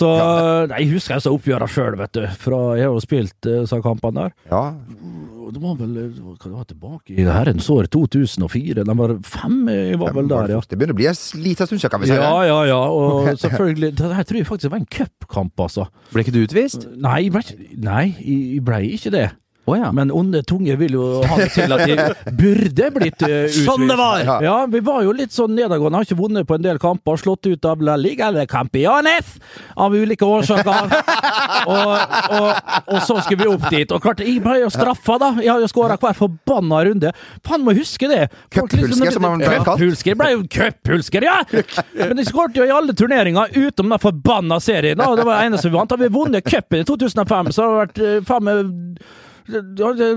Så 0.00 0.10
nei, 0.70 0.82
jeg 0.84 0.90
husker 0.94 1.16
jeg 1.16 1.24
så 1.26 1.34
oppgjørene 1.36 1.70
sjøl, 1.70 1.98
vet 2.00 2.14
du. 2.16 2.24
Fra, 2.40 2.60
jeg 2.78 2.88
har 2.88 2.94
jo 2.94 3.04
spilt 3.04 3.36
disse 3.46 3.80
kampene 3.84 4.26
der. 4.26 4.36
Ja. 4.50 4.64
Det 5.54 5.62
var 5.62 5.76
vel 5.80 5.96
hva 6.20 6.34
det 6.40 6.52
var 6.52 6.68
tilbake 6.68 7.16
i 7.16 7.26
herrens 7.26 7.68
år 7.72 7.88
2004. 7.90 8.84
De 8.86 8.96
var 9.00 9.16
fem, 9.26 9.58
var 10.00 10.14
vel 10.16 10.30
der, 10.30 10.54
ja. 10.54 10.60
Det 10.62 10.78
begynner 10.78 10.96
å 10.96 11.00
bli 11.00 11.08
en 11.10 11.20
liten 11.44 11.68
stund 11.68 11.80
siden, 11.82 11.92
kan 11.94 12.04
vi 12.04 12.10
si. 12.12 12.18
Ja, 12.18 12.32
ja, 12.46 12.60
ja. 12.70 12.80
Og 12.90 13.28
selvfølgelig 13.44 13.92
Det 13.98 14.14
her 14.14 14.28
tror 14.28 14.40
jeg 14.42 14.48
faktisk 14.50 14.74
var 14.74 14.82
en 14.82 14.90
cupkamp, 14.98 15.66
altså. 15.66 15.88
Ble 16.14 16.24
ikke 16.26 16.36
du 16.36 16.42
utvist? 16.44 16.88
Nei, 17.00 17.22
ble 17.32 17.44
nei, 17.80 18.04
jeg 18.20 18.64
ble 18.66 18.82
ikke 18.94 19.14
det. 19.14 19.28
Å 19.70 19.76
ja. 19.78 19.90
Men 19.96 20.10
onde 20.14 20.42
tunge 20.46 20.76
vil 20.80 20.96
jo 20.98 21.06
ha 21.26 21.38
det 21.40 21.50
til 21.54 21.74
at 21.76 21.84
de 21.86 21.96
burde 22.40 22.90
blitt 22.96 23.22
uh, 23.24 23.34
utvist. 23.46 23.64
Sånn 23.66 23.86
det 23.90 23.96
var! 24.00 24.22
Ja. 24.24 24.36
Ja, 24.44 24.56
vi 24.70 24.82
var 24.84 25.04
jo 25.06 25.14
litt 25.16 25.34
sånn 25.34 25.54
nedadgående. 25.56 26.00
Har 26.00 26.08
ikke 26.08 26.18
vunnet 26.20 26.48
på 26.48 26.56
en 26.58 26.64
del 26.64 26.80
kamper. 26.82 27.20
Slått 27.20 27.48
ut 27.48 27.68
av 27.68 27.82
La 27.84 27.96
Liga 28.00 28.30
eller 28.30 28.48
Campiones 28.50 29.36
av 29.80 29.94
ulike 29.94 30.26
årsaker. 30.26 30.94
og, 31.74 31.94
og, 32.36 32.72
og 32.90 32.98
så 33.06 33.20
skulle 33.24 33.44
vi 33.44 33.50
opp 33.52 33.68
dit. 33.72 33.94
Og 33.94 34.02
klart, 34.02 34.22
jeg 34.24 34.42
ble 34.44 34.58
jo 34.64 34.70
straffa, 34.72 35.18
da. 35.22 35.32
Jeg 35.40 35.52
har 35.52 35.62
jo 35.62 35.70
skåra 35.70 35.98
hver 36.00 36.18
forbanna 36.18 36.82
runde. 36.90 37.14
Faen, 37.46 37.64
må 37.66 37.74
huske 37.76 38.10
det! 38.10 38.26
Liksom- 38.30 38.70
Cuphulsker, 38.70 39.14
som 39.16 39.28
han 39.28 39.40
ble 39.40 39.54
kalt. 39.60 39.72
Cuphulsker. 39.80 40.18
Ble 40.20 40.32
jo 40.34 40.44
cuphulsker, 40.50 41.26
ja! 41.28 41.38
Men 41.96 42.16
de 42.18 42.26
skåret 42.28 42.58
jo 42.58 42.66
i 42.66 42.74
alle 42.74 42.94
turneringer 42.96 43.54
utenom 43.54 43.94
den 43.94 44.02
forbanna 44.02 44.60
serien. 44.62 44.98
Da. 44.98 45.10
Det 45.16 45.26
var 45.26 45.40
det 45.40 45.50
eneste 45.50 45.70
vi 45.70 45.76
vant. 45.76 45.90
Har 45.90 46.00
vi 46.00 46.12
vunnet 46.12 46.46
cupen 46.46 46.82
i 46.82 46.86
2005, 46.88 47.52
så 47.56 47.66
har 47.66 47.72
det 47.72 47.80
vært 47.80 48.04
eh, 48.06 48.22
faen 48.28 48.46
meg 48.46 48.72
ja, 49.50 49.90
det 49.98 50.08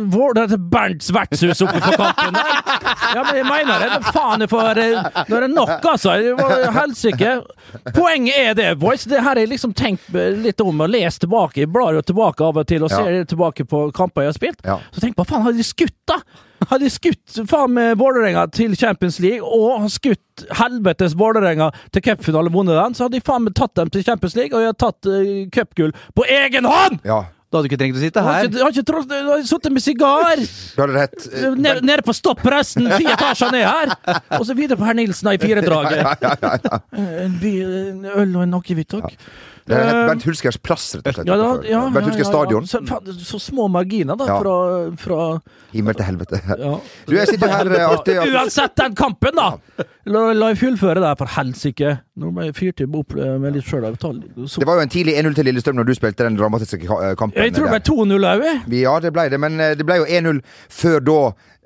er 0.44 0.58
Bernts 0.72 1.10
vertshus 1.14 1.62
oppe 1.66 1.82
på 1.82 1.96
kampen 2.00 2.38
der. 2.38 2.62
Ja, 3.14 3.24
men 3.26 3.36
jeg 3.38 3.48
mener 3.48 3.84
det. 3.84 4.00
faen, 4.14 4.44
jeg 4.44 4.50
får 4.52 4.80
nå 5.30 5.38
er 5.38 5.46
det 5.46 5.52
nok, 5.54 5.74
altså. 5.94 6.16
Helsike. 6.78 7.34
Poenget 7.96 8.40
er 8.40 8.54
det, 8.58 8.70
boys. 8.82 9.06
Det 9.10 9.20
her 9.20 9.34
har 9.34 9.42
jeg 9.42 9.52
liksom 9.54 9.74
tenkt 9.78 10.10
litt 10.14 10.62
om 10.64 10.82
og 10.86 10.90
lest 10.94 11.24
tilbake. 11.24 11.64
Jeg 11.64 11.72
blar 11.74 11.94
jo 11.98 12.02
tilbake 12.06 12.46
av 12.46 12.58
og 12.62 12.68
til 12.70 12.84
og 12.84 12.92
Ja. 12.92 13.04
ser 13.04 13.26
tilbake 13.26 13.66
på 13.66 13.86
kamper 13.96 14.26
jeg 14.26 14.34
har 14.34 14.40
spilt. 14.40 14.66
Ja. 14.66 14.80
Så 14.94 15.02
tenk 15.02 15.16
på, 15.16 15.26
faen, 15.26 15.44
hadde 15.44 15.58
de 15.58 15.68
skutt, 15.68 15.96
da? 16.08 16.20
Hadde 16.70 16.86
de 16.86 16.90
skutt 16.94 17.42
faen 17.50 17.74
med 17.76 17.98
Vålerenga 18.00 18.46
til 18.52 18.76
Champions 18.80 19.20
League, 19.20 19.44
og 19.44 19.90
skutt 19.92 20.46
helvetes 20.60 21.16
Vålerenga 21.20 21.72
til 21.92 22.02
cupfinale 22.06 22.52
og 22.52 22.58
vunnet 22.58 22.78
den, 22.80 22.96
så 22.96 23.08
hadde 23.08 23.20
de 23.20 23.26
faen 23.26 23.44
meg 23.48 23.56
tatt 23.58 23.76
dem 23.76 23.90
til 23.94 24.04
Champions 24.04 24.36
League, 24.40 24.56
og 24.56 24.62
jeg 24.64 24.72
hadde 24.72 24.84
tatt 24.86 25.10
uh, 25.10 25.48
cupgull 25.54 25.96
på 26.16 26.28
egen 26.30 26.66
hånd! 26.70 27.02
ja. 27.04 27.24
Du 27.54 27.58
hadde 27.60 27.68
du 27.68 27.70
ikke 27.70 27.78
trengt 27.84 27.98
å 28.00 28.02
sitte 28.02 28.22
her. 28.26 28.48
jeg 28.50 28.64
har 28.66 28.72
ikke 28.74 28.84
trodd 28.88 29.12
Jeg 29.14 29.26
har 29.28 29.42
sittet 29.46 29.74
med 29.76 29.84
sigar! 29.86 30.40
Du 30.42 30.80
hadde 30.82 30.96
rett. 30.96 31.28
eh, 31.30 31.44
Nede, 31.54 31.84
nede 31.86 32.02
på 32.08 32.16
stoppresten, 32.18 32.88
ti 32.98 33.06
etasjer 33.14 33.54
ned 33.54 33.68
her! 33.70 33.94
Og 34.40 34.48
så 34.50 34.56
videre 34.58 34.80
på 34.80 34.88
herr 34.88 34.98
Nilsen 34.98 35.30
i 35.30 35.38
firedraget. 35.38 36.02
En, 36.98 37.36
by, 37.38 37.52
en 37.62 38.08
øl 38.10 38.34
og 38.40 38.48
en 38.48 38.58
akevitt, 38.58 38.90
takk. 38.96 39.14
Det 39.68 39.78
Eh, 39.80 40.08
Bernt 40.08 40.24
Hulskers 40.28 40.58
plass, 40.60 40.90
rett 40.96 41.08
og 41.08 41.16
slett. 41.16 41.30
Ja, 41.30 41.36
ja, 41.70 41.82
Bernt 41.94 42.10
Hulsker 42.10 42.28
stadion. 42.28 42.66
Så, 42.68 42.82
så 43.24 43.40
små 43.40 43.70
marginer, 43.72 44.18
da, 44.20 44.26
fra, 44.28 44.56
fra 45.00 45.28
Himmel 45.72 45.96
til 45.96 46.08
helvete. 46.10 46.40
Du, 47.08 47.16
jeg 47.16 47.28
sitter 47.32 47.52
her 47.52 47.70
eh, 47.72 47.86
alltid 47.88 48.34
Uansett 48.34 48.76
den 48.80 48.96
kampen, 48.96 49.40
da! 49.40 49.86
La, 50.10 50.26
la 50.36 50.50
jeg 50.52 50.60
fullføre 50.66 51.00
det, 51.04 51.14
for 51.20 51.32
helsike. 51.38 51.94
Nå 52.20 52.32
ble 52.36 52.50
jeg 52.50 52.58
fyrt 52.60 52.84
opp 52.86 53.16
eh, 53.16 53.36
med 53.40 53.56
litt 53.56 53.68
sjøl. 53.68 53.88
Det 53.88 54.68
var 54.68 54.82
jo 54.82 54.84
en 54.84 54.92
tidlig 54.92 55.16
1-0 55.22 55.38
til 55.40 55.48
Lillestrøm 55.48 55.80
når 55.80 55.88
du 55.88 55.94
spilte 55.96 56.28
den 56.28 56.40
dramatiske 56.40 56.82
kampen. 56.84 57.40
Jeg 57.40 57.56
tror 57.56 57.70
det 57.70 57.78
ble 57.78 57.84
2-0 58.18 58.28
òg, 58.34 58.48
vi 58.68 58.84
Ja, 58.84 58.98
det 59.04 59.14
ble 59.16 59.30
det, 59.32 59.40
men 59.40 59.60
det 59.80 59.88
ble 59.88 60.02
jo 60.02 60.10
1-0 60.10 60.44
før 60.82 61.00
da 61.08 61.20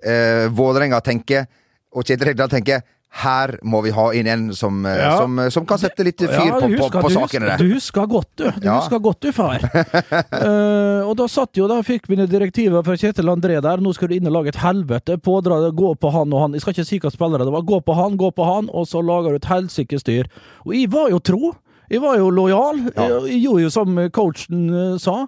eh, 0.05 0.45
Vålerenga 0.53 1.01
tenker, 1.05 1.49
og 1.97 2.05
Kjetil 2.05 2.29
Rekdal 2.29 2.53
tenker 2.53 2.85
her 3.09 3.55
må 3.63 3.79
vi 3.81 3.89
ha 3.95 4.09
inn 4.13 4.27
en 4.27 4.53
som, 4.53 4.85
eh, 4.85 4.97
Ja. 4.99 5.17
som, 5.17 5.39
som 5.49 5.65
kan 5.65 5.77
sette 5.79 6.03
litt 6.03 6.19
fyr 6.19 6.29
Ja, 6.33 6.59
på, 6.59 6.67
du 6.69 6.75
på, 6.77 6.89
på 6.91 7.09
sakene 7.09 7.23
husker- 7.23 7.45
der. 7.47 7.57
Du 7.57 7.73
husker 7.73 8.05
godt, 8.07 8.27
du. 8.35 8.43
Du 8.51 8.67
Ja. 8.67 8.79
husker 8.81 8.99
godt, 9.01 9.19
du, 9.21 9.31
far. 9.31 9.57
uh, 9.63 11.01
og 11.09 11.15
da 11.17 11.27
satt 11.27 11.57
jo, 11.57 11.67
da 11.67 11.79
fikk 11.81 12.07
vi 12.11 12.15
direktiver 12.27 12.83
fra 12.85 12.93
Kjetil 12.99 13.31
André 13.31 13.61
der. 13.63 13.77
Nå 13.81 13.93
skal 13.95 14.09
du 14.11 14.15
inn 14.15 14.27
og 14.27 14.33
lage 14.33 14.49
et 14.53 14.59
helvete. 14.61 15.17
Pådra 15.17 15.61
deg, 15.65 15.75
gå 15.79 15.93
på 15.97 16.11
han 16.13 16.33
og 16.33 16.41
han. 16.41 16.53
Jeg 16.57 16.61
skal 16.61 16.73
ikke 16.75 16.85
si 16.89 16.99
hva 16.99 17.11
spillere 17.13 17.47
det 17.47 17.53
var. 17.55 17.61
Gå 17.63 17.79
på 17.87 17.95
han, 17.95 18.17
gå 18.17 18.31
på 18.35 18.45
han, 18.45 18.69
og 18.73 18.85
så 18.87 19.01
lager 19.01 19.29
du 19.33 19.35
et 19.41 19.49
helsike 19.49 19.99
styr. 20.03 20.27
Og 20.67 20.75
jeg 20.75 20.91
var 20.91 21.09
jo 21.09 21.19
tro. 21.19 21.55
Jeg 21.89 22.01
var 22.03 22.17
jo 22.19 22.29
lojal. 22.29 22.91
Ja. 22.95 23.07
Jeg, 23.07 23.31
jeg 23.31 23.41
gjorde 23.47 23.63
jo 23.63 23.69
som 23.73 23.97
coachen 24.11 24.69
uh, 24.69 24.97
sa. 25.01 25.25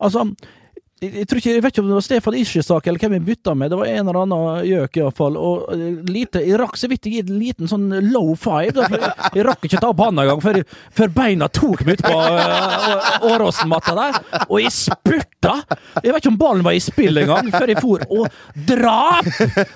Altså 0.00 0.30
jeg, 1.00 1.14
jeg, 1.14 1.28
tror 1.28 1.40
ikke, 1.40 1.52
jeg 1.54 1.62
vet 1.64 1.72
ikke 1.72 1.82
om 1.82 1.88
det 1.88 1.96
var 1.96 2.04
Stefan 2.04 2.36
Ischiesak 2.36 2.88
eller 2.90 3.00
hvem 3.00 3.14
vi 3.14 3.20
bytta 3.30 3.54
med. 3.56 3.72
Det 3.72 3.78
var 3.80 3.88
en 3.88 4.08
eller 4.10 4.18
annen 4.20 4.66
gjøk, 4.68 4.98
iallfall. 5.00 5.38
Og 5.40 5.70
eh, 5.72 5.86
lite, 6.12 6.42
jeg 6.44 6.58
rakk 6.60 6.76
så 6.76 6.90
vidt 6.92 7.08
å 7.08 7.12
gi 7.14 7.22
en 7.24 7.38
liten 7.40 7.70
sånn 7.70 7.86
low 8.10 8.34
five. 8.36 8.74
Da, 8.76 8.84
jeg, 8.92 9.12
jeg 9.38 9.46
rakk 9.48 9.64
ikke 9.64 9.80
ta 9.80 9.92
opp 9.94 10.02
handa 10.04 10.26
engang 10.26 10.42
før, 10.44 10.60
før 11.00 11.14
beina 11.16 11.48
tok 11.48 11.86
meg 11.88 12.00
ut 12.00 12.04
på 12.04 12.18
uh, 12.20 13.30
Åråsen-matta 13.30 13.96
der. 13.96 14.18
Og 14.48 14.60
jeg 14.60 14.74
spurta! 14.76 15.54
Jeg 16.02 16.12
vet 16.12 16.20
ikke 16.20 16.32
om 16.34 16.40
ballen 16.40 16.66
var 16.66 16.76
i 16.76 16.82
spill 16.84 17.22
engang, 17.22 17.48
før 17.54 17.72
jeg 17.72 17.80
for 17.80 18.04
og 18.10 18.66
drap 18.68 19.24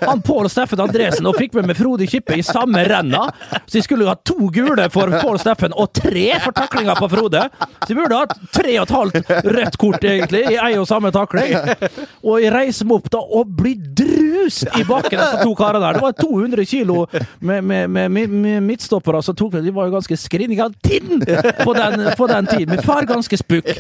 han 0.03 0.21
Pål 0.25 0.51
Steffen 0.53 0.83
Andresen 0.85 1.27
og 1.29 1.39
fikk 1.41 1.57
med 1.57 1.71
meg 1.71 1.79
Frode 1.79 2.07
Kippe 2.11 2.37
i 2.37 2.45
samme 2.45 2.83
renna. 2.89 3.25
Så 3.65 3.79
jeg 3.79 3.87
skulle 3.87 4.11
ha 4.11 4.17
to 4.29 4.51
gule 4.53 4.87
for 4.93 5.09
Pål 5.23 5.41
Steffen 5.41 5.73
og 5.73 5.89
tre 5.97 6.27
for 6.45 6.53
taklinga 6.57 6.99
på 6.99 7.09
Frode. 7.15 7.47
Så 7.81 7.95
jeg 7.95 7.99
burde 8.03 8.21
hatt 8.21 8.37
tre 8.53 8.77
og 8.77 8.85
et 8.85 8.95
halvt 8.99 9.33
rødt 9.57 9.81
kort, 9.81 10.05
egentlig, 10.05 10.45
i 10.53 10.61
ei 10.61 10.75
og 10.77 10.89
samme 10.91 11.14
takling. 11.15 11.55
Og 12.27 12.43
jeg 12.43 12.53
reiser 12.55 12.89
meg 12.89 13.01
opp 13.01 13.11
da 13.13 13.21
og 13.25 13.51
blir 13.59 13.81
drust 13.97 14.67
i 14.79 14.85
bakken, 14.87 15.19
disse 15.19 15.43
to 15.43 15.55
karer 15.59 15.81
der. 15.83 15.97
Det 15.97 16.05
var 16.05 16.15
200 16.19 16.67
kilo 16.69 17.05
med, 17.41 17.65
med, 17.65 17.89
med, 17.91 18.13
med, 18.13 18.63
midtstoppere 18.65 19.21
som 19.25 19.37
tok 19.37 19.57
De 19.65 19.73
var 19.75 19.89
jo 19.89 19.95
ganske 19.97 20.19
skrinninga 20.19 20.69
tinn 20.85 21.23
på 21.25 21.75
den, 21.77 22.09
på 22.19 22.29
den 22.31 22.49
tiden. 22.51 22.75
Min 22.75 22.85
far 22.85 23.07
ganske 23.09 23.39
spukk. 23.41 23.71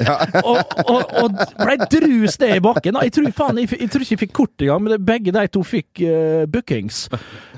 Og, 0.44 0.75
og, 0.85 1.14
og 1.23 1.38
ble 1.61 1.77
drust 1.90 2.42
ned 2.42 2.59
i 2.59 2.64
bakken. 2.64 3.01
Jeg 3.07 3.14
tror, 3.16 3.31
faen, 3.37 3.62
jeg, 3.62 3.73
jeg 3.81 3.92
tror 3.92 4.07
ikke 4.07 4.16
jeg 4.16 4.23
fikk 4.25 4.37
kort 4.37 4.64
engang, 4.64 4.85
men 4.87 5.07
begge 5.07 5.35
de 5.35 5.47
to 5.55 5.64
fikk 5.66 6.05
uh, 6.05 6.44
bookings. 6.51 7.07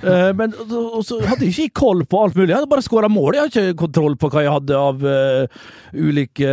Uh, 0.03 0.31
men 0.37 0.55
og, 0.67 1.01
så 1.07 1.21
hadde 1.25 1.47
jeg 1.47 1.67
ikke 1.67 1.81
koll 1.83 2.05
på 2.09 2.23
alt 2.25 2.37
mulig. 2.39 2.51
Jeg 2.51 2.61
hadde 2.61 2.73
bare 2.73 2.85
skåra 2.85 3.11
mål. 3.12 3.37
Jeg 3.37 3.45
hadde 3.45 3.67
ikke 3.67 3.81
kontroll 3.85 4.17
på 4.21 4.31
hva 4.33 4.45
jeg 4.45 4.55
hadde 4.57 4.81
av 4.81 5.07
uh, 5.07 5.67
ulike 5.97 6.53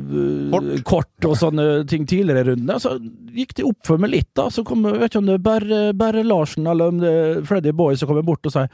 uh, 0.00 0.74
kort. 0.86 1.12
og 1.24 1.36
sånne 1.40 1.84
ting 1.88 2.04
tidligere 2.08 2.43
rundene. 2.48 2.78
Så 2.82 2.96
gikk 3.34 3.54
de 3.58 3.66
opp 3.68 3.80
for 3.86 4.00
meg 4.00 4.12
litt, 4.14 4.30
da. 4.36 4.48
Så 4.52 4.64
kom 4.66 4.84
jeg 4.88 5.00
vet 5.00 5.12
ikke 5.12 5.22
om 5.22 5.30
det 5.30 5.38
er 5.40 5.92
Berre, 5.96 6.26
Larsen 6.26 6.68
eller 6.70 6.92
om 6.92 7.02
det 7.02 7.14
er 7.14 7.42
Freddy 7.48 7.74
Boy 7.76 7.98
som 7.98 8.10
kommer 8.10 8.26
bort 8.26 8.46
og 8.46 8.54
sier 8.54 8.70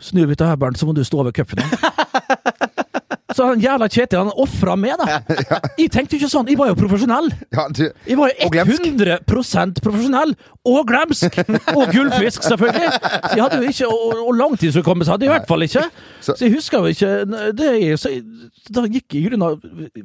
Snur 0.00 0.30
vi 0.30 0.32
til 0.32 0.48
her, 0.48 0.56
Bernt, 0.56 0.78
så 0.80 0.86
må 0.88 0.94
du 0.96 1.02
stå 1.04 1.18
over 1.20 1.34
cupen. 1.36 1.60
Så 3.36 3.46
han 3.46 3.60
jævla 3.62 3.88
Kjetil 3.90 4.18
han 4.24 4.30
ofra 4.42 4.76
meg, 4.78 4.96
da. 5.00 5.20
Jeg 5.78 5.90
tenkte 5.94 6.16
jo 6.16 6.20
ikke 6.22 6.30
sånn. 6.32 6.48
Jeg 6.50 6.58
var 6.58 6.70
jo 6.72 6.76
profesjonell. 6.78 7.30
Ja, 7.54 7.66
du, 7.68 7.82
Jeg 8.06 8.16
var 8.18 8.30
jo 8.32 8.48
glemsk. 8.54 8.86
100 8.86 9.18
profesjonell! 9.82 10.34
Og 10.68 10.80
glemsk! 10.88 11.38
Og 11.74 11.92
gullfisk, 11.94 12.42
selvfølgelig! 12.44 12.90
Så 13.00 13.32
jeg 13.38 13.44
hadde 13.44 13.60
jo 13.62 13.70
ikke, 13.70 13.88
Og, 13.90 14.16
og 14.28 14.34
langtidshukommelse 14.40 15.14
hadde 15.14 15.24
jeg 15.26 15.30
i 15.30 15.34
hvert 15.36 15.48
fall 15.48 15.62
ikke. 15.66 15.84
Så- 16.20 16.34
Så 16.36 16.44
jeg 16.46 16.54
husker 16.54 16.78
jo 16.78 16.86
ikke 16.92 17.52
det 17.56 17.70
jeg, 17.82 17.98
så 17.98 18.10
jeg, 18.12 18.24
Da 18.74 18.82
gikk 18.86 19.14
jeg 19.14 19.22
i 19.22 19.28
grunn 19.30 19.42
av 19.46 19.56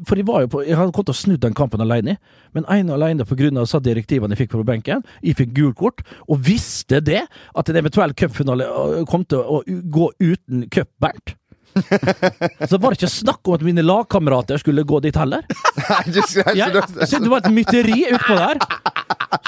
For 0.08 0.16
jeg 0.16 0.26
var 0.28 0.42
jo 0.46 0.48
på 0.54 0.62
Jeg 0.66 0.78
hadde 0.80 0.92
kommet 0.96 1.10
til 1.12 1.16
å 1.16 1.20
snudd 1.20 1.42
den 1.44 1.54
kampen 1.58 1.82
alene, 1.84 2.18
men 2.56 2.66
ene 2.72 2.94
og 2.94 3.02
alene 3.02 3.26
på 3.28 3.36
grunn 3.38 3.58
av 3.62 3.68
direktivene 3.84 4.32
jeg 4.36 4.46
fikk 4.46 4.56
på 4.56 4.64
benken. 4.66 5.04
Jeg 5.24 5.36
fikk 5.36 5.54
gult 5.58 5.76
kort, 5.80 6.02
og 6.30 6.40
visste 6.46 7.02
det 7.04 7.26
at 7.56 7.70
en 7.70 7.76
eventuell 7.82 8.14
cupfinale 8.18 8.64
øh, 8.66 9.06
kom 9.10 9.26
til 9.28 9.40
å 9.44 9.60
gå 9.68 10.10
uten 10.24 10.66
cup-Bernt. 10.72 11.36
Så 12.70 12.78
var 12.80 12.94
det 12.94 13.00
ikke 13.02 13.12
snakk 13.12 13.48
om 13.48 13.58
at 13.58 13.66
mine 13.68 13.84
lagkamerater 13.86 14.62
skulle 14.62 14.86
gå 14.88 15.00
dit 15.04 15.16
heller. 15.20 15.44
Jeg 16.16 16.24
syntes 16.24 17.18
det 17.20 17.32
var 17.32 17.44
et 17.44 17.52
mytteri 17.54 18.00
utpå 18.16 18.38
der. 18.40 18.62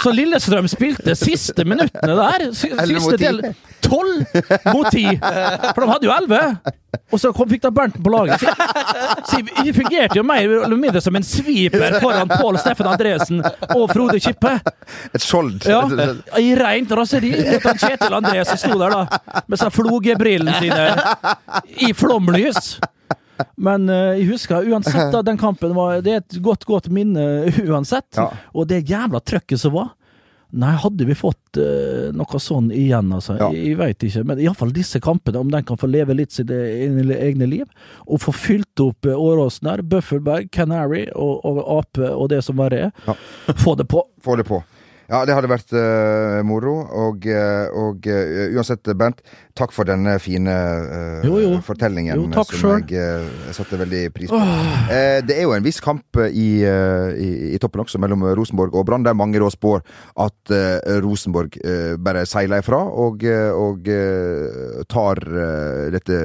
Så 0.02 0.12
Lillestrøm 0.14 0.68
spilte 0.72 1.16
siste 1.18 1.66
minuttene 1.68 2.18
der. 2.20 2.48
Siste 2.58 3.18
del. 3.22 3.42
Tolv 3.82 4.26
mot 4.74 4.90
ti! 4.92 5.06
For 5.20 5.84
de 5.84 5.90
hadde 5.92 6.08
jo 6.08 6.14
elleve. 6.16 6.42
Og 7.12 7.22
så 7.22 7.32
kom, 7.36 7.48
fikk 7.50 7.64
de 7.64 7.72
Berntsen 7.72 8.04
på 8.04 8.12
laget. 8.12 8.42
Så, 9.28 9.40
fungerte 9.76 10.18
jo 10.18 10.24
mer 10.28 10.44
eller 10.66 10.80
mindre 10.80 11.02
som 11.04 11.16
en 11.16 11.26
sweeper 11.26 12.00
foran 12.02 12.32
Pål 12.32 12.60
Steffen 12.62 12.90
Andresen 12.90 13.42
og 13.76 13.86
Frode 13.94 14.20
Kippe. 14.24 14.58
Et 15.14 15.24
skjold. 15.24 15.68
Ja, 15.70 15.84
I 16.40 16.52
rent 16.58 16.92
raseri 16.98 17.32
mot 17.38 17.68
Kjetil 17.84 18.18
André 18.18 18.44
som 18.48 18.60
sto 18.60 18.78
der 18.80 18.96
da 18.96 19.42
med 19.48 19.62
seg 19.62 19.74
flogebrillene 19.76 20.58
sine 20.62 20.88
i 21.88 21.94
flomlys. 21.96 22.78
Men 23.62 23.86
uh, 23.92 24.16
jeg 24.18 24.32
husker 24.32 24.66
uansett 24.66 25.12
da, 25.14 25.22
den 25.22 25.38
kampen 25.38 25.76
var 25.78 26.00
Det 26.02 26.14
er 26.14 26.24
et 26.24 26.40
godt, 26.42 26.66
godt 26.66 26.88
minne 26.94 27.52
uansett. 27.70 28.10
Ja. 28.18 28.32
Og 28.58 28.68
det 28.70 28.86
jævla 28.90 29.22
trøkket 29.22 29.62
som 29.62 29.76
var 29.78 29.94
Nei, 30.56 30.72
hadde 30.80 31.04
vi 31.04 31.16
fått 31.18 31.60
uh, 31.60 32.08
noe 32.16 32.40
sånn 32.40 32.70
igjen, 32.72 33.10
altså? 33.12 33.36
Ja. 33.36 33.50
Jeg, 33.52 33.74
jeg 33.74 33.80
veit 33.82 34.06
ikke. 34.08 34.24
Men 34.30 34.40
iallfall 34.40 34.72
disse 34.76 35.02
kampene, 35.04 35.42
om 35.44 35.52
den 35.52 35.66
kan 35.68 35.80
få 35.80 35.90
leve 35.92 36.16
litt 36.16 36.32
sitt 36.36 36.52
egne 36.54 37.50
liv, 37.50 37.68
og 38.08 38.24
få 38.24 38.32
fylt 38.32 38.84
opp 38.84 39.10
eh, 39.10 39.18
Åråsen 39.18 39.68
der, 39.68 39.84
Bøffelberg, 39.84 40.48
Canary 40.56 41.04
og, 41.12 41.44
og 41.44 41.60
Ape 41.80 42.14
og 42.14 42.32
det 42.32 42.40
som 42.48 42.60
verre 42.62 42.88
er. 42.88 43.06
Ja. 43.10 43.18
Få 43.60 43.76
det 43.76 43.90
på. 43.92 44.06
Få 44.24 44.40
det 44.40 44.48
på. 44.48 44.62
Ja, 45.08 45.22
det 45.24 45.36
hadde 45.38 45.48
vært 45.48 45.72
uh, 45.72 46.42
moro. 46.48 46.74
Og, 47.08 47.28
eh, 47.32 47.68
og 47.80 48.08
uh, 48.12 48.58
uansett, 48.58 48.90
Bernt, 49.00 49.22
takk 49.58 49.72
for 49.76 49.88
denne 49.88 50.18
fine 50.20 50.52
uh, 50.52 51.24
Jo, 51.26 51.38
jo. 51.40 51.52
fortellingen 51.64 52.20
Jo, 52.20 52.28
takk 52.34 52.52
som 52.52 52.76
selv. 52.76 52.92
jeg 52.92 53.24
uh, 53.24 53.52
satte 53.56 53.80
veldig 53.80 54.04
pris 54.16 54.32
på. 54.32 54.42
Eh, 54.92 55.20
det 55.26 55.38
er 55.38 55.48
jo 55.48 55.56
en 55.56 55.66
viss 55.66 55.80
kamp 55.84 56.20
i, 56.28 56.48
i, 56.64 57.30
i 57.56 57.60
toppen 57.62 57.86
også, 57.86 58.02
mellom 58.04 58.26
Rosenborg 58.38 58.76
og 58.76 58.88
Brann, 58.90 59.06
der 59.08 59.16
mange 59.18 59.40
da 59.42 59.50
spår 59.52 59.84
at 60.24 60.54
Rosenborg 61.04 61.58
bare 62.04 62.26
seiler 62.30 62.64
ifra 62.64 62.80
og, 62.88 63.24
og 63.58 63.90
tar 64.92 65.22
dette 65.94 66.18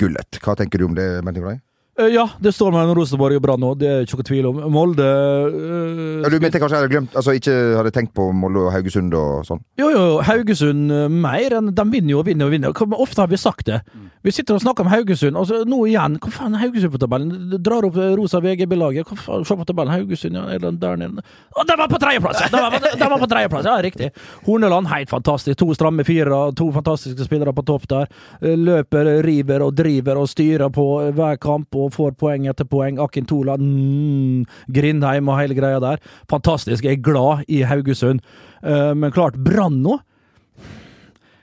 gullet. 0.00 0.40
Hva 0.44 0.56
tenker 0.58 0.80
du 0.80 0.88
om 0.90 0.96
det, 0.96 1.08
Bernt 1.24 1.38
Nikolai? 1.40 1.58
Eh, 2.00 2.08
Ja, 2.14 2.24
det 2.40 2.52
står 2.56 2.72
mellom 2.74 2.96
Rosenborg 2.96 3.36
og 3.38 3.42
Brann 3.44 3.60
nå, 3.62 3.74
det 3.78 3.88
er 3.90 4.04
ikke 4.06 4.18
noe 4.20 4.28
tvil 4.30 4.48
om. 4.50 4.60
Molde 4.72 5.06
eh, 5.06 6.22
Ja, 6.24 6.30
du 6.32 6.38
mente 6.42 6.60
kanskje 6.62 6.76
jeg 6.78 6.82
hadde 6.84 6.92
glemt 6.94 7.16
Altså 7.18 7.34
ikke 7.36 7.54
hadde 7.78 7.92
tenkt 7.94 8.14
på 8.16 8.28
Molde 8.36 8.66
og 8.66 8.72
Haugesund 8.74 9.14
og 9.18 9.44
sånn? 9.48 9.60
Jo, 9.80 9.90
jo, 9.94 10.04
Haugesund 10.26 10.90
eh, 10.94 11.08
mer 11.12 11.56
enn 11.58 11.72
De 11.76 11.84
vinner 11.92 12.14
jo 12.16 12.22
og 12.22 12.26
vinner 12.30 12.48
og 12.50 12.54
vinner. 12.54 12.72
Hvor 12.76 13.02
ofte 13.04 13.24
har 13.24 13.30
vi 13.32 13.38
sagt 13.40 13.66
det? 13.70 13.80
Vi 14.24 14.32
sitter 14.36 14.58
og 14.58 14.60
snakker 14.60 14.84
om 14.84 14.90
Haugesund, 14.92 15.36
og 15.40 15.46
så 15.48 15.62
nå 15.64 15.78
igjen. 15.88 16.18
Hva 16.20 16.28
faen 16.34 16.52
er 16.56 16.60
Haugesund 16.66 16.92
på 16.92 16.98
tabellen? 17.00 17.54
Drar 17.64 17.86
opp 17.88 17.96
rosa 18.18 18.40
VGB-laget. 18.44 19.06
hva 19.08 19.16
faen, 19.16 19.46
Se 19.48 19.56
på 19.56 19.64
tabellen. 19.70 19.94
Haugesund, 19.94 20.36
ja. 20.36 20.42
Er 20.52 20.60
den 20.60 20.76
der 20.82 20.98
nede? 21.00 21.24
Å, 21.56 21.64
de 21.64 21.76
var 21.80 21.88
på 21.88 22.00
tredjeplass! 22.02 22.42
ja! 22.44 22.50
De 22.52 22.60
var 22.60 22.74
på- 22.74 22.90
de 23.00 23.08
var 23.14 23.22
på 23.22 23.28
tredjeplass, 23.32 23.64
ja, 23.70 23.76
riktig. 23.86 24.10
Horneland, 24.44 24.90
helt 24.92 25.08
fantastisk. 25.08 25.56
To 25.62 25.70
stramme 25.76 26.04
firere, 26.04 26.40
to 26.58 26.68
fantastiske 26.74 27.24
spillere 27.24 27.54
på 27.56 27.64
topp 27.70 27.86
der. 27.88 28.10
Løper, 28.44 29.08
river 29.24 29.64
og 29.64 29.74
driver 29.78 30.20
og 30.20 30.28
styrer 30.28 30.68
på 30.74 30.84
hver 31.16 31.38
kamp 31.40 31.74
og 31.80 31.89
får 31.94 32.14
poeng 32.20 32.46
etter 32.50 32.68
poeng. 32.68 33.00
Akintola, 33.02 33.56
mm, 33.60 34.44
Grindheim 34.74 35.30
og 35.30 35.40
hele 35.40 35.56
greia 35.58 35.80
der. 35.82 36.02
Fantastisk. 36.30 36.84
Jeg 36.84 36.98
er 36.98 37.04
glad 37.04 37.44
i 37.48 37.62
Haugesund. 37.68 38.22
Uh, 38.64 38.92
men 38.94 39.12
klart, 39.14 39.38
Brann 39.40 39.82
nå 39.84 40.00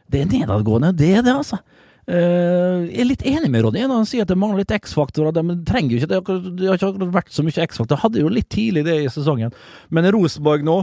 det 0.07 0.21
er 0.23 0.29
nedadgående, 0.31 0.93
det 0.95 1.09
er 1.17 1.25
det, 1.25 1.33
altså. 1.35 1.59
Uh, 2.07 2.87
jeg 2.87 3.01
er 3.03 3.09
litt 3.09 3.25
enig 3.27 3.49
med 3.51 3.65
Ronny 3.65 3.81
når 3.83 3.97
han 3.99 4.07
sier 4.07 4.23
at 4.23 4.31
det 4.31 4.37
mangler 4.39 4.61
litt 4.61 4.71
X-faktorer. 4.71 5.35
De 5.35 5.57
trenger 5.67 5.91
jo 5.91 5.99
ikke 5.99 6.11
det. 6.13 6.37
Det 6.61 6.69
har 6.69 6.79
ikke 6.79 7.09
vært 7.11 7.33
så 7.35 7.43
mye 7.43 7.65
X-faktor. 7.67 7.97
Det 7.97 8.03
hadde 8.05 8.23
jo 8.23 8.31
litt 8.31 8.47
tidlig 8.53 8.85
det 8.87 8.95
i 9.03 9.11
sesongen. 9.11 9.51
Men 9.91 10.07
Rosenborg 10.15 10.63
nå, 10.63 10.77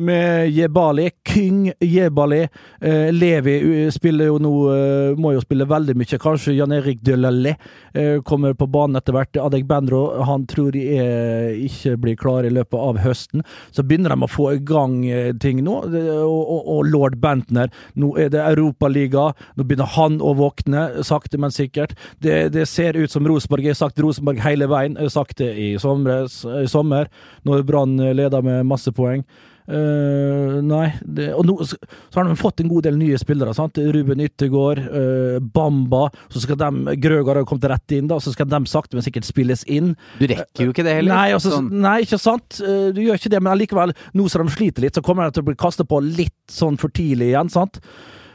med 0.00 0.50
Jebali, 0.50 1.10
King 1.28 1.72
Jebali 1.80 2.40
eh, 2.80 3.12
Levi 3.12 3.56
uh, 3.86 3.90
spiller 3.90 4.30
jo 4.30 4.38
nå 4.42 4.52
eh, 4.74 5.18
Må 5.20 5.34
jo 5.34 5.42
spille 5.42 5.66
veldig 5.68 5.94
mye. 5.98 6.18
Kanskje 6.20 6.54
Jan 6.56 6.72
Erik 6.74 7.02
Delalle 7.04 7.56
eh, 7.94 8.20
kommer 8.26 8.54
på 8.54 8.68
banen 8.70 8.98
etter 8.98 9.14
hvert. 9.16 9.36
Adek 9.40 9.66
Bendro 9.68 10.02
han 10.26 10.46
tror 10.50 10.76
jeg 10.76 11.00
er, 11.00 11.52
ikke 11.66 11.96
blir 12.00 12.18
klar 12.20 12.46
i 12.46 12.52
løpet 12.52 12.78
av 12.78 13.00
høsten. 13.04 13.44
Så 13.74 13.84
begynner 13.86 14.14
de 14.14 14.26
å 14.26 14.30
få 14.30 14.50
i 14.54 14.62
gang 14.66 15.00
eh, 15.08 15.32
ting 15.40 15.62
nå. 15.66 15.76
Og, 15.90 16.40
og, 16.40 16.70
og 16.76 16.90
lord 16.90 17.18
Bentner, 17.22 17.70
nå 17.94 18.12
er 18.20 18.32
det 18.32 18.42
Europaliga. 18.44 19.30
Nå 19.58 19.66
begynner 19.66 19.90
han 19.96 20.20
å 20.22 20.34
våkne, 20.38 21.04
sakte, 21.06 21.40
men 21.40 21.54
sikkert. 21.54 21.96
Det, 22.22 22.50
det 22.54 22.66
ser 22.70 22.98
ut 22.98 23.12
som 23.12 23.26
Rosenborg. 23.28 23.66
Jeg 23.68 23.76
har 23.76 23.82
sagt 23.84 24.02
Rosenborg 24.02 24.42
hele 24.44 24.70
veien. 24.70 24.98
Jeg 24.98 25.10
har 25.10 25.16
sagt 25.20 25.38
det 25.42 25.52
i, 25.58 25.70
somres, 25.82 26.42
i 26.44 26.66
sommer, 26.70 27.10
når 27.48 27.64
Brann 27.68 27.96
leder 28.16 28.44
med 28.46 28.68
masse 28.68 28.92
poeng. 28.96 29.24
Eh, 29.70 30.56
nei, 30.66 30.86
det, 31.06 31.28
og 31.38 31.46
nå 31.46 31.54
så 31.62 31.76
så 32.10 32.18
har 32.18 32.26
de 32.26 32.34
fått 32.38 32.60
en 32.64 32.68
god 32.70 32.82
del 32.88 32.96
nye 32.98 33.18
spillere. 33.20 33.52
sant? 33.54 33.78
Ruben 33.94 34.18
Yttergård, 34.24 34.80
uh, 34.90 35.38
Bamba. 35.54 36.08
Så 36.32 36.42
skal 36.42 36.58
de, 36.58 36.96
Grøgaard 36.98 37.38
har 37.42 37.46
kommet 37.48 37.68
rett 37.70 37.94
inn, 37.94 38.08
da, 38.10 38.18
så 38.18 38.32
skal 38.34 38.48
de 38.50 38.60
sakte, 38.66 38.98
men 38.98 39.06
sikkert 39.06 39.28
spilles 39.28 39.62
inn. 39.70 39.92
Du 40.18 40.26
rekker 40.26 40.66
jo 40.66 40.74
ikke 40.74 40.84
det 40.86 40.96
heller. 40.98 41.14
Nei, 41.14 41.28
altså, 41.36 41.54
Sånn. 41.54 41.70
nei, 41.84 42.00
ikke 42.06 42.18
sant? 42.20 42.58
Eh, 42.64 42.90
Du 42.96 43.00
gjør 43.04 43.20
ikke 43.20 43.30
det, 43.30 43.42
men 43.42 43.52
allikevel, 43.54 43.94
nå 44.18 44.26
som 44.32 44.46
de 44.46 44.52
sliter 44.56 44.82
litt, 44.82 44.98
så 44.98 45.04
kommer 45.06 45.28
de 45.30 45.38
til 45.38 45.44
å 45.44 45.50
bli 45.52 45.58
kastet 45.60 45.88
på 45.88 46.02
litt 46.02 46.34
sånn 46.50 46.78
for 46.80 46.90
tidlig 46.90 47.30
igjen, 47.30 47.50
sant? 47.52 47.78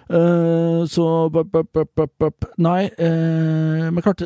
Eh, 0.09 0.85
så 0.85 1.29
bup, 1.29 1.51
bup, 1.73 2.11
bup. 2.19 2.45
Nei, 2.61 2.83
eh, 2.97 3.89
men 3.89 4.01
klart 4.05 4.21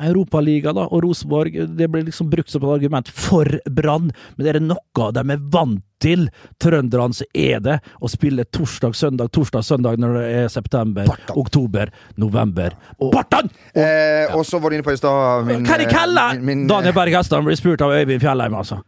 Europaliga 0.00 0.72
da, 0.72 0.86
og 0.88 1.04
Rosenborg, 1.04 1.58
det 1.76 1.88
blir 1.92 2.06
liksom 2.06 2.30
brukt 2.32 2.48
som 2.50 2.64
et 2.64 2.72
argument 2.72 3.10
for 3.12 3.60
Brann, 3.68 4.08
men 4.36 4.48
er 4.48 4.60
noe 4.64 5.10
de 5.12 5.24
er 5.34 5.44
vant 5.52 5.84
til, 6.00 6.30
trønderne, 6.56 7.12
så 7.12 7.26
er 7.36 7.60
det 7.60 7.76
å 8.00 8.08
spille 8.08 8.46
torsdag, 8.48 8.96
søndag, 8.96 9.28
torsdag, 9.36 9.66
søndag 9.66 10.00
når 10.00 10.16
det 10.16 10.24
er 10.38 10.48
september, 10.48 11.10
oktober, 11.36 11.92
november 12.16 12.72
og 12.96 13.12
Bartan! 13.12 13.52
Eh, 13.74 14.32
og 14.32 14.46
så 14.48 14.58
var 14.58 14.72
du 14.72 14.78
inne 14.78 14.86
på 14.86 14.96
i 14.96 15.00
stad 15.00 15.44
min, 15.50 15.66
Hva 15.68 15.76
eh, 15.76 15.92
kaller? 15.92 16.40
min, 16.40 16.64
min, 16.64 16.68
Daniel 16.70 16.96
Berg 16.96 17.20
Hestad 17.20 17.44
blir 17.44 17.60
spurt 17.60 17.84
av 17.84 17.92
Øyvind 17.92 18.24
Fjellheim, 18.24 18.56
altså. 18.56 18.80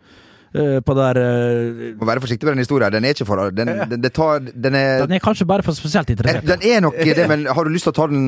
Eh, 0.53 0.81
På 0.85 0.93
der 0.93 1.17
eh, 1.17 1.95
Må 1.97 2.05
være 2.05 2.21
forsiktig 2.21 2.45
med 2.45 2.53
den 2.59 2.61
historien. 2.61 2.93
Den 2.93 3.07
er 3.09 3.15
ikke 3.15 3.25
for 3.25 3.41
Den, 3.57 3.71
den, 3.89 4.03
det 4.03 4.11
tar, 4.13 4.43
den, 4.45 4.75
er, 4.77 5.07
Den 5.07 5.17
er 5.17 5.23
kanskje 5.25 5.47
bare 5.49 5.65
for 5.65 5.73
spesielt 5.73 6.11
den, 6.11 6.19
interessert. 6.19 6.45
den 6.45 6.67
er 6.69 6.83
nok 6.85 6.99
det, 7.01 7.25
men 7.31 7.47
har 7.49 7.65
du 7.65 7.71
lyst 7.73 7.89
til 7.89 7.95
å 7.95 7.97
ta 7.97 8.07
den 8.11 8.27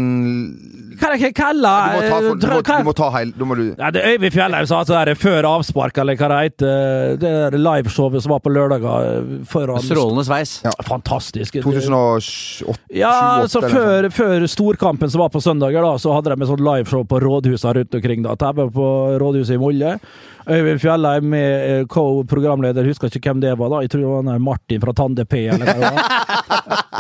Hva 0.97 1.11
er 1.11 1.16
det 1.18 1.27
jeg 1.27 1.35
kaller 1.37 1.99
må 1.99 2.01
ta, 2.01 2.16
for, 2.16 2.39
du 2.41 2.47
må, 2.49 2.61
du 2.64 2.89
må 2.89 2.95
ta 2.97 3.11
heil 3.18 3.35
Da 3.37 3.49
må 3.51 3.59
du 3.59 3.64
Ja, 3.75 3.91
det 3.93 4.01
er 4.01 4.14
Øyvind 4.16 4.33
Fjellheim 4.39 4.68
sa 4.70 4.81
det 4.89 4.97
der 5.11 5.20
før 5.20 5.49
avspark, 5.51 6.01
eller 6.01 6.16
hva 6.16 6.31
det 6.33 6.41
heter, 6.47 7.16
det 7.20 7.33
der 7.53 7.59
liveshowet 7.61 8.25
som 8.25 8.33
var 8.33 8.41
på 8.45 8.53
lørdager 8.55 9.09
eh, 9.11 9.33
foran 9.51 9.85
Strålende 9.85 10.25
sveis. 10.25 10.57
Ja. 10.64 10.72
Fantastisk. 10.89 11.61
2008 11.61 12.79
Ja, 12.97 13.45
så 13.49 13.61
28 13.61 13.68
eller 13.68 14.09
noe 14.09 14.11
før, 14.11 14.11
før 14.16 14.47
storkampen 14.51 15.12
som 15.12 15.20
var 15.25 15.33
på 15.35 15.43
søndager, 15.45 15.85
da, 15.85 15.97
så 16.01 16.14
hadde 16.16 16.33
de 16.33 16.41
et 16.47 16.51
sånt 16.55 16.64
liveshow 16.64 17.05
på 17.09 17.20
rådhusene 17.25 17.75
rundt 17.81 17.99
omkring. 18.01 18.25
da. 18.25 18.37
TV 18.41 18.64
på 18.72 18.89
rådhuset 19.20 19.59
i 19.59 19.61
Molde. 19.61 19.99
Øyvind 20.51 20.80
Fjellheim 20.82 21.30
med 21.32 21.51
eh, 21.70 21.86
co-programleder, 21.88 22.84
husker 22.84 23.09
ikke 23.09 23.32
hvem 23.32 23.40
det 23.45 23.55
var 23.59 23.72
da. 23.72 23.82
Jeg 23.84 23.95
tror 23.95 24.03
det 24.05 24.12
var 24.12 24.42
Martin 24.45 24.82
fra 24.82 24.92
Tande 24.97 25.24
P, 25.24 25.47
eller 25.49 25.70
hva 25.70 25.74
det 25.78 25.92
var. 25.95 26.34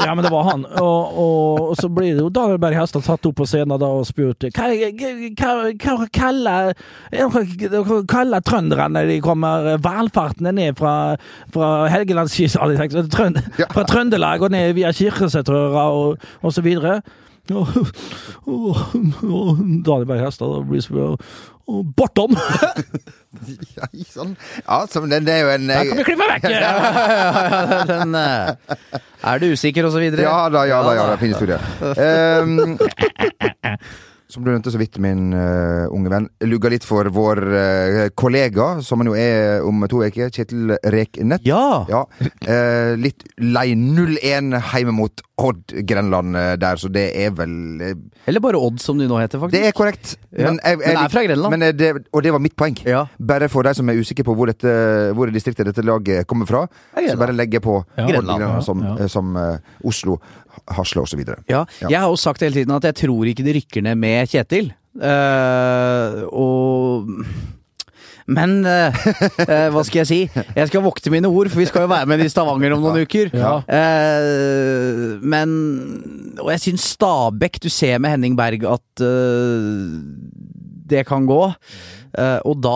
Ja, 0.04 0.14
men 0.14 0.24
det 0.24 0.32
var 0.32 0.44
han. 0.48 0.64
Og, 0.80 1.18
og, 1.18 1.60
og 1.70 1.76
så 1.78 1.88
blir 1.88 2.14
det 2.16 2.24
jo 2.24 2.30
Daniel 2.32 2.58
Berg 2.60 2.76
Hestad 2.78 3.04
tatt 3.06 3.26
opp 3.28 3.36
på 3.38 3.46
scenen 3.48 3.78
da 3.80 3.88
og 3.88 4.06
spurt 4.08 4.44
hva, 4.56 4.68
hva, 4.68 5.52
hva 5.80 6.08
kaller 6.14 6.72
hva 7.14 8.00
kaller 8.10 8.44
trønderne 8.44 9.04
de 9.08 9.18
kommer 9.24 9.74
valfartende 9.84 10.54
ned 10.56 10.78
fra, 10.78 10.94
fra 11.54 11.72
Helgelandskysten 11.92 12.60
hadde 12.60 13.06
Trønd, 13.12 13.40
Fra 13.72 13.84
Trøndelag 13.88 14.44
og 14.44 14.54
ned 14.54 14.74
via 14.78 14.92
Kirkesetrøra 14.94 15.88
og, 15.94 16.24
og 16.42 16.54
så 16.54 16.64
videre. 16.64 17.00
Og, 17.52 17.68
og, 18.48 18.78
og 19.28 19.58
Daniel 19.84 20.06
Berg 20.08 20.24
Hestad 20.24 20.64
blir 20.68 20.84
spurt 20.84 21.20
Bortom! 21.66 22.36
Ja, 23.74 23.88
sånn. 24.06 24.36
ja 24.62 24.76
så 24.86 25.00
den 25.10 25.26
er 25.28 25.40
jo 25.42 25.48
en 25.50 25.64
Der 25.66 25.88
kan 25.88 25.98
vi 25.98 26.04
klippe 26.06 26.26
vekk! 26.30 26.44
Den 27.90 28.14
eh, 28.14 28.76
Er 29.26 29.42
du 29.42 29.48
usikker, 29.50 29.88
og 29.88 29.92
så 29.92 29.98
videre? 30.00 30.22
Ja 30.22 30.46
da, 30.54 30.62
ja 30.70 30.78
da, 30.86 30.92
ja 30.94 31.06
da, 31.10 31.16
fin 31.18 31.34
historie. 31.34 31.58
Um, 31.82 32.78
som 34.34 34.42
du 34.44 34.50
nevnte 34.50 34.72
så 34.74 34.80
vidt, 34.80 34.98
min 35.02 35.30
uh, 35.36 35.86
unge 35.94 36.10
venn, 36.10 36.26
lugga 36.48 36.72
litt 36.72 36.86
for 36.86 37.06
vår 37.14 37.40
uh, 37.54 38.00
kollega, 38.18 38.80
som 38.84 39.02
han 39.02 39.12
jo 39.12 39.14
er 39.18 39.62
om 39.66 39.84
to 39.90 40.02
uker, 40.02 40.32
Kjetil 40.34 40.74
Reknett. 40.94 41.44
Ja! 41.46 41.84
Ja, 41.90 42.02
uh, 42.10 42.94
litt 42.98 43.22
lei 43.38 43.70
0-1 43.78 44.58
hjemme 44.72 44.96
mot 44.96 45.22
Odd 45.44 45.72
Grenland 45.82 46.36
der, 46.62 46.78
så 46.78 46.86
det 46.94 47.08
er 47.18 47.32
vel 47.34 47.54
Eller 47.82 48.42
bare 48.42 48.58
Odd, 48.62 48.78
som 48.78 49.00
de 49.00 49.08
nå 49.10 49.16
heter, 49.18 49.40
faktisk. 49.42 49.56
Det 49.56 49.66
er 49.66 49.74
korrekt. 49.74 50.12
Ja. 50.30 50.52
Men 50.52 50.60
er 50.62 51.10
fra 51.10 51.24
Grenland. 51.26 51.56
Men 51.56 51.74
det, 51.74 51.88
og 52.14 52.22
det 52.22 52.30
var 52.30 52.42
mitt 52.42 52.54
poeng. 52.58 52.76
Ja. 52.86 53.00
Bare 53.18 53.48
for 53.50 53.66
de 53.66 53.72
som 53.74 53.90
er 53.90 53.98
usikre 53.98 54.22
på 54.28 54.36
hvor, 54.38 54.50
dette, 54.50 54.70
hvor 55.18 55.30
distriktet 55.34 55.66
dette 55.66 55.82
laget 55.82 56.28
kommer 56.30 56.46
fra, 56.46 56.62
så 56.94 57.18
bare 57.18 57.34
legge 57.34 57.62
på 57.64 57.80
Ja. 57.98 58.06
Odd 58.06 58.12
Grenland, 58.12 58.62
som, 58.66 58.86
som 59.10 59.34
Oslo, 59.82 60.20
Hasle 60.76 61.04
osv. 61.04 61.24
Ja, 61.50 61.64
jeg 61.82 61.98
har 61.98 62.08
jo 62.08 62.20
sagt 62.20 62.44
hele 62.44 62.56
tiden 62.56 62.74
at 62.76 62.86
jeg 62.90 62.98
tror 63.04 63.28
ikke 63.30 63.46
det 63.46 63.58
rykker 63.58 63.84
ned 63.86 64.00
med 64.00 64.30
Kjetil. 64.30 64.72
Uh, 64.94 66.22
og 66.30 67.08
Men 68.30 68.60
uh, 68.62 68.94
hva 69.74 69.82
skal 69.84 70.04
jeg 70.04 70.08
si? 70.08 70.20
Jeg 70.54 70.70
skal 70.70 70.84
vokte 70.84 71.10
mine 71.12 71.28
ord, 71.28 71.50
for 71.52 71.60
vi 71.60 71.66
skal 71.68 71.84
jo 71.84 71.90
være 71.90 72.08
med 72.08 72.22
i 72.24 72.30
Stavanger 72.30 72.76
om 72.76 72.84
noen 72.84 73.02
uker. 73.04 73.34
Ja. 73.34 73.58
Uh, 73.66 75.18
men 75.20 75.50
Og 76.38 76.54
jeg 76.54 76.62
syns 76.68 76.86
Stabæk 76.94 77.58
Du 77.62 77.68
ser 77.72 77.98
med 77.98 78.14
Henning 78.14 78.38
Berg 78.38 78.64
at 78.70 79.04
det 80.84 81.06
kan 81.08 81.26
gå. 81.26 81.42
Eh, 82.14 82.38
og 82.46 82.60
da, 82.62 82.74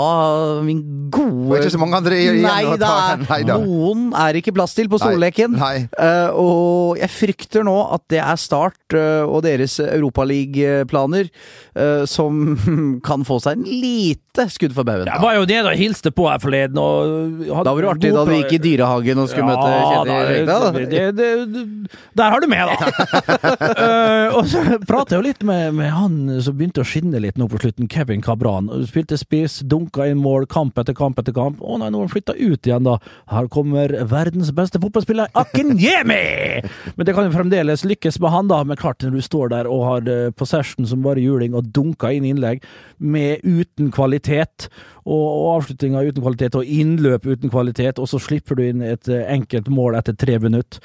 min 0.66 0.80
gode 1.14 1.52
Og 1.52 1.60
ikke 1.60 1.70
så 1.70 1.78
mange 1.78 1.98
andre 2.00 2.16
igjen 2.18 2.40
Nei, 2.42 2.64
å 2.66 2.74
ta 2.80 2.94
den. 3.12 3.26
Nei 3.28 3.40
da. 3.46 3.58
noen 3.62 4.08
er 4.18 4.38
ikke 4.40 4.54
plass 4.56 4.74
til 4.74 4.90
på 4.90 4.98
Nei, 4.98 5.12
Solleken. 5.12 5.54
nei. 5.54 5.76
Eh, 5.94 6.30
og 6.34 6.98
jeg 6.98 7.12
frykter 7.14 7.66
nå 7.66 7.76
at 7.94 8.02
det 8.10 8.18
er 8.24 8.40
Start 8.40 8.96
eh, 8.98 9.22
og 9.22 9.44
deres 9.46 9.78
Europaliga-planer 9.84 11.30
som 12.10 12.56
kan 13.06 13.22
få 13.26 13.36
seg 13.42 13.60
en 13.60 13.66
lite 14.38 14.54
skudd 14.54 14.74
for 14.76 14.86
baugen. 14.86 15.08
Jeg 15.08 15.22
var 15.22 15.36
jo 15.36 15.44
nede 15.48 15.70
og 15.70 15.78
hilste 15.78 16.12
på 16.14 16.26
her 16.28 16.40
forleden. 16.42 16.78
Da 16.78 17.72
var 17.72 17.82
det 17.82 17.90
artig 17.92 18.12
da 18.14 18.24
du 18.26 18.32
gikk 18.34 18.54
i 18.56 18.60
dyrehagen 18.62 19.22
og 19.22 19.30
skulle 19.30 19.48
møte 19.48 19.66
Kjetil 19.88 20.48
det, 20.48 20.98
det, 21.16 21.28
det, 21.52 21.62
Der 22.18 22.32
har 22.32 22.42
du 22.42 22.48
med, 22.50 22.68
da! 22.68 22.90
uh, 23.78 24.36
og 24.38 24.48
så 24.50 24.62
pratet 24.86 25.14
jeg 25.14 25.18
jo 25.18 25.26
litt 25.26 25.44
med, 25.46 25.74
med 25.78 25.92
han 25.94 26.18
som 26.44 26.56
begynte 26.58 26.82
å 26.84 26.88
skinne 26.88 27.20
litt 27.22 27.38
nå 27.40 27.48
på 27.50 27.60
slutten, 27.62 27.88
Kevin 27.90 28.22
Cabran. 28.24 28.70
Spilte 28.88 29.18
spiss, 29.20 29.60
dunka 29.68 30.08
inn 30.08 30.20
mål, 30.22 30.48
kamp 30.50 30.78
etter 30.80 30.96
kamp 30.96 31.20
etter 31.20 31.34
kamp. 31.36 31.62
Å 31.62 31.80
nei, 31.80 31.90
nå 31.90 32.02
har 32.02 32.08
han 32.08 32.14
flytta 32.14 32.36
ut 32.38 32.68
igjen, 32.68 32.86
da. 32.88 32.98
Her 33.32 33.50
kommer 33.52 33.94
verdens 34.10 34.52
beste 34.56 34.80
fotballspiller, 34.82 35.30
Akinyemi! 35.38 36.64
Men 36.96 37.08
det 37.08 37.14
kan 37.16 37.28
jo 37.28 37.34
fremdeles 37.34 37.86
lykkes 37.88 38.20
med 38.22 38.34
han, 38.34 38.50
da. 38.52 38.62
Men 38.66 38.80
klart, 38.80 39.02
når 39.04 39.18
du 39.18 39.24
står 39.24 39.54
der 39.54 39.70
og 39.70 39.84
har 39.86 40.12
eh, 40.12 40.30
possession 40.36 40.86
som 40.88 41.04
bare 41.04 41.22
juling, 41.22 41.56
og 41.56 41.70
dunka 41.74 42.12
inn 42.14 42.26
innlegg 42.28 42.64
med 42.98 43.44
uten 43.46 43.92
kvalitet, 43.94 44.27
og, 45.08 45.22
og 45.22 45.46
avslutninga 45.56 46.04
uten 46.08 46.24
kvalitet, 46.24 46.58
og 46.58 46.74
innløp 46.80 47.26
uten 47.26 47.52
kvalitet, 47.52 47.98
og 47.98 48.10
så 48.10 48.20
slipper 48.22 48.58
du 48.58 48.66
inn 48.66 48.84
et 48.84 49.08
eh, 49.08 49.24
enkelt 49.34 49.70
mål 49.72 49.98
etter 50.00 50.16
tre 50.18 50.38
minutter. 50.42 50.82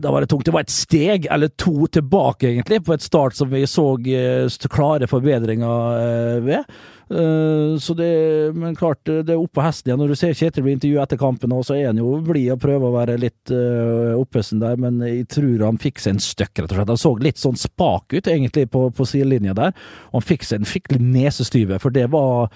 Da 0.00 0.10
var 0.12 0.20
det 0.20 0.30
tungt. 0.32 0.44
Det 0.44 0.52
var 0.54 0.64
et 0.64 0.72
steg 0.72 1.26
eller 1.30 1.50
to 1.60 1.86
tilbake, 1.92 2.48
egentlig, 2.48 2.80
på 2.84 2.94
et 2.94 3.04
start 3.04 3.36
som 3.36 3.50
vi 3.52 3.62
så 3.68 3.84
eh, 4.08 4.48
klare 4.72 5.08
forbedringer 5.10 5.98
eh, 6.00 6.38
ved. 6.44 6.72
Eh, 7.12 7.76
Så 7.80 7.94
det, 7.96 8.08
men 8.56 8.76
klart, 8.76 9.02
det 9.04 9.32
er 9.32 9.40
opp 9.40 9.52
på 9.56 9.64
hesten 9.64 9.90
igjen. 9.90 10.00
Når 10.00 10.12
du 10.12 10.18
ser 10.18 10.36
Kjetil 10.36 10.64
bli 10.66 10.76
intervjuet 10.76 11.02
etter 11.04 11.20
kampen, 11.20 11.52
så 11.64 11.76
er 11.76 11.90
han 11.90 12.00
jo 12.00 12.14
blid 12.24 12.54
og 12.54 12.62
prøver 12.62 12.88
å 12.88 12.94
være 12.96 13.18
litt 13.20 13.52
oppesen 13.52 14.62
der, 14.62 14.78
men 14.80 15.00
jeg 15.04 15.26
tror 15.32 15.66
han 15.66 15.80
fikk 15.82 16.00
seg 16.00 16.16
en 16.16 16.24
støkk, 16.24 16.62
rett 16.62 16.72
og 16.72 16.78
slett. 16.78 16.94
Han 16.94 17.02
så 17.04 17.14
litt 17.20 17.42
sånn 17.42 17.60
spak 17.60 18.16
ut, 18.16 18.26
egentlig, 18.26 18.68
på, 18.72 18.86
på 18.96 19.08
sidelinja 19.08 19.56
der. 19.58 19.76
Han 20.14 20.24
fikk 20.24 20.48
seg 20.48 20.62
en 20.62 20.68
skikkelig 20.72 21.04
nesestyve, 21.04 21.80
for 21.82 21.94
det 21.94 22.08
var 22.12 22.48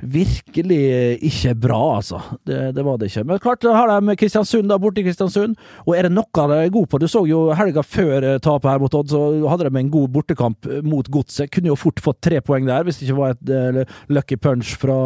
virkelig 0.00 0.80
ikke 1.26 1.54
bra, 1.66 1.80
altså. 1.98 2.20
Det, 2.46 2.72
det 2.76 2.84
var 2.86 3.00
det 3.00 3.10
ikke. 3.10 3.24
Men 3.28 3.42
klart, 3.42 3.64
har 3.64 3.92
de 3.92 4.16
Kristiansund 4.18 4.70
da, 4.70 4.78
borte 4.80 5.02
i 5.02 5.06
Kristiansund. 5.06 5.56
Og 5.86 5.96
er 5.96 6.08
det 6.08 6.14
noe 6.14 6.46
de 6.52 6.60
er 6.60 6.72
gode 6.74 6.90
på? 6.90 7.00
Du 7.00 7.08
så 7.10 7.24
jo 7.28 7.46
helga 7.56 7.84
før 7.86 8.24
eh, 8.34 8.38
tapet 8.42 8.70
her 8.70 8.82
mot 8.82 8.94
Odd, 8.96 9.12
så 9.12 9.22
hadde 9.50 9.68
de 9.68 9.80
en 9.80 9.92
god 9.92 10.12
bortekamp 10.14 10.68
mot 10.86 11.08
Godset. 11.12 11.50
Kunne 11.52 11.72
jo 11.72 11.78
fort 11.78 12.02
fått 12.02 12.20
tre 12.24 12.40
poeng 12.44 12.68
der, 12.68 12.84
hvis 12.86 13.00
det 13.00 13.08
ikke 13.08 13.18
var 13.18 13.34
et 13.34 13.52
uh, 13.52 13.98
lucky 14.12 14.38
punch 14.40 14.74
fra 14.80 14.96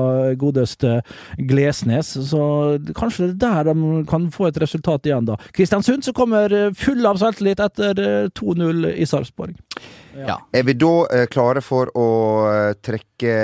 godeste 0.40 1.00
Glesnes. 1.50 2.12
Så 2.30 2.42
kanskje 2.96 3.30
det 3.30 3.48
er 3.48 3.64
der 3.64 3.74
de 3.74 4.04
kan 4.10 4.28
få 4.32 4.48
et 4.48 4.60
resultat 4.60 5.06
igjen, 5.06 5.28
da. 5.28 5.38
Kristiansund 5.56 6.04
som 6.06 6.16
kommer 6.16 6.52
eh, 6.54 6.70
full 6.76 7.04
av 7.06 7.20
selvtillit 7.20 7.62
etter 7.62 8.00
eh, 8.04 8.30
2-0 8.36 8.88
i 8.94 9.08
Sarpsborg. 9.08 9.56
Ja. 10.26 10.40
Er 10.52 10.64
vi 10.66 10.74
da 10.74 11.06
eh, 11.06 11.26
klare 11.30 11.62
for 11.62 11.90
å 11.94 12.06
eh, 12.50 12.72
trekke 12.82 13.34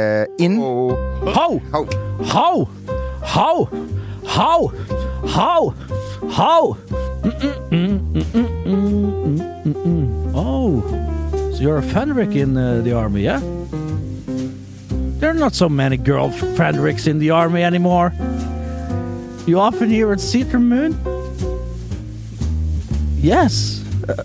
inn? 0.42 0.58
Og 0.58 0.96
How! 1.34 1.60
Hau! 1.72 1.84
How! 2.24 2.66
How! 3.22 3.68
How! 4.26 4.72
Hau! 5.26 5.74
How! 6.30 6.76
Oh, 10.34 10.82
so 11.54 11.60
you're 11.60 11.78
a 11.78 11.82
Fenric 11.82 12.34
in 12.34 12.56
uh, 12.56 12.80
the 12.82 12.92
army, 12.92 13.22
yeah? 13.22 13.40
There 15.18 15.30
are 15.30 15.34
not 15.34 15.54
so 15.54 15.68
many 15.68 15.96
girl 15.96 16.30
Fenrics 16.30 17.06
in 17.06 17.18
the 17.18 17.30
army 17.30 17.62
anymore. 17.62 18.12
You 19.46 19.60
often 19.60 19.88
hear 19.88 20.12
at 20.12 20.20
Cedar 20.20 20.58
Moon? 20.58 20.92
Yes. 23.16 23.82
Uh, 24.08 24.22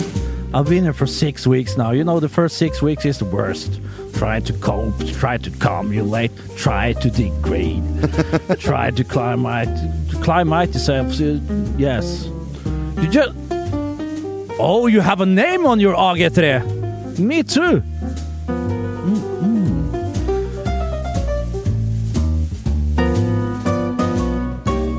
I've 0.54 0.68
been 0.68 0.84
here 0.84 0.94
for 0.94 1.08
six 1.08 1.48
weeks 1.48 1.78
now. 1.78 1.92
You 1.92 2.04
know, 2.04 2.20
the 2.20 2.28
first 2.28 2.58
six 2.58 2.82
weeks 2.82 3.06
is 3.06 3.20
the 3.20 3.26
worst. 3.26 3.80
Try 4.14 4.42
to 4.42 4.54
cope, 4.54 5.00
try 5.14 5.38
to 5.38 5.50
cumulate, 5.50 6.32
try 6.58 6.92
to 6.94 7.10
degrade, 7.10 7.84
try 8.60 8.92
to 8.92 9.04
climb 9.06 9.46
out, 9.46 9.68
to 10.10 10.18
climb 10.22 10.52
out 10.52 10.74
yourself. 10.74 11.14
So, 11.14 11.40
yes. 11.78 12.26
You 13.02 13.08
just. 13.08 13.34
Oh, 14.60 14.88
you 14.88 15.00
have 15.00 15.22
a 15.22 15.26
name 15.26 15.66
on 15.66 15.80
your 15.80 15.96
AG3. 15.96 17.18
Me 17.18 17.44
too. 17.44 17.82
Mm-mm. 18.48 19.92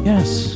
Yes. 0.06 0.51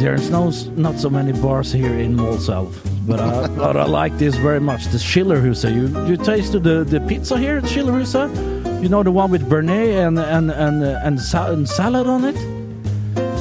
There's 0.00 0.30
no, 0.30 0.50
not 0.76 0.98
so 0.98 1.10
many 1.10 1.32
bars 1.32 1.70
here 1.70 1.98
in 1.98 2.16
Målselv, 2.16 2.74
but 3.06 3.20
I, 3.20 3.48
but 3.58 3.76
I 3.76 3.84
like 3.84 4.16
this 4.16 4.34
very 4.36 4.58
much. 4.58 4.86
The 4.86 4.96
Schillerhusa. 4.96 5.68
You 5.74 6.06
you 6.06 6.16
tasted 6.16 6.62
the, 6.62 6.84
the 6.84 7.00
pizza 7.00 7.36
here 7.36 7.58
at 7.58 7.64
Schillerhusa? 7.64 8.82
You 8.82 8.88
know 8.88 9.02
the 9.02 9.10
one 9.10 9.30
with 9.30 9.46
Bernet 9.46 9.90
and 9.90 10.18
and 10.18 10.50
and 10.50 10.82
uh, 10.82 11.00
and, 11.04 11.20
sa- 11.20 11.52
and 11.52 11.68
salad 11.68 12.06
on 12.06 12.24
it. 12.24 12.36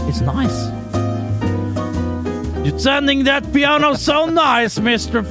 It's 0.10 0.20
nice. 0.20 0.68
You're 2.66 2.78
turning 2.78 3.24
that 3.24 3.54
piano 3.54 3.94
so 3.94 4.26
nice, 4.26 4.80
Mister. 4.82 5.22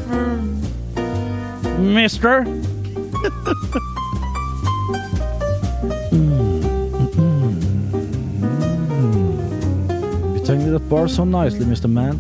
Mister. 1.79 2.47
You're 10.69 10.79
that 10.79 10.89
bar 10.91 11.09
so 11.09 11.25
nicely, 11.25 11.65
Mr. 11.65 11.89
Man. 11.91 12.17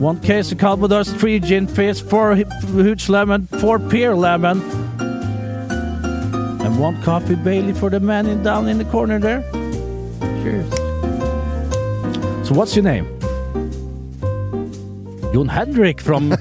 One 0.00 0.18
case 0.18 0.50
of 0.50 0.58
Calvados, 0.58 1.12
three 1.12 1.38
gin 1.38 1.68
fizz, 1.68 2.00
four 2.00 2.34
huge 2.34 3.08
lemon, 3.08 3.46
four 3.60 3.78
pear 3.78 4.16
lemon, 4.16 4.60
and 6.60 6.80
one 6.80 7.00
coffee 7.02 7.36
Bailey 7.36 7.72
for 7.72 7.88
the 7.88 8.00
man 8.00 8.26
in, 8.26 8.42
down 8.42 8.66
in 8.66 8.78
the 8.78 8.84
corner 8.86 9.20
there. 9.20 9.48
Cheers. 10.42 10.68
So, 12.48 12.54
what's 12.56 12.74
your 12.74 12.82
name? 12.82 13.06
Jon 15.32 15.46
Henrik 15.46 16.00
from. 16.00 16.30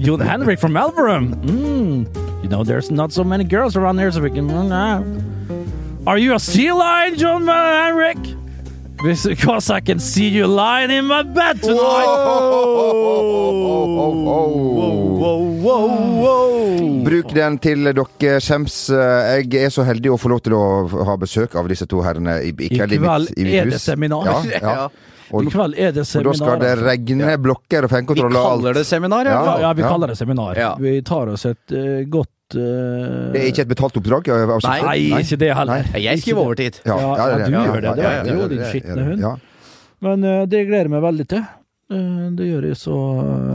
Jon 0.00 0.20
Henrik 0.20 0.58
from 0.58 0.72
Elverum. 0.72 1.34
Mm. 1.44 2.42
You 2.42 2.48
know, 2.48 2.64
there's 2.64 2.90
not 2.90 3.12
so 3.12 3.22
many 3.22 3.44
girls 3.44 3.76
around 3.76 3.98
here, 3.98 4.10
so 4.10 4.22
we 4.22 4.30
can. 4.30 4.50
Are 6.06 6.16
you 6.16 6.34
a 6.34 6.40
sea 6.40 6.72
lion, 6.72 7.18
John 7.18 7.46
Henrik? 7.46 8.41
Because 9.02 9.70
I 9.70 9.80
can 9.80 9.98
see 9.98 10.28
you 10.28 10.46
lying 10.46 10.90
in 10.90 11.06
my 11.06 11.22
bed 11.22 11.60
tonight. 11.62 12.08
Bruk 17.04 17.32
den 17.34 17.58
til 17.62 17.84
dere 17.90 18.38
skjems. 18.42 18.76
Jeg 18.92 19.62
er 19.66 19.72
så 19.74 19.84
heldig 19.86 20.12
å 20.14 20.18
få 20.20 20.30
lov 20.32 20.42
til 20.46 20.54
å 20.56 20.62
ha 21.08 21.16
besøk 21.20 21.56
av 21.58 21.68
disse 21.70 21.86
to 21.90 22.02
herrene 22.04 22.38
i, 22.46 22.52
i 22.52 22.68
I 22.70 22.76
kveld 22.78 22.92
i 22.96 23.00
mitt, 23.02 23.32
i 23.36 23.46
mitt 23.46 23.58
er 23.62 23.72
det 23.72 23.80
seminar. 23.82 24.28
Ja, 24.52 24.60
ja. 24.62 24.86
Og, 25.32 25.46
I 25.48 25.52
kveld 25.54 25.74
er 25.80 25.94
det 25.96 26.04
seminar. 26.06 26.28
og 26.28 26.36
da 26.36 26.44
skal 26.44 26.60
det 26.62 26.72
regne 26.84 27.36
blokker 27.40 27.86
og 27.88 27.92
Vi 27.92 27.98
alt. 27.98 28.12
Vi 28.12 28.32
kaller 28.36 28.78
det 28.78 28.84
seminar, 28.86 29.24
Ja. 29.26 29.38
Ja, 29.44 29.54
ja, 29.66 29.72
vi 29.72 29.82
Ja. 29.82 29.88
kaller 29.88 30.12
det 30.12 30.18
seminar. 30.18 30.58
Ja. 30.60 30.74
Vi 30.78 31.02
tar 31.02 31.26
oss 31.32 31.46
et 31.46 31.72
uh, 31.72 32.02
godt 32.12 32.30
eh, 32.56 33.32
Det 33.32 33.40
er 33.42 33.48
ikke 33.52 33.62
et 33.66 33.68
betalt 33.72 33.96
oppdrag? 34.00 34.28
av- 34.28 34.50
av- 34.56 34.66
Nei, 34.86 35.22
ikke 35.22 35.38
det 35.38 35.50
heller. 35.56 35.84
Nei. 35.92 36.00
Jeg 36.02 36.18
skriver 36.22 36.42
overtid. 36.44 36.80
Ja, 36.84 36.96
Ja, 36.98 37.16
ja, 37.16 37.38
ja, 37.38 37.46
du 37.46 37.52
ja, 37.52 37.64
gjør 37.66 37.80
det, 37.80 37.94
det 37.96 38.34
du 38.34 38.40
jo, 38.40 38.48
din 38.48 38.64
skitne 38.70 39.04
hund. 39.08 39.40
Men 40.02 40.24
uh, 40.24 40.46
det 40.46 40.66
gleder 40.66 40.88
jeg 40.88 40.90
meg 40.90 41.02
veldig 41.02 41.26
til. 41.28 41.42
Eh, 41.92 42.30
Det 42.38 42.46
gjør 42.48 42.64
jeg 42.70 42.76
så 42.80 42.96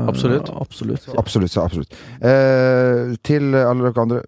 Absolutt. 0.08 0.50
Absolutt. 0.62 1.08
Absolutt. 1.18 1.58
absolutt. 1.58 1.94
Eh, 2.22 3.16
til 3.24 3.56
alle 3.56 3.90
dere 3.92 4.02
andre, 4.04 4.22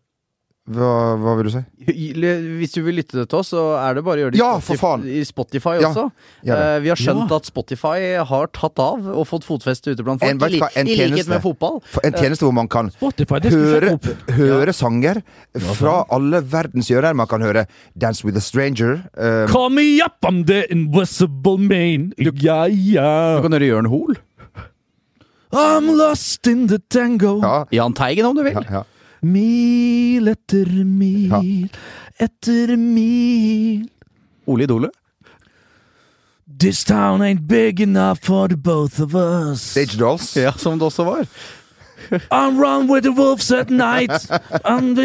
hva, 0.70 0.90
hva 1.18 1.32
vil 1.40 1.48
du 1.48 1.52
si? 1.56 1.62
Hvis 1.90 2.74
du 2.76 2.82
vil 2.86 3.00
lytte 3.00 3.24
til 3.26 3.38
oss, 3.40 3.50
så 3.56 3.62
er 3.82 3.96
det 3.98 4.04
bare 4.06 4.20
å 4.20 4.24
gjøre 4.26 4.32
det 4.36 4.38
i 4.38 4.42
Ja, 4.44 4.50
Spotify- 4.62 5.16
i 5.20 5.24
Spotify 5.26 5.74
Ja, 5.82 5.90
også. 5.90 6.04
Eh, 6.46 6.80
vi 6.84 6.90
har 6.92 7.00
skjønt 7.00 7.30
Ja. 7.32 7.36
at 7.40 7.46
Spotify 7.50 8.00
har 8.30 8.48
tatt 8.54 8.78
av 8.80 9.08
og 9.10 9.26
fått 9.28 9.44
fotfeste 9.48 9.92
ute 9.96 10.04
blant 10.06 10.22
folk. 10.22 10.30
En- 10.30 10.38
hva, 10.40 10.70
en 10.76 10.88
I 10.88 10.96
likhet 10.96 11.28
med 11.28 11.42
fotball. 11.42 11.82
En 12.04 12.14
tjeneste 12.14 12.46
hvor 12.46 12.54
man 12.54 12.68
kan 12.68 12.92
Spotify, 12.92 13.40
høre, 13.50 14.00
høre 14.38 14.74
sanger 14.78 15.24
fra 15.58 16.06
alle 16.12 16.42
verdens 16.42 16.88
hjørner. 16.90 17.16
Man 17.16 17.28
kan 17.28 17.42
høre 17.42 17.66
'Dance 17.98 18.24
with 18.24 18.38
a 18.38 18.40
Stranger'. 18.42 19.02
eh, 19.18 19.48
Call 19.48 19.70
me 19.70 20.00
up, 20.02 20.18
I'm 20.24 20.46
the 20.46 20.66
invisible 20.72 21.58
man. 21.58 22.14
Ja, 22.20 22.66
ja. 22.70 23.38
Du 23.42 23.50
kan 23.50 23.52
høre 23.60 23.68
Jørn 23.74 23.86
Hoel. 23.90 24.16
I'm 25.52 25.98
lost 25.98 26.46
in 26.46 26.68
the 26.68 26.78
tango. 26.90 27.40
ja, 27.42 27.66
Jahn 27.72 27.94
Teigen, 27.94 28.26
om 28.26 28.36
du 28.36 28.44
vil. 28.44 28.54
ja, 28.54 28.62
ja. 28.70 28.84
Mil 29.22 30.28
etter 30.32 30.84
mil 30.86 31.68
etter 32.20 32.78
mil. 32.78 33.88
Ole 34.48 34.64
Idole. 34.64 34.90
This 36.48 36.84
town 36.84 37.22
ain't 37.22 37.48
big 37.48 37.80
enough 37.80 38.20
for 38.22 38.48
the 38.48 38.58
both 38.58 39.00
of 39.00 39.16
us. 39.16 39.62
Stage 39.62 39.98
Dolls. 39.98 40.36
Ja, 40.36 40.52
som 40.58 40.80
det 40.80 40.86
også 40.86 41.04
var. 41.04 41.26
I'm 42.32 42.58
run 42.58 42.88
with 42.88 43.04
the 43.04 43.12
wolves 43.12 43.52
at 43.52 43.70
night. 43.70 44.10
I'm 44.66 44.96
go 44.96 45.04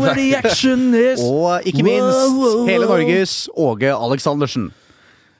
where 0.00 0.14
the 0.14 0.34
action 0.34 0.94
is. 0.94 1.20
Og 1.24 1.62
ikke 1.64 1.82
minst 1.82 2.68
hele. 2.68 2.86
Norges 2.86 3.48
Åge 3.56 3.94
Aleksandersen. 3.94 4.72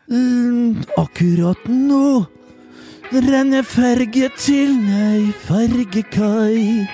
Mm, 0.08 0.84
Akkurat 0.98 1.68
nå 1.68 2.26
renner 3.12 3.62
ferge 3.66 4.28
til 4.38 4.76
ei 4.94 5.32
fergekai. 5.46 6.86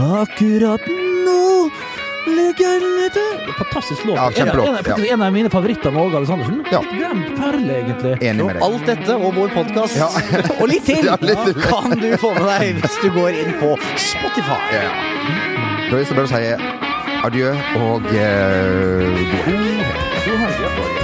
Akkurat 0.00 0.82
nå 0.88 1.68
ligger 2.34 2.80
litt 2.82 3.18
Fantastisk 3.54 4.04
låt. 4.08 4.16
Ja, 4.16 4.30
kjempelåt, 4.34 4.66
En, 4.68 4.74
av- 4.74 4.84
faktisk 4.84 5.12
en 5.12 5.22
av 5.22 5.32
mine 5.32 5.50
favoritter 5.50 5.90
med 5.94 6.02
Åge 6.02 6.16
Aleksandersen. 6.16 6.64
Ja. 6.72 6.80
Litt 6.80 6.94
glemt 6.98 7.36
perle, 7.38 7.76
egentlig. 7.82 8.14
Enig 8.26 8.46
med 8.48 8.56
deg. 8.56 8.62
Alt 8.66 8.86
dette 8.88 9.14
og 9.20 9.34
vår 9.36 9.52
podkast 9.54 9.96
Ja. 10.00 10.08
og 10.60 10.66
litt 10.72 10.84
til 10.88 11.04
Ja, 11.06 11.14
litt 11.20 11.44
til. 11.44 11.60
kan 11.68 11.94
du 12.00 12.08
få 12.18 12.32
med 12.34 12.48
deg 12.48 12.80
hvis 12.82 12.98
du 13.04 13.08
går 13.14 13.38
inn 13.44 13.52
på 13.60 13.74
Spotify. 14.00 14.58
Ja. 14.72 14.90
Da 15.90 16.00
er 16.00 16.08
det 16.08 16.16
bare 16.16 16.26
å 16.26 16.32
si 16.32 16.42
adjø 17.28 17.54
og 17.84 18.10
eh, 18.10 19.22
god 20.26 20.38
helg. 20.42 21.03